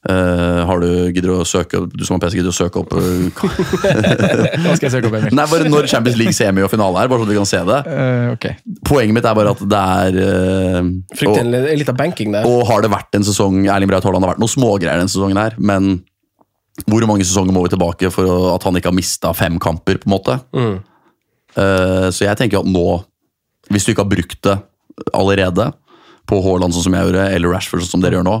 Eh, 0.00 0.60
har 0.64 0.80
du 0.80 1.12
gidder 1.12 1.34
å 1.34 1.42
søke 1.44 1.82
Du 1.92 2.06
som 2.06 2.14
har 2.14 2.22
PC, 2.22 2.38
gidder 2.38 2.54
å 2.54 2.56
søke 2.56 2.80
opp 2.80 2.94
eh, 2.96 3.26
Hva 4.64 4.72
skal 4.78 4.86
jeg 4.86 4.94
søke 4.94 5.10
opp, 5.10 5.16
Emil? 5.18 5.34
Nei, 5.36 5.44
bare 5.50 5.66
når 5.68 5.90
Champions 5.92 6.16
League 6.16 6.32
semi 6.32 6.62
og 6.64 6.70
finale 6.72 7.02
er, 7.02 7.10
bare 7.10 7.20
så 7.20 7.28
du 7.28 7.34
kan 7.36 7.48
se 7.48 7.60
det. 7.68 7.80
Uh, 7.84 8.30
okay. 8.32 8.54
Poenget 8.88 9.18
mitt 9.18 9.26
er 9.28 9.34
bare 9.36 9.52
at 9.52 9.60
det 9.60 9.80
er 10.00 10.16
uh, 10.16 10.88
Fryktelig 11.12 11.60
og, 11.60 11.66
litt 11.82 11.90
av 11.92 11.98
banking 11.98 12.32
der. 12.32 12.48
og 12.48 12.64
har 12.70 12.86
det 12.86 12.88
vært 12.94 13.18
en 13.18 13.26
sesong 13.28 13.58
Erling 13.66 13.90
Braut 13.90 14.06
Haaland 14.08 14.24
har 14.24 14.32
vært 14.32 14.40
noen 14.40 14.52
smågreier 14.54 15.02
denne 15.02 15.12
sesongen 15.12 15.40
her, 15.40 15.58
men 15.60 15.98
hvor 16.88 17.04
mange 17.10 17.26
sesonger 17.28 17.52
må 17.52 17.66
vi 17.66 17.74
tilbake 17.74 18.08
for 18.14 18.24
å, 18.24 18.38
at 18.54 18.64
han 18.64 18.80
ikke 18.80 18.88
har 18.88 18.96
mista 18.96 19.34
fem 19.36 19.60
kamper, 19.60 20.00
på 20.00 20.08
en 20.08 20.14
måte? 20.14 20.38
Mm. 20.56 20.78
Uh, 21.58 22.08
så 22.08 22.24
jeg 22.24 22.40
tenker 22.40 22.62
at 22.62 22.72
nå, 22.72 22.86
hvis 23.68 23.84
du 23.84 23.92
ikke 23.92 24.06
har 24.06 24.14
brukt 24.16 24.40
det 24.48 24.56
allerede, 25.12 25.68
på 26.30 26.40
Haaland 26.40 26.72
sånn 26.72 26.88
som 26.88 26.96
jeg 26.96 27.10
gjorde, 27.10 27.28
eller 27.36 27.52
Rashford 27.52 27.84
sånn 27.84 27.98
som 27.98 28.06
dere 28.06 28.16
gjør 28.16 28.28
nå, 28.30 28.38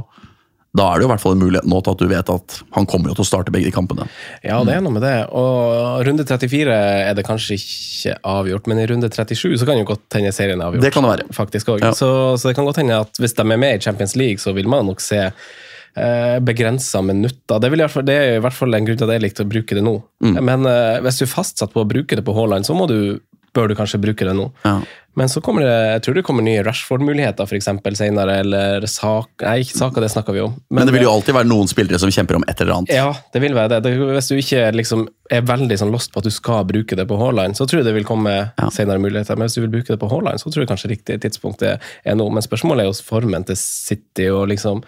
da 0.76 0.86
er 0.86 1.00
det 1.00 1.02
jo 1.02 1.08
i 1.08 1.10
hvert 1.10 1.22
fall 1.22 1.34
en 1.34 1.40
mulighet 1.42 1.66
nå 1.66 1.80
til 1.82 1.96
at 1.96 2.02
du 2.02 2.10
vet 2.10 2.28
at 2.30 2.56
han 2.76 2.86
kommer 2.90 3.10
jo 3.10 3.16
til 3.18 3.24
å 3.24 3.26
starte 3.26 3.50
begge 3.54 3.66
de 3.66 3.74
kampene. 3.74 4.04
Ja, 4.46 4.60
det 4.66 4.76
er 4.76 4.84
noe 4.84 4.94
med 4.94 5.02
det. 5.02 5.16
Og 5.34 6.04
runde 6.06 6.26
34 6.28 6.76
er 7.10 7.16
det 7.18 7.24
kanskje 7.26 7.58
ikke 7.58 8.14
avgjort, 8.30 8.70
men 8.70 8.78
i 8.78 8.84
runde 8.90 9.10
37 9.10 9.56
så 9.58 9.66
kan 9.66 9.80
jo 9.80 9.88
godt 9.88 10.18
hende 10.18 10.30
serien 10.34 10.62
er 10.62 10.68
avgjort. 10.68 10.84
Det 10.86 10.92
kan 10.94 11.06
det 11.06 11.10
være. 11.16 11.26
Faktisk 11.34 11.72
også. 11.74 11.90
Ja. 11.90 11.96
Så, 11.96 12.10
så 12.38 12.50
det 12.50 12.54
kan 12.58 12.68
godt 12.68 12.78
hende 12.82 13.00
at 13.02 13.18
hvis 13.18 13.34
de 13.34 13.42
er 13.42 13.60
med 13.64 13.80
i 13.80 13.82
Champions 13.82 14.14
League, 14.20 14.38
så 14.42 14.54
vil 14.54 14.70
man 14.70 14.86
nok 14.86 15.02
se 15.02 15.24
eh, 15.26 16.38
begrensa 16.46 17.02
minutter. 17.02 17.58
Det, 17.58 17.90
fall, 17.90 18.06
det 18.06 18.18
er 18.20 18.36
i 18.36 18.44
hvert 18.44 18.58
fall 18.60 18.78
en 18.78 18.86
grunn 18.86 19.00
til 19.00 19.08
at 19.08 19.16
jeg 19.16 19.24
likte 19.26 19.46
å 19.46 19.50
bruke 19.50 19.78
det 19.78 19.82
nå. 19.86 19.96
Mm. 20.22 20.38
Men 20.38 20.70
eh, 20.70 21.00
hvis 21.02 21.18
du 21.18 21.26
er 21.26 21.34
fastsatt 21.34 21.74
på 21.74 21.82
å 21.82 21.90
bruke 21.96 22.18
det 22.18 22.26
på 22.26 22.36
Haaland, 22.36 22.68
så 22.68 22.78
du, 22.86 23.18
bør 23.56 23.70
du 23.70 23.76
kanskje 23.78 24.00
bruke 24.02 24.26
det 24.26 24.36
nå. 24.38 24.50
Ja. 24.62 24.78
Men 25.18 25.28
så 25.28 25.40
kommer 25.42 25.64
det, 25.66 25.74
jeg 25.74 26.02
tror 26.04 26.16
det 26.16 26.22
kommer 26.26 26.44
nye 26.46 26.62
Rashford-muligheter 26.62 27.48
for 27.48 27.58
eksempel 27.58 27.96
senere, 27.98 28.36
eller 28.44 28.84
sak, 28.86 29.32
nei, 29.42 29.56
ikke 29.64 29.78
saker, 29.80 30.04
det 30.04 30.10
snakker 30.12 30.36
vi 30.36 30.42
om. 30.44 30.54
Men 30.70 30.86
det 30.86 30.94
vil 30.94 31.02
jo 31.02 31.10
alltid 31.10 31.34
være 31.34 31.50
noen 31.50 31.70
spillere 31.70 31.98
som 31.98 32.12
kjemper 32.14 32.38
om 32.38 32.46
et 32.46 32.62
eller 32.62 32.76
annet. 32.76 32.92
Ja, 32.94 33.08
det 33.34 33.42
vil 33.42 33.56
være 33.56 33.72
det. 33.74 33.80
det 33.88 33.94
hvis 33.98 34.30
du 34.30 34.36
ikke 34.38 34.68
liksom 34.76 35.08
er 35.30 35.42
veldig 35.46 35.78
sånn 35.82 35.90
lost 35.90 36.14
på 36.14 36.22
at 36.22 36.28
du 36.28 36.34
skal 36.34 36.62
bruke 36.68 36.98
det 36.98 37.08
på 37.10 37.18
Haaland, 37.18 37.58
så 37.58 37.66
tror 37.66 37.82
jeg 37.82 37.88
det 37.90 37.96
vil 37.98 38.06
komme 38.06 38.36
senere 38.74 39.02
muligheter. 39.02 39.38
Men 39.38 39.50
hvis 39.50 39.58
du 39.58 39.64
vil 39.64 39.72
bruke 39.74 39.90
det 39.90 39.98
på 40.02 40.10
Haaland, 40.12 40.42
så 40.42 40.50
tror 40.50 40.64
jeg 40.64 40.70
kanskje 40.70 40.92
riktig 40.94 41.18
tidspunkt 41.26 41.66
er 41.66 41.80
nå. 42.14 42.28
Men 42.30 42.46
spørsmålet 42.46 42.86
er 42.86 42.92
jo 42.92 43.10
formen 43.10 43.46
til 43.50 43.58
City 43.58 44.30
og 44.30 44.46
liksom 44.54 44.84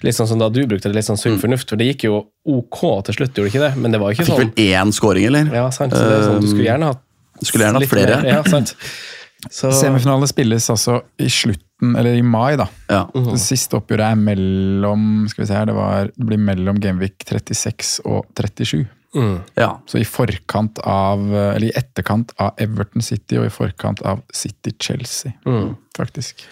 Litt 0.00 0.16
sånn 0.16 0.30
som 0.30 0.40
da 0.40 0.46
du 0.48 0.62
brukte 0.64 0.88
det, 0.88 0.96
litt 0.96 1.04
sånn 1.04 1.18
sunn 1.20 1.34
fornuft. 1.36 1.68
For 1.68 1.76
det 1.76 1.90
gikk 1.90 2.06
jo 2.06 2.22
ok 2.48 2.78
til 3.04 3.18
slutt, 3.18 3.34
gjorde 3.36 3.50
det 3.50 3.52
ikke 3.52 3.64
det? 3.66 3.72
Men 3.84 3.92
det 3.92 4.00
var 4.00 4.14
ikke 4.14 4.24
sånn. 4.24 4.38
Fikk 4.46 4.56
vel 4.56 4.70
én 4.72 4.92
scoring, 4.96 5.26
eller? 5.28 5.50
Ja, 5.52 5.66
sant. 5.76 5.92
Så 5.92 6.00
det 6.00 6.14
er 6.16 6.24
sånn, 6.24 6.40
du 6.40 6.48
skulle 6.48 6.68
gjerne 6.70 6.92
hatt 6.94 7.02
Skulle 7.44 7.66
gjerne 7.66 7.82
hatt 7.82 7.92
flere. 7.92 8.20
mer. 8.22 8.30
Ja, 8.32 8.40
sant. 8.48 8.72
Så, 9.48 9.70
Semifinale 9.72 10.26
spilles 10.28 10.66
altså 10.70 10.98
i 11.22 11.28
slutten, 11.32 11.94
eller 11.96 12.18
i 12.18 12.22
mai, 12.22 12.56
da. 12.60 12.66
Ja. 12.92 13.06
Det 13.14 13.38
siste 13.40 13.78
oppgjøret 13.78 14.10
er 14.12 14.18
mellom 14.20 15.26
skal 15.30 15.44
vi 15.44 15.48
se 15.48 15.56
her, 15.56 15.68
det, 15.70 15.76
var, 15.78 16.10
det 16.12 16.26
blir 16.28 16.40
mellom 16.44 16.80
Genvik 16.82 17.24
36 17.24 18.00
og 18.04 18.26
37. 18.36 18.84
mm. 19.16 19.36
ja. 19.56 19.70
Så 19.88 19.98
i 20.02 20.04
forkant 20.04 20.78
av, 20.84 21.24
eller 21.32 21.70
i 21.70 21.72
etterkant 21.78 22.34
av 22.38 22.52
Everton 22.60 23.02
City 23.02 23.40
og 23.40 23.48
i 23.48 23.54
forkant 23.54 24.02
av 24.06 24.20
City 24.32 24.74
Chelsea, 24.78 25.32
Mm. 25.48 25.72
faktisk. 25.96 26.44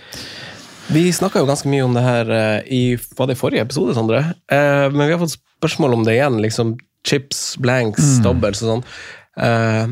Vi 0.88 1.04
snakka 1.12 1.42
jo 1.42 1.46
ganske 1.50 1.68
mye 1.68 1.84
om 1.84 1.92
det 1.92 2.02
her 2.02 2.30
eh, 2.32 2.60
i 2.72 2.82
var 3.18 3.28
det 3.28 3.34
i 3.36 3.40
forrige 3.42 3.60
episode, 3.66 3.92
Sondre. 3.94 4.22
Eh, 4.48 4.86
men 4.88 5.04
vi 5.04 5.12
har 5.12 5.20
fått 5.20 5.36
spørsmål 5.36 5.98
om 5.98 6.04
det 6.08 6.14
igjen. 6.16 6.40
liksom 6.40 6.78
Chips, 7.04 7.56
blanks, 7.60 8.18
doubles 8.24 8.62
og 8.64 8.70
sånn. 8.72 8.84
Eh, 9.44 9.90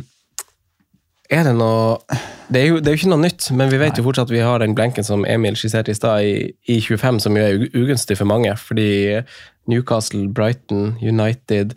er 1.31 1.47
det 1.49 1.55
noe 1.59 1.99
det 2.47 2.61
er, 2.61 2.67
jo, 2.69 2.79
det 2.79 2.87
er 2.87 2.95
jo 2.95 3.01
ikke 3.01 3.11
noe 3.11 3.25
nytt, 3.25 3.49
men 3.59 3.71
vi 3.73 3.79
vet 3.81 3.99
jo 3.99 4.05
fortsatt 4.07 4.29
at 4.29 4.35
vi 4.37 4.45
har 4.45 4.63
den 4.63 4.77
blenken 4.79 5.03
som 5.07 5.25
Emil 5.27 5.57
skisserte 5.59 5.91
i 5.91 5.97
stad, 5.99 6.23
i, 6.23 6.53
i 6.71 6.77
25, 6.79 7.19
som 7.25 7.35
jo 7.35 7.43
er 7.43 7.65
ugunstig 7.75 8.15
for 8.21 8.31
mange. 8.31 8.53
Fordi 8.61 8.87
Newcastle, 9.67 10.29
Brighton, 10.31 10.95
United 11.03 11.75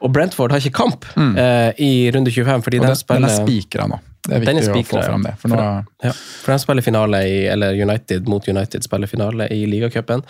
og 0.00 0.12
Brentford 0.12 0.52
har 0.52 0.60
ikke 0.60 0.76
kamp 0.76 1.08
eh, 1.16 1.72
i 1.80 2.10
runde 2.12 2.32
25. 2.34 2.62
fordi 2.66 2.82
den 2.82 2.92
de 2.92 3.00
den, 3.00 3.22
den 3.22 3.30
er 3.30 3.36
spikra 3.38 3.88
nå. 3.88 4.00
Det 4.20 4.36
er 4.36 4.44
Den 4.44 4.58
er 4.60 4.66
spikere, 4.66 5.00
å 5.00 5.00
få 5.00 5.06
fram 5.06 5.22
det. 5.24 5.32
For 5.40 5.48
nå, 5.48 5.60
ja, 6.04 6.10
for 6.12 6.52
de 6.52 6.58
spiller 6.60 6.84
finale 6.84 7.22
i, 7.24 7.38
eller 7.48 7.78
United 7.80 8.28
mot 8.28 8.44
United 8.44 8.84
spiller 8.84 9.08
finale 9.08 9.48
i 9.48 9.62
ligacupen 9.64 10.20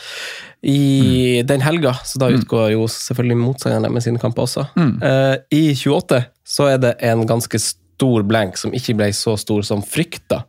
i 0.63 1.43
den 1.43 1.65
helga, 1.65 1.97
så 2.07 2.21
da 2.23 2.29
utgår 2.31 2.71
jo 2.77 2.87
selvfølgelig 2.87 3.41
motstanderne 3.41 3.91
med 3.91 4.05
sine 4.07 4.23
kamper 4.23 4.47
også. 4.47 4.69
Eh, 4.79 5.37
I 5.59 5.63
28 5.75 6.23
så 6.47 6.71
er 6.71 6.79
det 6.83 6.95
en 7.11 7.27
ganske 7.27 7.59
stor 7.59 7.80
blank 8.27 8.57
som 8.57 8.73
ikke 8.77 8.97
ble 8.99 9.11
så 9.17 9.37
stor 9.41 9.63
som 9.67 9.85
frykta. 9.85 10.45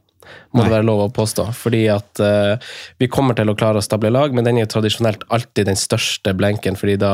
Må 0.52 0.66
det 0.66 0.74
være 0.74 0.86
lov 0.88 1.06
å 1.06 1.12
påstå. 1.16 1.45
Fordi 1.56 1.82
at 1.91 2.22
uh, 2.24 2.72
vi 2.99 3.08
kommer 3.12 3.38
til 3.38 3.52
å 3.52 3.56
klare 3.58 3.80
å 3.80 3.86
stable 3.86 4.12
lag, 4.12 4.34
men 4.36 4.45
den 4.47 4.60
er 4.60 4.66
jo 4.66 4.74
tradisjonelt 4.74 5.24
alltid 5.32 5.70
den 5.70 5.80
største 5.80 6.34
blanken, 6.38 6.78
fordi 6.80 6.97
da, 6.99 7.14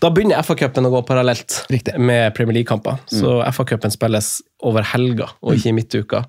da 0.00 0.10
begynner 0.12 0.40
FA-cupen 0.44 0.88
å 0.88 0.94
gå 0.94 1.04
parallelt 1.08 1.60
Riktig. 1.72 1.98
med 2.00 2.32
Premier 2.36 2.60
League-kamper. 2.60 3.02
Så 3.12 3.38
FA-cupen 3.52 3.92
spilles 3.92 4.32
over 4.64 4.86
helga, 4.94 5.28
og 5.44 5.56
ikke 5.56 5.72
i 5.72 5.76
midtuka, 5.76 6.24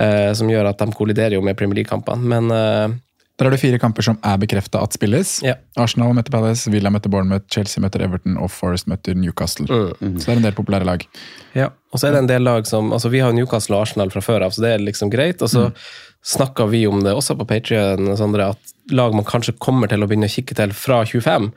uh, 0.00 0.32
som 0.38 0.50
gjør 0.52 0.72
at 0.72 0.80
de 0.80 0.96
kolliderer 0.96 1.36
jo 1.36 1.44
med 1.44 1.58
Premier 1.60 1.82
League-kampene. 1.82 2.32
Men 2.34 2.48
uh, 2.52 3.00
Der 3.40 3.48
er 3.48 3.56
det 3.56 3.60
fire 3.62 3.80
kamper 3.80 4.04
som 4.06 4.18
er 4.28 4.40
bekrefta 4.40 4.80
at 4.84 4.96
spilles. 4.96 5.38
Ja. 5.44 5.58
Arsenal 5.80 6.12
møter 6.16 6.32
Palace, 6.32 6.72
Villa 6.72 6.92
møter 6.92 7.12
Bournemouth, 7.12 7.48
Chelsea 7.52 7.84
møter 7.84 8.04
Everton 8.04 8.40
og 8.40 8.52
Forest 8.52 8.88
møter 8.92 9.16
Newcastle. 9.18 9.68
Mm. 9.68 10.18
Så 10.20 10.24
det 10.24 10.34
er 10.34 10.40
en 10.40 10.48
del 10.48 10.56
populære 10.56 10.88
lag. 10.88 11.06
Ja, 11.56 11.68
og 11.92 12.00
så 12.00 12.08
er 12.08 12.12
det 12.16 12.22
en 12.22 12.30
del 12.30 12.42
lag 12.46 12.66
som 12.66 12.90
altså 12.92 13.10
Vi 13.12 13.20
har 13.20 13.32
Newcastle 13.36 13.76
og 13.76 13.82
Arsenal 13.86 14.10
fra 14.10 14.20
før 14.24 14.46
av, 14.46 14.50
så 14.56 14.62
det 14.64 14.70
er 14.74 14.78
liksom 14.86 15.10
greit. 15.12 15.42
Og 15.42 15.48
så 15.52 15.66
Mm. 15.70 15.74
snakka 16.24 16.66
vi 16.70 16.86
om 16.86 17.00
det 17.02 17.12
også 17.12 17.36
på 17.36 17.46
Patrion, 17.46 18.08
at 18.40 18.58
lag 18.90 19.14
man 19.14 19.24
kanskje 19.24 19.58
kommer 19.58 19.88
til 19.88 20.02
å 20.02 20.06
begynne 20.06 20.28
å 20.28 20.32
kikke 20.32 20.54
til 20.54 20.70
fra 20.72 21.04
25. 21.04 21.52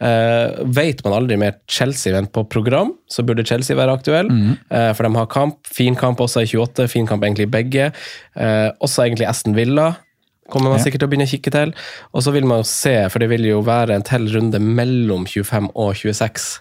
Eh, 0.00 0.64
vet 0.64 1.02
man 1.04 1.12
aldri 1.14 1.38
mer 1.38 1.54
Chelsea 1.68 2.14
enn 2.18 2.26
på 2.26 2.44
program, 2.48 2.92
så 3.10 3.24
burde 3.24 3.46
Chelsea 3.46 3.76
være 3.76 3.96
aktuell. 3.98 4.28
Mm. 4.28 4.58
Eh, 4.70 4.92
for 4.92 5.04
de 5.04 5.14
har 5.14 5.26
kamp. 5.26 5.56
Fin 5.66 5.94
kamp 5.96 6.18
også 6.18 6.42
i 6.42 6.46
28, 6.46 6.88
fin 6.88 7.06
kamp 7.06 7.22
egentlig 7.22 7.46
i 7.48 7.54
begge. 7.62 7.92
Eh, 8.36 8.70
også 8.82 9.06
egentlig 9.06 9.28
Aston 9.28 9.54
Villa. 9.54 9.96
Kommer 10.50 10.70
man 10.70 10.78
sikkert 10.80 11.00
til 11.00 11.08
å 11.08 11.10
begynne 11.12 11.28
å 11.28 11.32
kikke 11.34 11.50
til. 11.52 11.72
Og 12.14 12.22
så 12.22 12.32
vil 12.32 12.44
man 12.44 12.58
jo 12.62 12.64
se, 12.64 13.08
for 13.10 13.18
det 13.20 13.28
vil 13.28 13.44
jo 13.44 13.62
være 13.62 13.94
en 13.94 14.02
til 14.02 14.28
runde 14.32 14.58
mellom 14.58 15.26
25 15.26 15.70
og 15.74 15.94
26 15.94 16.60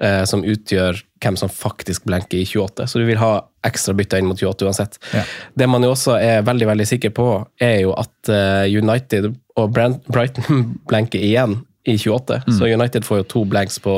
eh, 0.00 0.24
som 0.28 0.42
utgjør 0.44 1.02
hvem 1.22 1.36
som 1.40 1.48
faktisk 1.52 2.04
blenker 2.08 2.38
i 2.38 2.44
28. 2.46 2.86
Så 2.90 2.98
du 3.00 3.06
vil 3.08 3.18
ha 3.20 3.40
ekstra 3.66 3.94
bytter 3.96 4.18
inn 4.20 4.28
mot 4.30 4.38
28 4.40 4.66
uansett. 4.68 4.98
Ja. 5.14 5.22
Det 5.58 5.68
man 5.68 5.82
jo 5.82 5.90
også 5.94 6.18
er 6.20 6.42
veldig 6.46 6.66
veldig 6.72 6.86
sikker 6.86 7.10
på, 7.16 7.28
er 7.62 7.80
jo 7.86 7.94
at 7.98 8.28
eh, 8.32 8.66
United 8.76 9.32
og 9.56 9.72
Brand 9.72 10.02
Brighton 10.12 10.74
blenker 10.90 11.18
igjen 11.22 11.62
i 11.86 11.96
28. 11.98 12.42
Mm. 12.46 12.52
Så 12.58 12.68
United 12.72 13.04
får 13.06 13.22
jo 13.22 13.30
to 13.32 13.44
blanks 13.48 13.78
på 13.82 13.96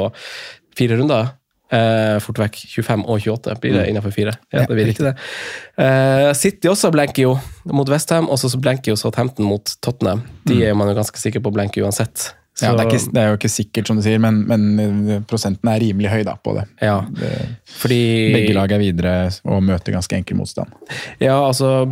fire 0.79 0.97
runder. 1.01 1.35
Eh, 1.69 2.17
fort 2.25 2.39
vekk 2.41 2.55
25 2.71 3.03
og 3.05 3.19
28 3.21 3.59
blir 3.61 3.75
det 3.75 3.83
Mm. 3.83 3.89
innenfor 3.91 4.13
fire. 4.15 4.33
Ja, 4.55 4.63
det 4.65 4.73
blir 4.77 4.87
riktig 4.89 5.05
det. 5.05 5.15
Eh, 5.77 6.33
City 6.39 6.69
også 6.71 6.89
blenker 6.95 7.23
jo 7.27 7.35
mot 7.69 7.89
Westham, 7.93 8.29
og 8.33 8.39
så 8.41 8.49
blenker 8.57 8.93
jo 8.95 8.97
Southampton 8.97 9.45
mot 9.45 9.75
Tottenham. 9.85 10.23
De 10.49 10.63
er 10.65 10.73
man 10.79 10.89
jo 10.89 10.95
ganske 10.97 11.21
sikker 11.21 11.41
på 11.45 11.51
å 11.53 11.57
blenke 11.59 11.83
uansett. 11.85 12.31
Mm. 12.59 12.65
Ja, 12.67 12.73
det, 12.75 12.85
er 12.85 12.91
ikke, 12.91 13.13
det 13.15 13.23
er 13.23 13.29
jo 13.29 13.39
ikke 13.39 13.51
sikkert, 13.53 13.87
som 13.91 13.99
du 13.99 14.03
sier, 14.03 14.19
men, 14.23 14.41
men 14.51 15.23
prosenten 15.31 15.71
er 15.71 15.79
rimelig 15.83 16.11
høy 16.11 16.25
da, 16.27 16.35
på 16.43 16.57
det. 16.57 16.65
Ja, 16.83 16.97
det 17.15 17.31
fordi 17.79 18.01
begge 18.35 18.57
lag 18.57 18.73
er 18.75 18.83
videre 18.83 19.15
og 19.47 19.63
møter 19.63 19.95
ganske 19.95 20.19
enkel 20.19 20.41
motstand. 20.41 20.75
Ja, 21.23 21.37
altså 21.39 21.87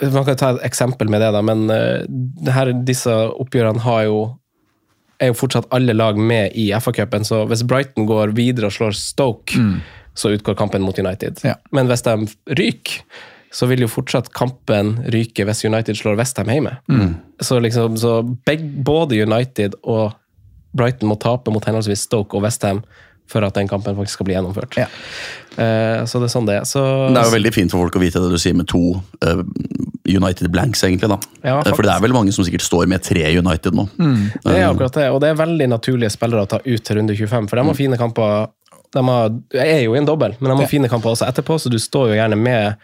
Man 0.00 0.24
kan 0.24 0.36
ta 0.40 0.54
et 0.54 0.64
eksempel 0.70 1.12
med 1.12 1.20
det, 1.24 1.28
da, 1.36 1.44
men 1.44 1.68
eh, 1.72 2.08
det 2.08 2.56
her, 2.56 2.72
disse 2.88 3.12
oppgjørene 3.12 3.84
har 3.84 4.06
jo 4.08 4.18
er 5.20 5.30
jo 5.30 5.36
fortsatt 5.38 5.70
alle 5.72 5.94
lag 5.96 6.18
med 6.20 6.56
i 6.60 6.66
FA-cupen, 6.76 7.24
så 7.24 7.44
hvis 7.48 7.64
Brighton 7.64 8.04
går 8.08 8.34
videre 8.36 8.68
og 8.68 8.74
slår 8.76 8.96
Stoke, 8.96 9.56
så 10.16 10.32
utgår 10.34 10.56
kampen 10.58 10.84
mot 10.84 10.98
United. 10.98 11.40
Ja. 11.44 11.54
Men 11.72 11.88
hvis 11.88 12.04
de 12.04 12.16
ryker, 12.58 13.00
så 13.56 13.68
vil 13.70 13.86
jo 13.86 13.88
fortsatt 13.88 14.28
kampen 14.36 14.98
ryke 15.14 15.46
hvis 15.48 15.64
United 15.64 15.96
slår 15.96 16.18
Westham 16.20 16.50
hjemme. 16.52 16.76
Så, 17.40 17.56
liksom, 17.64 17.96
så 18.00 18.18
begge, 18.48 18.68
både 18.84 19.22
United 19.24 19.78
og 19.82 20.12
Brighton 20.76 21.08
må 21.08 21.16
tape 21.22 21.52
mot 21.54 21.64
henholdsvis 21.64 22.04
Stoke 22.04 22.36
og 22.36 22.44
Westham 22.44 22.82
for 23.26 23.42
at 23.42 23.56
den 23.58 23.66
kampen 23.66 23.96
faktisk 23.96 24.20
skal 24.20 24.28
bli 24.28 24.36
gjennomført. 24.36 24.76
Ja. 24.78 24.86
Uh, 25.56 26.04
så 26.06 26.20
det 26.20 26.28
er 26.28 26.32
sånn 26.34 26.46
det 26.46 26.58
er. 26.60 26.66
Så, 26.68 26.82
Det 27.10 27.18
er 27.18 27.30
jo 27.30 27.34
veldig 27.34 27.52
fint 27.56 27.72
for 27.72 27.82
folk 27.82 27.96
å 27.98 28.02
vite 28.02 28.20
det 28.22 28.28
du 28.30 28.38
sier 28.38 28.54
med 28.54 28.68
to 28.70 29.00
uh, 29.24 29.40
United 30.06 30.50
blanks, 30.52 30.84
egentlig. 30.86 31.08
da. 31.10 31.18
Ja, 31.42 31.56
Eh, 31.64 31.72
for 31.72 31.82
det 31.82 31.94
er 31.94 32.04
vel 32.04 32.14
mange 32.14 32.34
som 32.34 32.46
sikkert 32.46 32.62
står 32.62 32.86
med 32.90 33.02
tre 33.02 33.24
United 33.34 33.74
nå. 33.74 33.88
Det 33.98 34.52
er 34.52 34.68
akkurat 34.68 34.94
det, 35.00 35.08
og 35.10 35.18
det 35.24 35.32
er 35.32 35.40
veldig 35.40 35.68
naturlige 35.72 36.12
spillere 36.14 36.44
å 36.46 36.50
ta 36.50 36.60
ut 36.62 36.84
til 36.84 37.00
runde 37.00 37.16
25, 37.16 37.48
for 37.50 37.58
de 37.58 37.66
har 37.66 37.78
fine 37.78 37.98
kamper. 37.98 38.52
De 38.92 39.02
har, 39.08 39.30
er 39.54 39.82
jo 39.84 39.94
i 39.94 39.98
en 39.98 40.06
dobbel, 40.06 40.36
men 40.40 40.50
de 40.50 40.56
har 40.56 40.62
Ja. 40.62 40.68
fine 40.68 40.88
kamper 40.88 41.10
også 41.10 41.26
etterpå, 41.28 41.58
så 41.60 41.70
du 41.70 41.78
står 41.78 42.08
jo 42.12 42.14
gjerne 42.20 42.36
med 42.38 42.76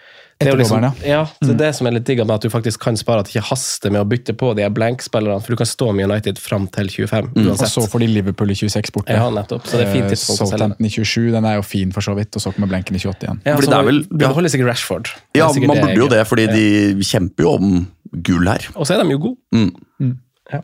det 0.42 0.48
er 0.48 0.56
jo 0.56 0.58
liksom, 0.58 0.82
ja, 1.06 1.20
det 1.40 1.50
er 1.50 1.54
det 1.54 1.68
som 1.76 1.86
er 1.86 1.92
litt 1.92 2.04
digg, 2.04 2.18
med 2.26 2.30
at 2.34 2.40
du 2.42 2.48
faktisk 2.50 2.80
kan 2.82 2.96
spare 2.98 3.20
at 3.20 3.26
det 3.28 3.36
ikke 3.36 3.44
haster 3.52 3.92
med 3.94 4.00
å 4.02 4.08
bytte 4.10 4.34
på 4.34 4.48
de 4.58 4.64
blank-spillerne, 4.74 5.38
for 5.40 5.52
du 5.54 5.56
kan 5.60 5.66
stå 5.70 5.92
med 5.94 6.10
United 6.10 6.36
fram 6.42 6.66
til 6.66 6.88
25 6.90 7.28
Og 7.52 7.58
så 7.62 7.84
får 7.86 8.00
de 8.00 8.06
Liverpool 8.08 8.50
i 8.50 8.54
26 8.58 8.90
borte. 8.90 9.14
Ja, 9.14 9.28
nettopp. 9.30 9.62
Så 9.70 9.78
det 9.78 9.86
er 9.86 9.92
fint 9.92 10.10
Eh. 10.10 10.18
Southampton 10.18 10.84
i 10.84 10.88
27, 10.90 11.30
den 11.30 11.44
er 11.44 11.54
jo 11.60 11.62
fin 11.62 11.92
for 11.92 12.00
så 12.02 12.16
vidt, 12.16 12.34
og 12.34 12.42
så 12.42 12.50
kommer 12.52 12.66
blanken 12.72 12.96
i 12.96 12.98
28 12.98 13.22
igjen. 13.22 13.40
Ja, 13.46 13.54
Fordi 13.54 13.66
så 13.66 13.70
det 13.70 13.78
er 13.78 13.84
vel- 13.92 14.20
ja. 14.20 14.32
holder 14.34 14.48
sikkert 14.50 14.66
Rashford. 14.72 15.04
Det 15.32 15.38
Ja, 15.38 15.48
sikkert 15.48 15.68
man 15.68 15.76
burde 15.86 15.96
jo 16.02 16.08
det, 16.08 16.26
fordi 16.26 16.46
de 16.50 16.94
kjemper 17.06 17.42
jo 17.44 17.50
om 17.54 17.86
gull 18.20 18.48
her. 18.48 18.66
Og 18.74 18.84
så 18.86 18.98
er 18.98 19.04
de 19.04 19.10
jo 19.10 19.18
gode. 19.18 19.36
Mm. 19.54 20.18
Ja. 20.52 20.60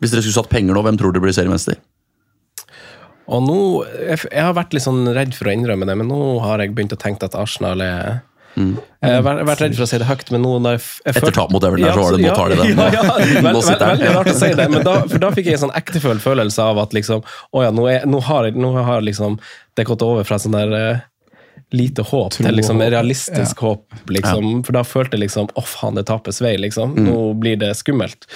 Hvis 0.00 0.10
dere 0.10 0.22
skulle 0.22 0.40
satt 0.40 0.48
penger 0.48 0.72
nå, 0.72 0.82
hvem 0.82 0.96
tror 0.96 1.12
dere 1.12 1.20
blir 1.20 1.36
seriemester? 1.36 1.76
Og 3.26 3.42
nå, 3.42 3.58
jeg, 4.06 4.22
jeg 4.30 4.46
har 4.46 4.54
vært 4.56 4.76
litt 4.76 4.84
sånn 4.86 5.02
redd 5.16 5.34
for 5.34 5.50
å 5.50 5.54
innrømme 5.56 5.88
det, 5.88 5.96
men 5.98 6.10
nå 6.10 6.38
har 6.44 6.62
jeg 6.62 6.74
begynt 6.76 6.94
å 6.94 7.00
tenke 7.00 7.26
at 7.26 7.34
Arsenal 7.38 7.82
er 7.82 8.20
Jeg 8.56 9.16
har 9.18 9.24
vært, 9.26 9.60
redd 9.60 9.74
for 9.76 9.84
å 9.84 9.88
si 9.90 9.98
det 10.00 10.06
høyt, 10.08 10.30
men 10.32 10.40
nå 10.46 10.52
når 10.64 10.78
jeg, 10.78 10.84
jeg 11.04 11.16
Etter 11.18 11.34
tap 11.36 11.50
mot 11.52 11.64
Everton 11.66 11.90
så 11.90 12.04
var 12.04 12.14
det, 12.16 12.22
nå 12.22 12.36
tar 12.38 12.54
de 12.54 12.60
det. 12.60 12.68
Ja, 12.70 12.86
ja, 12.94 13.50
sitter 13.66 13.82
den. 13.82 13.90
veldig 13.90 14.14
rart 14.14 14.30
å 14.30 14.36
si 14.38 14.52
det, 14.60 14.68
men 14.72 14.86
da, 14.86 14.94
for 15.10 15.24
da 15.26 15.32
fikk 15.34 15.50
jeg 15.50 15.58
en 15.58 15.64
sånn 15.66 15.74
ektefølt 15.82 16.24
følelse 16.24 16.70
av 16.70 16.80
at 16.86 16.96
liksom, 16.96 17.26
å 17.26 17.66
ja, 17.66 17.74
nå, 17.74 17.84
er, 17.92 18.06
nå, 18.08 18.22
har, 18.30 18.48
nå 18.56 18.72
har 18.78 19.04
liksom 19.04 19.36
det 19.76 19.84
gått 19.90 20.06
over 20.06 20.24
fra 20.28 20.38
sånn 20.40 20.56
der 20.56 20.78
eh, 20.78 21.04
lite 21.74 22.02
håp 22.06 22.30
Tro 22.32 22.44
til 22.46 22.54
liksom 22.54 22.78
realistisk 22.78 23.32
ja. 23.32 23.36
realistisk 23.42 23.58
håp, 23.64 23.94
liksom. 24.14 24.62
For 24.64 24.72
da 24.76 24.82
følte 24.86 25.16
jeg 25.16 25.24
liksom, 25.24 25.48
å 25.58 25.62
faen, 25.66 25.96
det 25.98 26.06
tapes 26.06 26.38
vei, 26.40 26.54
liksom. 26.62 26.92
Mm. 26.94 27.08
Nå 27.08 27.16
blir 27.42 27.56
det 27.58 27.72
skummelt. 27.76 28.28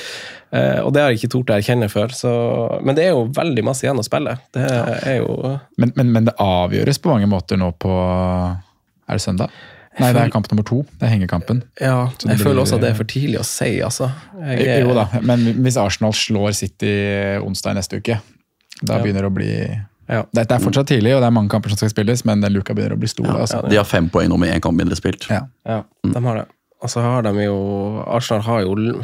Eh, 0.51 0.81
og 0.83 0.93
det 0.93 1.03
har 1.05 1.13
jeg 1.13 1.21
ikke 1.21 1.33
tort 1.37 1.53
å 1.53 1.59
erkjenne 1.61 1.89
før, 1.93 2.11
så 2.11 2.33
Men 2.83 2.97
det 2.99 3.05
er 3.05 3.13
jo 3.15 3.29
veldig 3.37 3.63
masse 3.65 3.87
igjen 3.87 4.01
å 4.03 4.07
spille. 4.07 4.35
Det 4.53 4.65
er 4.67 5.21
jo 5.21 5.59
Men, 5.79 5.93
men, 5.95 6.11
men 6.17 6.25
det 6.27 6.35
avgjøres 6.43 6.99
på 6.99 7.13
mange 7.13 7.29
måter 7.31 7.61
nå 7.61 7.71
på 7.79 7.93
Er 7.95 9.15
det 9.15 9.23
søndag? 9.23 9.55
Nei, 10.01 10.13
det 10.15 10.21
er 10.23 10.31
kamp 10.33 10.47
nummer 10.51 10.65
to. 10.65 10.81
Det 10.99 11.07
er 11.07 11.11
hengekampen. 11.13 11.63
Ja, 11.81 12.09
jeg 12.23 12.37
blir- 12.39 12.45
føler 12.47 12.63
også 12.63 12.77
at 12.79 12.85
det 12.85 12.91
er 12.93 12.99
for 12.99 13.09
tidlig 13.11 13.41
å 13.41 13.45
si, 13.45 13.81
altså. 13.85 14.11
Jeg 14.39 14.67
er- 14.67 14.81
Jo 14.87 14.95
da, 14.95 15.09
men 15.21 15.41
hvis 15.63 15.77
Arsenal 15.77 16.13
slår 16.13 16.55
City 16.55 16.93
onsdag 17.43 17.75
neste 17.77 17.99
uke, 17.99 18.21
da 18.83 18.97
Ja. 18.97 19.03
begynner 19.03 19.23
det 19.27 19.31
å 19.31 19.35
bli 19.35 19.83
Ja. 20.11 20.25
det, 20.35 20.47
er 20.51 20.63
fortsatt 20.63 20.89
tidlig, 20.91 21.13
og 21.15 21.23
det 21.23 21.29
er 21.29 21.35
mange 21.37 21.53
kamper 21.53 21.71
som 21.71 21.79
skal 21.79 21.93
spilles, 21.93 22.25
men 22.27 22.43
den 22.43 22.57
luka 22.57 22.75
begynner 22.75 22.97
å 22.97 23.01
bli 23.01 23.11
stor. 23.11 23.29
altså. 23.31 23.61
De 23.71 23.79
har 23.79 23.87
fem 23.87 24.09
poeng 24.11 24.31
nå 24.33 24.39
med 24.43 24.51
én 24.57 24.63
kamp 24.65 24.79
mindre 24.79 24.99
spilt. 24.99 25.29
Ja. 25.31 25.45
Ja, 25.69 25.85
de 26.03 26.23
har 26.27 26.41
det. 26.43 26.47
Og 26.81 26.91
så 26.91 27.03
har 27.05 27.23
de 27.27 27.33
jo 27.45 27.57
Arsenal 28.09 28.43
har 28.47 28.63
jo 28.65 28.75
de, 28.75 28.95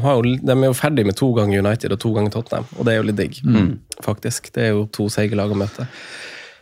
har 0.00 0.18
jo, 0.18 0.34
de 0.36 0.52
er 0.54 0.68
jo 0.68 0.76
ferdig 0.76 1.04
med 1.08 1.16
to 1.18 1.30
ganger 1.36 1.64
United 1.64 1.92
og 1.96 2.00
to 2.00 2.12
ganger 2.14 2.32
Tottenham, 2.34 2.68
og 2.76 2.86
det 2.86 2.94
er 2.94 3.00
jo 3.00 3.08
litt 3.08 3.18
digg, 3.18 3.40
faktisk. 4.04 4.52
Det 4.54 4.68
er 4.68 4.70
jo 4.76 4.86
to 4.92 5.08
seige 5.12 5.36
lag 5.36 5.50
å 5.52 5.58
møte. 5.58 5.88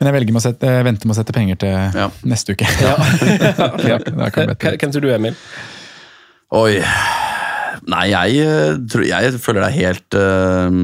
Men 0.01 0.09
jeg 0.09 0.17
velger 0.17 0.33
med 0.33 0.41
å 0.41 0.47
sette, 0.47 0.69
vente 0.87 1.05
med 1.09 1.13
å 1.13 1.19
sette 1.19 1.35
penger 1.37 1.59
til 1.61 1.99
Ja. 2.01 2.07
neste 2.25 2.55
uke. 2.57 2.65
Ja. 2.81 2.95
Hvem 4.81 4.95
tror 4.95 5.05
du, 5.05 5.11
Emil? 5.13 5.37
Oi 6.57 6.81
Nei, 7.91 8.07
jeg, 8.11 8.41
eh, 8.45 8.75
tror, 8.93 9.05
jeg 9.09 9.39
føler 9.41 9.65
det 9.65 9.69
er 9.71 9.77
helt 9.77 10.17
eh, 10.19 10.79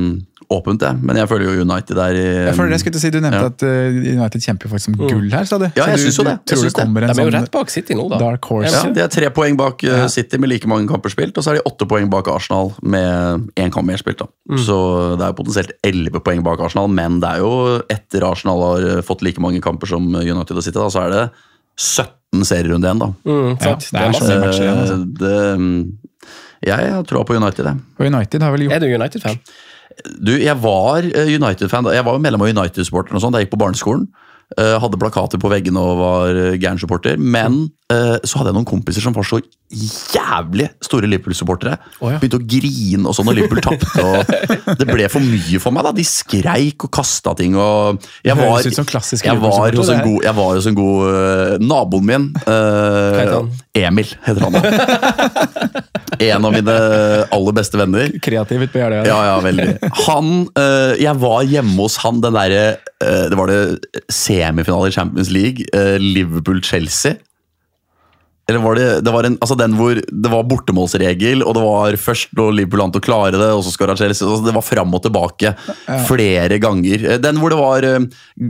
åpent, 0.51 0.81
jeg. 0.83 0.99
Men 1.03 1.17
jeg 1.17 1.29
føler 1.29 1.45
jo 1.49 1.65
United 1.65 1.99
er 1.99 2.15
i 2.19 2.25
Jeg 2.47 2.55
føler 2.55 2.69
det 2.71 2.77
jeg 2.77 2.83
skulle 2.85 3.01
si, 3.03 3.11
Du 3.11 3.19
nevnte 3.21 3.41
Ja. 3.41 3.47
at 3.51 3.63
eh, 3.67 3.97
United 4.17 4.41
kjemper 4.45 4.69
faktisk 4.71 4.89
om 4.93 4.95
gull 5.09 5.31
her, 5.33 5.45
sa 5.49 5.59
du? 5.59 5.65
Ja, 5.75 5.87
jeg 5.91 5.99
syns 5.99 6.05
synes 6.07 6.19
jo 6.21 6.25
det. 6.29 6.35
Jeg 6.37 6.47
Tror 6.47 6.61
synes 6.63 6.77
det 6.77 6.85
det 6.87 6.95
De 6.95 7.07
er 7.07 7.25
jo 7.27 7.31
sånn 7.31 7.37
rett 7.41 7.51
bak 7.57 7.71
City 7.75 7.95
nå, 7.99 8.05
da. 8.13 8.19
dark 8.23 8.45
horse? 8.51 8.71
Ja, 8.73 8.93
De 8.93 9.01
er 9.03 9.09
tre 9.09 9.31
poeng 9.31 9.57
bak 9.59 9.83
eh, 9.85 9.97
Ja. 10.05 10.07
City 10.09 10.39
med 10.39 10.49
like 10.53 10.67
mange 10.71 10.87
kamper 10.89 11.11
spilt, 11.11 11.37
og 11.37 11.43
så 11.45 11.51
er 11.55 11.59
de 11.59 11.65
åtte 11.67 11.89
poeng 11.91 12.09
bak 12.11 12.29
Arsenal 12.29 12.73
med 12.83 13.51
én 13.57 13.71
kamp 13.75 13.87
mer 13.87 13.99
spilt. 13.99 14.19
da. 14.19 14.27
Så 14.57 14.79
det 15.19 15.25
er 15.27 15.33
jo 15.35 15.39
potensielt 15.43 15.73
elleve 15.83 16.21
poeng 16.23 16.43
bak 16.47 16.61
Arsenal, 16.61 16.89
men 16.89 17.19
det 17.21 17.29
er 17.29 17.39
jo 17.43 17.83
etter 17.91 18.23
Arsenal 18.31 18.63
har 18.63 18.89
eh, 18.99 19.03
fått 19.03 19.23
like 19.23 19.41
mange 19.43 19.61
kamper 19.61 19.87
som 19.87 20.07
United 20.15 20.57
og 20.57 20.63
City, 20.63 20.79
da, 20.79 20.89
så 20.89 21.07
er 21.07 21.11
det 21.17 21.31
17 21.77 22.45
serierunder 22.47 22.89
igjen, 22.95 22.99
da. 23.03 23.11
Mm, 23.27 23.57
Ja, 23.61 23.75
det 23.77 24.01
er 24.01 24.11
masse 24.15 24.41
matcher 24.41 24.65
igjen. 24.65 24.79
Altså. 24.81 24.99
Det, 25.21 25.59
mm, 25.59 25.99
jeg 26.67 26.91
har 26.95 27.03
troa 27.05 27.25
på 27.29 27.37
United, 27.37 27.65
jeg. 27.69 27.77
Og 28.01 28.07
United 28.09 28.43
har 28.43 28.51
vel 28.55 28.63
gjort 28.65 28.73
Er 28.73 28.81
du 28.81 28.87
United-fan? 28.89 29.37
Du, 30.05 30.33
jeg 30.37 30.57
var 30.61 31.07
eh, 31.09 31.35
United-fan. 31.37 31.89
Jeg 31.95 32.05
var 32.05 32.17
jo 32.17 32.23
medlem 32.23 32.45
av 32.45 32.53
United-supporteren 32.53 33.23
sånn 33.23 33.35
da 33.35 33.41
jeg 33.41 33.49
gikk 33.49 33.57
på 33.57 33.63
barneskolen. 33.65 34.07
Eh, 34.59 34.77
hadde 34.83 35.01
plakater 35.01 35.41
på 35.43 35.51
veggene 35.51 35.83
og 35.83 35.99
var 35.99 36.37
uh, 36.37 36.55
Gæren-supporter. 36.55 37.19
Men 37.19 37.65
eh, 37.65 37.76
så 37.87 38.41
hadde 38.41 38.51
jeg 38.51 38.57
noen 38.57 38.67
kompiser 38.67 39.05
som 39.05 39.15
var 39.15 39.23
så 39.29 39.39
jævlig 39.71 40.67
store 40.83 41.07
Liverpool-supportere. 41.11 41.77
Oh, 42.01 42.11
ja. 42.11 42.19
Begynte 42.19 42.39
å 42.41 42.47
grine 42.51 43.07
og 43.07 43.15
sånn 43.15 43.27
når 43.29 43.37
Liverpool 43.39 43.61
tapte. 43.63 44.75
Det 44.81 44.87
ble 44.89 45.07
for 45.11 45.23
mye 45.23 45.61
for 45.63 45.75
meg. 45.75 45.87
da. 45.87 45.93
De 45.95 46.05
skreik 46.07 46.87
og 46.87 46.91
kasta 46.95 47.35
ting. 47.39 47.55
og 47.59 48.03
Jeg 48.27 48.35
var, 48.39 48.59
jeg 48.63 49.39
var 49.43 49.77
hos 49.79 49.91
en 49.95 50.03
god, 50.03 50.19
jeg 50.27 50.35
var 50.39 50.51
hos 50.59 50.67
en 50.71 50.79
god 50.79 51.07
eh, 51.13 51.55
Naboen 51.63 52.09
min, 52.11 52.27
eh. 52.47 53.37
Emil, 53.77 54.11
heter 54.25 54.47
han 54.47 54.57
da. 54.57 54.63
en 56.27 56.47
av 56.49 56.55
mine 56.55 56.77
aller 57.35 57.57
beste 57.59 57.79
venner. 57.81 58.11
Kreativt 58.25 58.73
på 58.75 58.83
Jeløya. 58.83 59.05
Ja, 59.09 59.21
ja, 59.31 59.37
veldig. 59.45 59.69
Han, 60.07 60.33
eh, 60.59 60.95
Jeg 61.03 61.19
var 61.23 61.47
hjemme 61.47 61.77
hos 61.87 61.99
han 62.03 62.23
den 62.25 62.35
derre 62.39 62.65
eh, 63.03 63.27
Det 63.31 63.37
var 63.39 63.51
det 63.51 63.61
semifinale 64.13 64.91
i 64.91 64.95
Champions 64.97 65.31
League. 65.35 65.67
eh, 65.77 65.97
Liverpool-Chelsea. 66.03 67.19
Eller 68.47 68.63
var 68.63 68.79
det, 68.79 68.87
det 69.03 69.11
var 69.11 69.27
en, 69.27 69.37
altså 69.43 69.57
den 69.59 69.73
hvor 69.75 69.99
det 69.99 70.31
var 70.31 70.45
bortemålsregel, 70.47 71.43
og 71.43 71.57
det 71.57 71.63
var 71.65 71.97
først 71.99 72.35
lå 72.39 72.53
Liverpool 72.55 72.85
an 72.85 72.93
til 72.95 73.03
å 73.03 73.07
klare 73.09 73.35
det, 73.35 73.49
og 73.51 73.65
så 73.67 73.73
skåra 73.75 73.97
Chelsea. 73.99 74.23
Altså 74.23 74.47
det 74.47 74.55
var 74.55 74.63
fram 74.63 74.95
og 74.95 75.03
tilbake 75.03 75.57
flere 76.07 76.61
ganger. 76.63 77.09
Eh, 77.11 77.19
Den 77.23 77.41
hvor 77.43 77.51
det 77.51 77.59
var 77.59 77.89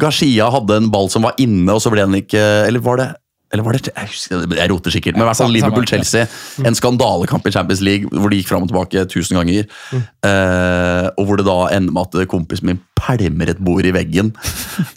Gashia 0.03 0.51
hadde 0.53 0.83
en 0.83 0.91
ball 0.93 1.09
som 1.13 1.25
var 1.25 1.39
inne, 1.41 1.73
og 1.73 1.81
så 1.81 1.93
ble 1.93 2.05
den 2.05 2.21
ikke 2.21 2.43
Eller 2.67 2.85
var 2.85 3.01
det 3.01 3.09
Eller 3.55 3.63
var 3.63 3.77
det 3.77 3.87
jeg, 3.93 4.09
husker, 4.11 4.43
jeg 4.59 4.71
roter 4.73 4.91
sikkert, 4.91 5.15
men 5.15 5.23
i 5.23 5.27
hvert 5.29 5.39
fall 5.39 5.47
Samme- 5.47 5.61
samme, 5.61 5.77
Liverpool-Chelsea. 5.79 6.27
En 6.67 6.75
skandalekamp 6.75 7.47
i 7.47 7.53
Champions 7.55 7.81
League 7.87 8.11
hvor 8.11 8.33
de 8.33 8.41
gikk 8.41 8.49
fram 8.51 8.65
og 8.67 8.73
tilbake 8.73 9.05
tusen 9.13 9.39
ganger. 9.39 9.69
Eh, 10.27 11.07
og 11.15 11.29
hvor 11.29 11.39
det 11.39 11.47
da 11.47 11.59
ender 11.77 11.95
med 11.95 12.17
at 12.19 12.29
kompisen 12.33 12.67
min 12.73 12.81
pælmer 12.97 13.51
et 13.53 13.59
bord 13.63 13.85
i 13.87 13.93
veggen. 13.95 14.33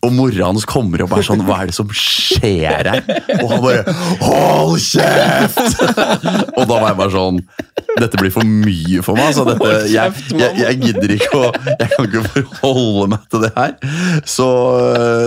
Og 0.01 0.13
mora 0.15 0.47
hans 0.47 0.65
kommer 0.65 1.03
opp 1.03 1.11
og 1.13 1.19
er 1.21 1.27
sånn 1.27 1.43
Hva 1.45 1.57
er 1.61 1.69
det 1.69 1.75
som 1.75 1.89
skjer 1.93 2.87
her? 2.89 3.01
Og 3.43 3.51
han 3.51 3.61
bare 3.63 3.95
Hold 4.23 4.79
kjeft! 4.81 5.59
og 6.55 6.63
da 6.63 6.77
var 6.79 6.87
jeg 6.93 6.97
bare 7.01 7.13
sånn 7.13 7.41
Dette 7.99 8.19
blir 8.21 8.31
for 8.31 8.47
mye 8.47 9.01
for 9.03 9.17
meg. 9.19 9.33
Så 9.35 9.43
dette, 9.47 9.69
jeg, 9.91 10.13
jeg, 10.39 10.55
jeg 10.61 10.79
gidder 10.85 11.13
ikke 11.17 11.29
å 11.35 11.49
Jeg 11.51 11.89
kan 11.91 12.07
ikke 12.07 12.23
forholde 12.61 13.07
meg 13.13 13.25
til 13.33 13.43
det 13.43 13.51
her. 13.57 13.75
Så, 14.29 14.47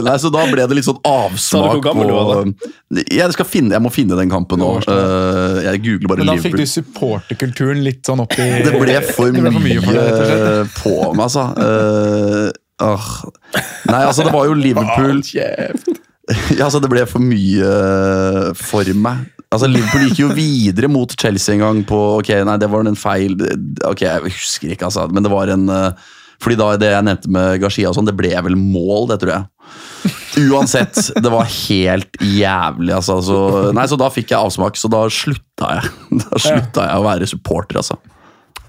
nei, 0.06 0.16
så 0.22 0.30
da 0.32 0.46
ble 0.50 0.64
det 0.70 0.78
litt 0.78 0.88
sånn 0.88 1.00
avsmak 1.06 1.84
på 1.84 3.02
jeg, 3.16 3.34
skal 3.36 3.48
finne, 3.48 3.74
jeg 3.76 3.84
må 3.84 3.92
finne 3.92 4.18
den 4.18 4.32
kampen 4.32 4.62
nå. 4.62 4.70
Eh, 4.80 5.58
jeg 5.66 5.82
googler 5.84 6.12
bare 6.12 6.22
Liverpool. 6.22 6.26
Men 6.26 6.30
da 6.30 6.36
fikk 6.44 6.56
Liverpool. 6.56 6.64
du 6.64 6.72
supporterkulturen 6.72 7.84
litt 7.84 8.02
sånn 8.08 8.24
opp 8.24 8.36
i 8.38 8.48
Det 8.64 8.72
ble 8.76 8.96
for, 9.10 9.32
mye, 9.36 9.52
for 9.52 9.66
mye 9.66 9.82
for 9.82 9.92
slett. 9.92 10.16
mye 10.16 10.64
på 10.78 10.96
meg, 11.12 11.22
altså. 11.28 11.46
Uh, 11.58 12.48
uh. 12.82 13.12
Nei, 13.90 14.00
altså, 14.00 14.26
det 14.26 14.34
var 14.34 14.48
jo 14.48 14.56
Liverpool 14.58 15.22
ja, 16.56 16.64
altså, 16.64 16.80
Det 16.82 16.90
ble 16.90 17.04
for 17.10 17.22
mye 17.22 17.70
for 18.58 18.92
meg. 19.06 19.28
Altså, 19.52 19.68
Liverpool 19.68 20.08
gikk 20.08 20.22
jo 20.22 20.32
videre 20.32 20.88
mot 20.88 21.12
Chelsea 21.18 21.56
en 21.56 21.62
gang 21.66 21.84
på 21.88 22.00
Ok, 22.18 22.32
nei, 22.46 22.56
det 22.60 22.70
var 22.72 22.88
en 22.88 22.98
feil 22.98 23.36
Ok, 23.84 24.06
jeg 24.06 24.24
husker 24.30 24.72
ikke, 24.72 24.88
altså. 24.88 25.06
Men 25.12 25.26
det 25.26 25.32
var 25.32 25.52
en 25.52 25.68
eh, 25.68 26.12
Fordi 26.42 26.56
da 26.58 26.70
det 26.80 26.92
jeg 26.94 27.06
nevnte 27.08 27.32
med 27.32 27.60
Gashia 27.62 27.90
og 27.90 27.98
sånn, 27.98 28.08
det 28.08 28.16
ble 28.16 28.32
vel 28.48 28.56
mål, 28.58 29.10
det 29.12 29.20
tror 29.22 29.34
jeg. 29.34 30.14
Uansett, 30.40 30.96
det 31.22 31.32
var 31.32 31.44
helt 31.44 32.16
jævlig, 32.20 32.94
altså. 32.96 33.18
Så, 33.24 33.38
nei, 33.76 33.84
så 33.90 33.98
da 34.00 34.08
fikk 34.12 34.32
jeg 34.32 34.40
avsmak, 34.40 34.78
så 34.80 34.88
da 34.92 35.04
slutta 35.12 35.74
jeg. 35.76 35.92
Da 36.24 36.40
slutta 36.40 36.88
jeg 36.88 37.02
å 37.02 37.06
være 37.06 37.28
supporter, 37.28 37.82
altså. 37.82 37.98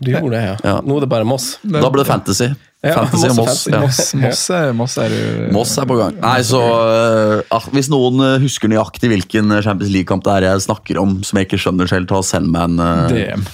Du 0.04 0.14
gjorde 0.14 0.36
det, 0.38 0.44
ja. 0.46 0.60
Ja. 0.64 0.78
Nå 0.84 1.00
er 1.00 1.06
det 1.06 1.12
bare 1.12 1.28
Moss. 1.28 1.56
Da 1.64 1.90
ble 1.90 2.04
det 2.04 2.10
fantasy. 2.10 2.52
Ja, 2.84 2.98
fantasy 2.98 3.30
og 3.30 3.38
Moss 3.38 3.48
Moss. 3.48 3.62
Ja. 3.72 3.80
Moss, 3.80 4.00
Moss, 4.20 4.42
er, 4.52 4.74
Moss 4.76 4.98
er 5.00 5.14
Moss 5.56 5.76
er 5.80 5.88
på 5.88 5.96
gang. 5.96 6.18
Nei, 6.20 6.42
så 6.44 6.60
ah, 6.60 7.68
Hvis 7.72 7.88
noen 7.92 8.20
øh, 8.20 8.36
husker 8.44 8.72
nøyaktig 8.72 9.08
hvilken 9.14 9.56
Champions 9.64 9.94
League-kamp 9.94 10.26
det 10.26 10.34
er 10.36 10.48
jeg 10.50 10.66
snakker 10.66 11.00
om, 11.00 11.16
som 11.24 11.40
jeg 11.40 11.48
ikke 11.48 11.62
skjønner 11.64 11.88
selv, 11.88 12.10
ta 12.12 12.20
og 12.20 12.28
send 12.28 12.52
meg 12.52 12.74
en, 12.74 12.84
uh, 12.84 13.08
DM. 13.08 13.48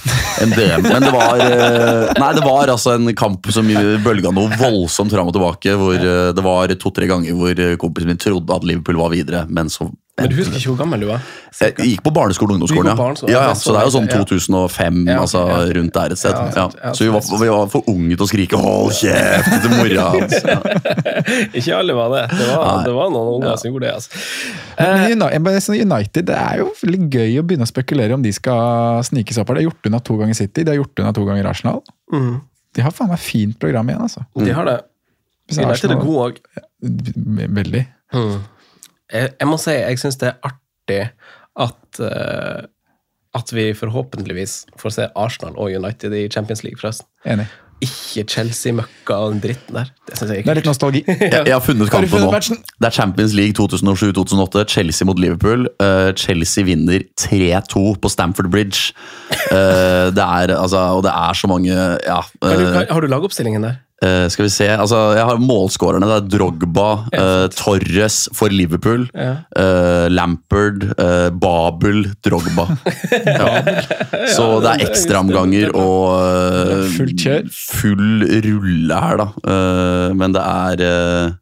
en 0.45 0.55
DM. 0.57 0.87
Men 0.87 1.05
det 1.05 1.13
var 1.13 1.45
uh, 1.45 2.09
Nei, 2.17 2.31
det 2.39 2.45
var 2.47 2.73
altså 2.73 2.97
en 2.97 3.13
kamp 3.17 3.51
som 3.53 3.69
bølga 4.05 4.33
noe 4.33 4.49
voldsomt 4.57 5.13
fram 5.13 5.29
og 5.29 5.37
tilbake. 5.37 5.77
Hvor 5.77 6.01
det 6.33 6.45
var 6.45 6.73
to-tre 6.81 7.09
ganger 7.09 7.37
hvor 7.37 7.65
kompisen 7.81 8.09
min 8.09 8.21
trodde 8.21 8.55
at 8.55 8.65
Liverpool 8.65 8.97
var 9.03 9.13
videre, 9.13 9.45
men 9.49 9.69
så 9.69 9.91
Men 10.21 10.29
du 10.31 10.35
husker 10.39 10.57
ikke 10.59 10.71
hvor 10.73 10.79
gammel 10.83 11.03
du 11.03 11.07
var? 11.09 11.21
jeg 11.59 11.73
gikk 11.75 12.03
på 12.05 12.11
barneskolen 12.13 12.53
og 12.53 12.59
ungdomsskolen, 12.59 12.97
barneskolen, 12.97 13.33
ja, 13.33 13.39
ja, 13.41 13.47
ja. 13.49 13.55
Så 13.57 13.73
det 13.73 13.79
er 13.81 13.87
jo 13.87 13.93
sånn 13.95 14.07
2005, 14.11 14.99
Ja, 15.09 15.17
altså 15.23 15.41
rundt 15.75 15.93
der 15.97 16.13
et 16.15 16.21
sted. 16.21 16.37
Ja, 16.55 16.65
Ja, 16.83 16.93
Så 16.93 17.03
vi 17.07 17.09
var, 17.13 17.21
vi 17.41 17.49
var 17.49 17.67
for 17.73 17.89
unge 17.89 18.15
til 18.15 18.25
å 18.25 18.29
skrike 18.29 18.59
'hold 18.59 18.93
kjeft' 18.99 19.61
til 19.63 19.71
mora 19.75 20.05
hans. 20.13 20.35
Ja. 20.45 20.59
Ikke 21.53 21.77
alle 21.79 21.93
var 21.97 22.09
det. 22.15 22.23
Det 22.37 22.47
var, 22.51 22.83
det 22.85 22.93
var 22.93 23.09
noen 23.15 23.31
unger 23.39 23.55
som 23.57 23.71
gjorde 23.71 23.87
det. 23.87 23.93
altså. 23.93 24.09
Men 25.39 25.61
sånn 25.61 25.81
United, 25.81 26.25
Det 26.29 26.35
er 26.35 26.57
jo 26.61 26.69
veldig 26.83 27.01
gøy 27.09 27.39
å 27.39 27.43
begynne 27.47 27.67
å 27.67 27.71
spekulere 27.73 28.13
om 28.13 28.21
de 28.21 28.31
skal 28.31 29.01
snike 29.03 29.33
seg 29.33 29.41
opp 29.43 29.49
her. 29.49 29.59
De 29.59 29.65
har 29.65 29.71
gjort 29.71 29.89
unna 29.89 29.99
to 29.99 30.17
ganger 30.17 30.35
City, 30.35 30.63
de 30.63 30.71
har 30.71 30.79
gjort 30.83 30.99
unna 30.99 31.13
to 31.13 31.25
ganger 31.25 31.49
Arsenal. 31.49 31.81
De 32.75 32.81
har 32.85 32.91
faen 32.91 33.09
meg 33.09 33.19
fint 33.19 33.57
program 33.59 33.89
igjen, 33.89 34.01
altså. 34.05 34.23
De 34.37 34.51
har 34.53 34.65
det. 34.65 34.79
United 35.49 35.91
er 35.91 35.95
gode 36.05 36.29
òg. 36.29 36.39
Veldig. 37.59 37.85
Jeg, 39.13 39.31
jeg 39.39 39.47
må 39.49 39.57
si 39.61 39.73
jeg 39.73 40.01
syns 40.01 40.19
det 40.21 40.33
er 40.33 40.51
artig 40.51 40.99
at 41.59 42.03
uh, 42.03 42.67
at 43.37 43.51
vi 43.53 43.71
forhåpentligvis 43.77 44.65
får 44.79 44.95
se 44.95 45.09
Arsenal 45.15 45.57
og 45.57 45.73
United 45.73 46.13
i 46.17 46.27
Champions 46.33 46.63
League, 46.65 46.79
forresten. 46.81 47.05
Enig. 47.25 47.45
Ikke 47.79 48.25
Chelsea-møkka 48.27 49.15
og 49.15 49.35
den 49.35 49.41
dritten 49.43 49.77
der. 49.77 49.91
Det 50.09 50.17
syns 50.17 50.33
jeg 50.33 50.43
Det 50.43 50.51
er 50.51 50.57
litt 50.57 50.67
nostalgi. 50.67 51.03
Jeg, 51.07 51.45
jeg 51.47 51.53
har 51.53 51.61
funnet 51.63 51.87
Har 51.87 51.93
kampen 51.93 52.09
funnet 52.11 52.49
nå. 52.51 52.57
Det 52.75 52.89
er 52.89 52.95
Champions 52.97 53.35
League 53.37 53.55
2007-2008. 53.55 54.65
Chelsea 54.73 55.07
mot 55.07 55.19
Liverpool. 55.21 55.67
Uh, 55.79 56.09
Chelsea 56.17 56.65
vinner 56.67 57.05
3-2 57.21 57.93
på 58.01 58.11
Stamford 58.11 58.51
Bridge. 58.51 58.91
Uh, 59.47 60.11
det 60.11 60.25
er, 60.25 60.55
altså, 60.57 60.81
og 60.97 61.05
det 61.07 61.13
er 61.13 61.39
så 61.39 61.47
mange 61.47 61.71
ja, 61.71 62.19
du, 62.41 62.65
har 62.91 62.99
du 62.99 63.07
lagoppstillingen 63.07 63.63
der? 63.63 63.79
Eh, 64.05 64.25
Skal 64.31 64.45
vi 64.47 64.51
se 64.53 64.67
altså, 64.73 64.99
Jeg 65.17 65.25
har 65.29 65.41
målskårerne. 65.41 66.07
Det 66.09 66.17
er 66.17 66.29
Drogba, 66.37 66.89
eh. 67.13 67.47
Torres 67.55 68.21
for 68.35 68.53
Liverpool. 68.53 69.07
Ja. 69.13 69.31
Uh, 69.53 70.07
Lampard, 70.11 70.85
Babel, 71.39 72.05
Drogba. 72.25 72.67
ja. 73.25 73.49
Så 74.33 74.47
det 74.63 74.71
er 74.71 74.85
ekstraomganger 74.87 75.75
og 75.77 76.89
full 77.53 78.25
rulle 78.45 79.01
her, 79.03 79.21
da. 79.21 79.27
Men 80.15 80.35
det 80.35 80.43
er 80.43 81.35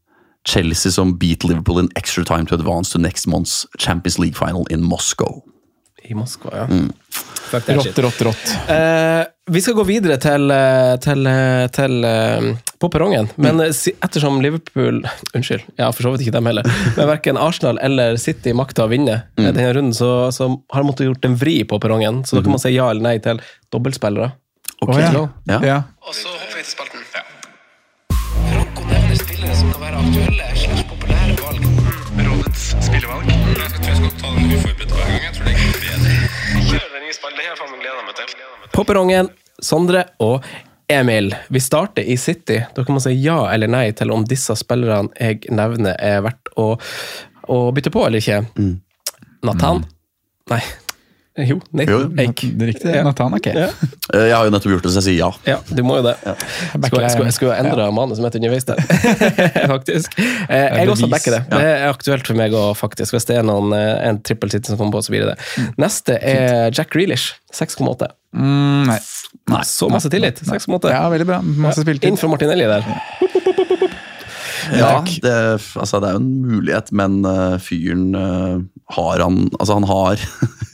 Chelsea 0.47 0.91
som 0.91 1.17
beat 1.19 1.43
Liverpool 1.43 1.79
in 1.79 1.89
extra 1.95 2.23
time 2.23 2.45
to 2.45 2.55
advance 2.55 2.91
to 2.91 2.99
next 2.99 3.27
month's 3.27 3.65
Champions 3.77 4.17
League 4.19 4.35
final 4.35 4.65
in 4.69 4.83
Moscow. 4.83 5.43
I 6.07 6.15
Moskva, 6.15 6.53
ja. 6.55 6.67
Mm. 6.71 6.91
Fuck 7.47 7.65
that 7.65 7.83
shit. 7.83 7.99
Rått, 7.99 8.19
rått, 8.19 8.21
rått. 8.21 8.69
Eh, 8.69 9.23
vi 9.51 9.61
skal 9.61 9.73
gå 9.73 9.83
videre 9.87 10.17
til, 10.19 10.51
eh, 10.51 10.95
til, 11.03 11.27
eh, 11.27 11.67
til 11.71 12.03
eh, 12.03 12.47
på 12.79 12.89
perrongen, 12.91 13.29
men 13.35 13.61
mm. 13.61 13.93
ettersom 14.03 14.41
Liverpool 14.43 14.99
Unnskyld, 15.35 15.63
ja, 15.79 15.87
for 15.91 16.03
så 16.03 16.11
vidt 16.13 16.25
ikke 16.25 16.35
dem 16.35 16.49
heller. 16.51 16.67
Men 16.97 17.07
verken 17.07 17.39
Arsenal 17.39 17.79
eller 17.83 18.19
City 18.19 18.51
makta 18.57 18.87
å 18.87 18.91
vinne 18.91 19.21
mm. 19.39 19.45
denne 19.45 19.69
runden, 19.79 19.95
så, 19.95 20.31
så 20.35 20.49
har 20.51 20.83
de 20.83 20.89
måttet 20.89 21.07
gjort 21.07 21.29
en 21.29 21.39
vri 21.39 21.61
på 21.63 21.79
perrongen. 21.79 22.25
Så 22.27 22.37
da 22.37 22.43
kan 22.43 22.57
man 22.57 22.63
si 22.63 22.75
ja 22.75 22.89
eller 22.91 23.07
nei 23.07 23.17
til 23.23 23.39
dobbeltspillere. 23.71 24.33
Ok. 24.81 24.91
Oh, 24.91 24.99
ja. 25.01 25.27
Ja. 25.47 25.59
Ja. 25.65 25.77
Og 26.03 26.13
så 26.13 26.29
hopper 26.29 26.59
vi 26.59 26.65
til 26.67 26.73
spalten. 26.75 27.07
Franco 28.51 28.83
nevner 28.91 29.17
spillere 29.23 29.55
som 29.55 29.71
kan 29.73 29.87
være 29.87 30.03
aktuelle 30.03 30.51
slags 30.59 30.83
populære 30.91 31.39
valg. 31.41 31.71
Rådets 32.27 32.67
spillevalg. 32.85 33.31
Jeg 33.31 33.79
tror 33.79 33.89
jeg 33.89 33.97
skal 34.03 34.13
ta 34.21 34.35
den 34.35 34.53
uforberedte 34.57 34.99
hver 34.99 35.16
På 38.73 38.83
perrongen, 38.83 39.29
Sondre 39.63 40.03
og 40.23 40.43
Emil. 40.87 41.35
Vi 41.47 41.59
starter 41.59 42.01
i 42.03 42.17
City. 42.17 42.61
Dere 42.75 42.93
må 42.93 43.01
si 43.03 43.13
ja 43.19 43.39
eller 43.51 43.67
nei 43.71 43.85
til 43.97 44.11
om 44.15 44.25
disse 44.27 44.55
spillerne 44.55 45.11
jeg 45.19 45.49
nevner, 45.51 45.97
er 45.99 46.21
verdt 46.25 46.51
å, 46.55 46.73
å 47.51 47.57
bytte 47.75 47.91
på 47.93 48.05
eller 48.07 48.23
ikke. 48.23 48.43
Nathan? 49.47 49.83
Nei. 50.51 50.61
Jo, 51.37 51.59
Nathan 51.71 51.93
Jo. 51.93 51.97
Ake. 52.23 52.47
Det 52.57 52.63
er 52.65 52.69
riktig. 52.71 52.93
Ja. 52.95 53.03
Nathan, 53.05 53.33
Ake. 53.37 53.51
Ja. 53.53 53.67
Eh, 54.13 54.23
Jeg 54.27 54.33
har 54.33 54.47
jo 54.47 54.53
nettopp 54.55 54.71
gjort 54.73 54.87
det, 54.87 54.91
så 54.95 55.01
jeg 55.03 55.05
sier 55.05 55.17
ja. 55.19 55.27
Ja, 55.45 55.57
du 55.69 55.81
må 55.85 55.99
jo 55.99 56.05
det. 56.07 56.15
Skulle, 56.23 57.03
jeg- 57.03 57.11
skulle, 57.13 57.27
jeg 57.29 57.35
skulle 57.37 57.57
endra 57.61 57.85
manuset 57.93 58.23
mitt 58.25 58.37
underveis 58.39 58.65
der, 58.65 58.81
faktisk. 59.75 60.17
Eh, 60.17 60.65
jeg 60.81 60.89
også 60.95 61.09
backer 61.11 61.35
det. 61.37 61.41
Det 61.51 61.61
er 61.75 61.85
aktuelt 61.91 62.25
for 62.25 62.39
meg 62.39 62.55
òg, 62.57 62.71
faktisk. 62.79 63.13
Hvis 63.13 63.29
det 63.29 63.37
er 63.37 63.45
noen, 63.45 63.69
eh, 63.77 64.07
en 64.09 64.17
trippel 64.25 64.49
city 64.55 64.71
som 64.73 64.79
kommer 64.81 64.97
på, 64.97 65.03
så 65.05 65.13
blir 65.13 65.27
det 65.27 65.35
det. 65.35 65.67
Neste 65.77 66.17
er 66.17 66.71
Jack 66.73 66.89
Grealish, 66.95 67.35
6,8. 67.53 68.09
Mm, 68.33 68.89
nei. 68.89 68.97
Nei, 69.53 69.61
så 69.69 69.87
masse 69.93 70.09
tillit. 70.11 70.41
6,8. 70.43 70.89
Ja, 70.91 71.05
veldig 71.13 71.25
bra. 71.29 71.37
Masse 71.45 71.79
Inn 71.83 71.85
spilletid. 71.85 72.17
for 72.19 72.33
Martinelli 72.33 72.65
der. 72.67 72.83
Ja, 74.75 74.99
det, 75.23 75.33
altså, 75.79 76.01
det 76.03 76.09
er 76.09 76.17
jo 76.17 76.19
en 76.19 76.31
mulighet, 76.43 76.89
men 76.91 77.21
fyren 77.63 78.09
har 78.17 79.21
han 79.23 79.37
Altså, 79.59 79.77
han 79.77 79.85
har 79.87 80.19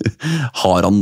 Har 0.63 0.83
han 0.87 0.99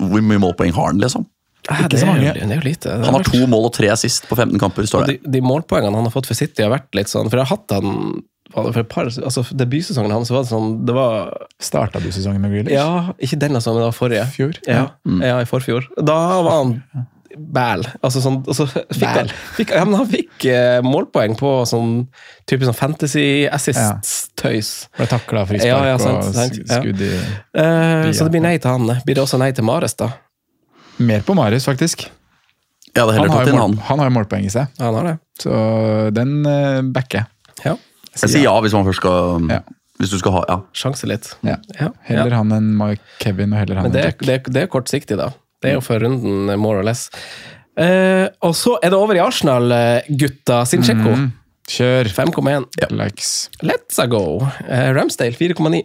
Hvor 0.00 0.22
mye 0.24 0.42
målpoeng 0.42 0.74
har 0.76 0.92
han, 0.92 1.00
liksom? 1.02 1.26
Ikke 1.64 1.96
så 1.96 2.06
mange. 2.10 2.34
Det 2.36 2.44
er 2.44 2.58
jo 2.60 2.66
lite. 2.66 2.92
Det 3.00 3.08
Han 3.08 3.16
har 3.16 3.24
to 3.24 3.46
mål 3.48 3.70
og 3.70 3.72
tre 3.72 3.88
sist 3.96 4.26
på 4.28 4.36
15 4.36 4.60
kamper, 4.60 4.84
står 4.88 5.06
det. 5.08 5.16
de, 5.24 5.32
de 5.38 5.40
målpoengene 5.44 5.96
han 5.96 6.04
har 6.08 6.12
fått 6.12 6.28
for 6.28 6.36
City, 6.36 6.60
har 6.62 6.72
vært 6.74 6.90
litt 6.98 7.08
sånn 7.08 7.30
For 7.32 7.40
jeg 7.40 7.48
har 7.48 7.56
hatt 7.56 7.76
han 7.78 8.22
for 8.54 8.76
et 8.78 8.90
par, 8.92 9.08
altså 9.08 9.42
Debutsesongen 9.56 10.12
hans 10.14 10.28
var 10.30 10.44
det 10.44 10.50
sånn 10.52 10.84
Det 10.86 10.94
var 10.94 11.32
Starta 11.58 11.98
du 11.98 12.10
sesongen 12.14 12.44
med 12.44 12.52
Grealish? 12.52 12.76
Ja, 12.76 13.14
ikke 13.18 13.40
denne 13.40 13.58
sesongen, 13.58 13.80
men 13.80 13.86
det 13.86 13.88
var 13.88 13.96
forrige. 13.96 14.26
Fjor? 14.36 14.60
Ja, 14.68 14.84
ja, 15.24 15.40
i 15.40 15.48
forfjor. 15.48 15.88
Da 16.04 16.18
var 16.44 16.60
han 16.60 16.76
bæl. 17.36 17.82
Altså 18.04 18.20
sånn, 18.24 18.40
og 18.46 18.54
så 18.56 18.66
fikk 18.70 19.04
han, 19.08 19.28
fikk, 19.56 19.70
ja, 19.74 19.84
men 19.88 19.96
han 19.98 20.08
fikk 20.10 20.44
eh, 20.50 20.78
målpoeng 20.84 21.36
på 21.38 21.50
sånn 21.68 21.94
typisk 22.48 22.68
sånn 22.70 22.78
fantasy 22.78 23.24
assist-tøys. 23.52 24.72
Ble 24.98 25.06
takla, 25.10 25.44
frispark 25.48 25.70
Ja, 25.70 25.78
ja, 25.92 25.98
sant, 26.02 26.20
og 26.24 26.34
sant, 26.36 26.54
sk- 26.58 26.66
ja. 26.68 26.80
skudd 26.82 27.02
i 27.04 27.10
uh, 27.14 28.10
så 28.14 28.26
det 28.28 28.34
blir 28.36 28.44
nei 28.44 28.56
til 28.58 28.70
han. 28.74 28.86
Blir 29.06 29.18
det 29.18 29.24
også 29.24 29.40
nei 29.42 29.50
til 29.56 29.66
Mares, 29.66 29.96
da? 30.00 30.10
Mer 31.02 31.24
på 31.26 31.34
Marius, 31.34 31.66
faktisk. 31.66 32.06
Ja, 32.94 33.06
Han 33.10 33.16
har, 33.18 33.26
tatt 33.26 33.48
jo 33.48 33.54
inn 33.54 33.58
mål, 33.58 33.62
han. 33.64 33.78
han 33.88 33.98
har 34.04 34.10
jo 34.10 34.14
målpoeng 34.20 34.44
i 34.46 34.52
seg, 34.54 34.68
Ja, 34.78 34.84
han 34.86 34.94
har 35.00 35.08
det. 35.08 35.16
så 35.42 35.54
den 36.14 36.36
uh, 36.46 36.82
backer 36.94 37.24
jeg. 37.24 37.26
Ja. 37.64 37.76
Jeg 38.14 38.30
sier 38.30 38.44
ja 38.46 38.52
hvis 38.62 38.74
man 38.76 38.86
først 38.86 39.02
skal 39.02 39.48
Ja. 39.50 39.62
Hvis 39.98 40.10
du 40.10 40.18
skal 40.18 40.32
ha 40.34 40.40
Ja. 40.50 40.56
Sjanse 40.74 41.06
litt. 41.06 41.32
Ja. 41.46 41.56
Ja. 41.78 41.88
Heller 42.06 42.30
ja. 42.34 42.38
han 42.42 42.50
enn 42.54 42.72
Mike 42.78 43.02
Kevin, 43.22 43.52
og 43.54 43.58
heller 43.62 43.78
han 43.78 43.86
Men 43.88 43.94
enn 43.98 44.08
Jack. 44.08 44.22
det, 44.26 44.40
det 44.54 44.62
er 44.64 44.70
kortsiktig, 44.70 45.18
da. 45.18 45.28
Det 45.64 45.72
er 45.72 45.78
jo 45.78 45.84
før 45.84 46.04
runden, 46.04 46.50
eh, 46.52 46.60
more 46.60 46.82
or 46.82 46.86
less. 46.86 47.08
Eh, 47.80 48.28
og 48.44 48.52
så 48.54 48.76
er 48.84 48.92
det 48.92 48.98
over 49.00 49.16
i 49.18 49.22
Arsenal-gutta 49.24 50.60
eh, 50.60 50.68
sin 50.70 50.84
Mm. 50.84 51.32
Kjør. 51.64 52.10
5,1. 52.12 52.66
Ja. 52.76 52.86
Let's 52.92 53.96
a 53.98 54.04
go. 54.06 54.44
Eh, 54.68 54.90
Ramsdale 54.92 55.32
4,9. 55.32 55.80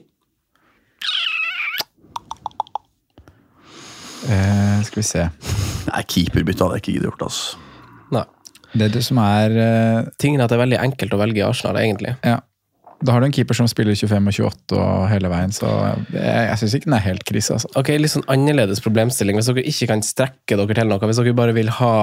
Eh, 4.30 4.82
skal 4.84 4.99
vi 4.99 5.05
se 5.07 5.23
Nei, 5.89 6.01
Keeperbytte 6.11 6.65
hadde 6.65 6.75
jeg 6.77 6.84
ikke 6.84 6.93
giddet 6.97 7.07
gjort. 7.09 7.23
altså. 7.30 7.57
Nei. 8.13 8.25
Det 8.75 8.86
er 8.86 8.91
det 8.93 9.03
som 9.05 9.17
er 9.23 9.55
eh, 9.63 10.09
Tingen 10.21 10.41
er 10.41 10.45
at 10.45 10.51
det 10.51 10.57
er 10.59 10.65
veldig 10.65 10.82
enkelt 10.84 11.15
å 11.15 11.21
velge 11.23 11.39
i 11.41 11.45
Arsenal, 11.47 11.80
egentlig. 11.82 12.11
Ja. 12.27 12.36
Da 13.00 13.14
har 13.16 13.22
du 13.24 13.30
en 13.30 13.32
keeper 13.32 13.56
som 13.56 13.68
spiller 13.72 13.95
25 13.95 14.28
og 14.28 14.34
28 14.52 14.76
og 14.80 15.06
hele 15.08 15.30
veien, 15.32 15.54
så 15.56 15.70
jeg, 16.12 16.20
jeg 16.20 16.58
syns 16.60 16.74
ikke 16.76 16.89
den 16.89 16.97
er 16.97 17.06
helt 17.06 17.24
krise. 17.28 17.56
altså. 17.56 17.70
Ok, 17.80 17.93
Litt 17.95 18.12
sånn 18.12 18.26
annerledes 18.28 18.82
problemstilling. 18.84 19.38
Hvis 19.39 19.47
dere 19.47 19.64
ikke 19.72 19.88
kan 19.93 20.04
strekke 20.04 20.58
dere 20.60 20.76
til 20.82 20.89
noe, 20.91 21.00
hvis 21.08 21.22
dere 21.22 21.36
bare 21.38 21.56
vil 21.56 21.72
ha 21.80 21.93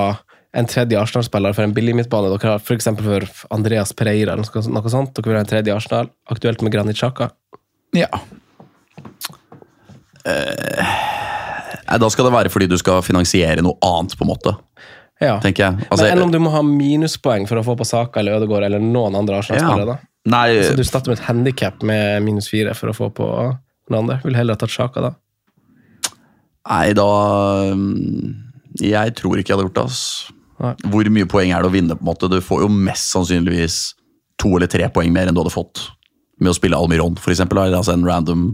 en 0.57 0.68
tredje 0.70 0.97
Arsenal-spiller 0.97 1.53
for 1.53 1.66
en 1.66 1.74
billig 1.76 1.92
midtbane, 1.99 2.30
dere 2.32 2.55
har 2.55 2.62
f.eks. 2.64 2.88
for 2.97 3.28
Andreas 3.53 3.92
Pereira 3.92 4.32
eller 4.32 4.47
noe 4.49 4.72
noe 4.78 4.92
sånt, 4.94 5.12
dere 5.18 5.28
vil 5.34 5.36
ha 5.36 5.44
en 5.44 5.51
tredje 5.53 5.74
Arsenal, 5.76 6.09
aktuelt 6.32 6.64
med 6.64 6.72
Granit 6.72 6.97
Xhaka. 6.97 7.28
Ja. 7.97 8.09
Eh, 10.24 10.97
Da 12.01 12.09
skal 12.11 12.26
det 12.26 12.32
være 12.34 12.51
fordi 12.51 12.66
du 12.72 12.76
skal 12.80 13.05
finansiere 13.05 13.62
noe 13.62 13.76
annet, 13.84 14.16
på 14.18 14.24
en 14.24 14.32
måte. 14.32 14.57
Ja. 15.20 15.38
tenker 15.40 15.62
jeg. 15.64 15.86
Altså, 15.88 16.05
Men 16.05 16.12
Enn 16.12 16.22
om 16.26 16.32
du 16.32 16.38
må 16.44 16.51
ha 16.53 16.61
minuspoeng 16.66 17.47
for 17.49 17.57
å 17.57 17.64
få 17.64 17.76
på 17.78 17.86
Saka 17.88 18.20
eller 18.20 18.36
Ødegaard 18.36 18.66
eller 18.66 18.82
noen 18.82 19.14
andre 19.16 19.38
Arsenal-spillere? 19.40 19.94
da? 19.94 20.15
Nei, 20.26 20.48
Så 20.66 20.74
du 20.76 20.82
starter 20.84 21.12
med 21.12 21.20
et 21.20 21.26
handikap 21.28 21.82
med 21.86 22.22
minus 22.26 22.48
fire 22.50 22.72
for 22.74 22.90
å 22.90 22.96
få 22.96 23.10
på 23.14 23.26
noen 23.90 24.00
andre? 24.00 24.16
Vil 24.24 24.34
heller 24.34 24.56
ha 24.56 24.58
tatt 24.58 24.72
Sjaka 24.74 25.04
da? 25.04 25.12
nei, 26.66 26.92
da 26.98 27.04
mm, 27.78 28.32
Jeg 28.82 29.14
tror 29.20 29.38
ikke 29.38 29.52
jeg 29.52 29.56
hadde 29.58 29.68
gjort 29.68 29.76
det. 29.78 29.84
ass. 29.86 30.32
Nei. 30.58 30.72
Hvor 30.90 31.10
mye 31.14 31.28
poeng 31.30 31.52
er 31.54 31.62
det 31.62 31.70
å 31.70 31.74
vinne? 31.74 31.94
på 31.94 32.02
en 32.02 32.10
måte? 32.10 32.30
Du 32.32 32.40
får 32.42 32.64
jo 32.64 32.68
mest 32.72 33.12
sannsynligvis 33.14 33.76
to 34.40 34.50
eller 34.56 34.66
tre 34.72 34.88
poeng 34.92 35.12
mer 35.14 35.28
enn 35.28 35.36
du 35.36 35.40
hadde 35.44 35.54
fått 35.54 35.84
med 36.40 36.50
å 36.50 36.56
spille 36.56 36.76
Almiron, 36.76 37.14
for 37.16 37.30
eksempel. 37.32 37.60
Altså 37.70 37.94
en 37.94 38.04
random 38.04 38.48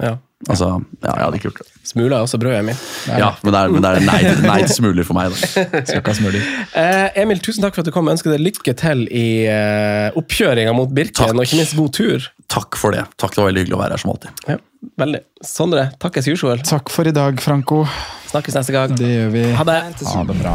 Ja. 0.00 0.16
Altså, 0.48 0.68
ja, 1.02 1.10
Jeg 1.16 1.24
hadde 1.24 1.36
ikke 1.40 1.48
gjort 1.50 1.58
det. 1.60 1.66
Smuler 1.90 2.16
er 2.16 2.20
også 2.24 2.38
brød, 2.40 2.54
Emil. 2.60 2.76
Ja, 3.08 3.30
Men 3.42 3.52
det 3.52 3.60
er, 3.60 3.68
men 3.74 3.82
det 3.84 3.90
er 3.90 4.04
nei, 4.06 4.20
nei 4.46 4.58
til 4.64 4.74
smuler 4.76 5.04
for 5.08 5.18
meg. 5.18 5.30
da. 5.34 5.36
Skal 5.84 6.00
ikke 6.00 6.12
ha 6.12 6.16
smuler. 6.20 6.46
Eh, 6.80 7.20
Emil, 7.24 7.40
tusen 7.44 7.64
takk 7.64 7.74
for 7.74 7.82
at 7.84 7.90
du 7.90 7.94
kom. 7.94 8.06
Jeg 8.08 8.18
ønsker 8.20 8.34
deg 8.36 8.44
lykke 8.46 8.74
til 8.80 9.04
i 9.10 9.26
eh, 9.50 10.08
oppkjøringa 10.20 10.72
mot 10.76 10.92
Birken, 10.96 11.18
Takk. 11.24 11.34
og 11.36 11.44
ikke 11.44 11.60
minst 11.60 11.76
god 11.78 11.92
tur. 11.98 12.30
Takk 12.50 12.78
for 12.80 12.96
det. 12.96 13.04
Takk, 13.20 13.34
Det 13.36 13.42
var 13.42 13.50
veldig 13.50 13.64
hyggelig 13.66 13.78
å 13.78 13.82
være 13.82 13.96
her 13.98 14.02
som 14.04 14.14
alltid. 14.14 14.44
Ja, 14.48 14.56
veldig. 15.04 15.20
Sondre, 15.46 15.84
takk 16.02 16.16
as 16.22 16.28
usual. 16.30 16.58
Takk 16.66 16.90
for 16.94 17.08
i 17.10 17.14
dag, 17.14 17.40
Franco. 17.44 17.84
Snakkes 18.30 18.54
neste 18.60 18.72
gang. 18.76 18.94
Det 18.98 19.10
gjør 19.10 19.30
vi. 19.34 19.44
Ha 19.58 19.64
det. 19.68 19.80
Ha 20.14 20.24
det 20.30 20.38
bra. 20.42 20.54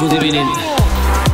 God 0.00 0.12
evening. 0.12 1.33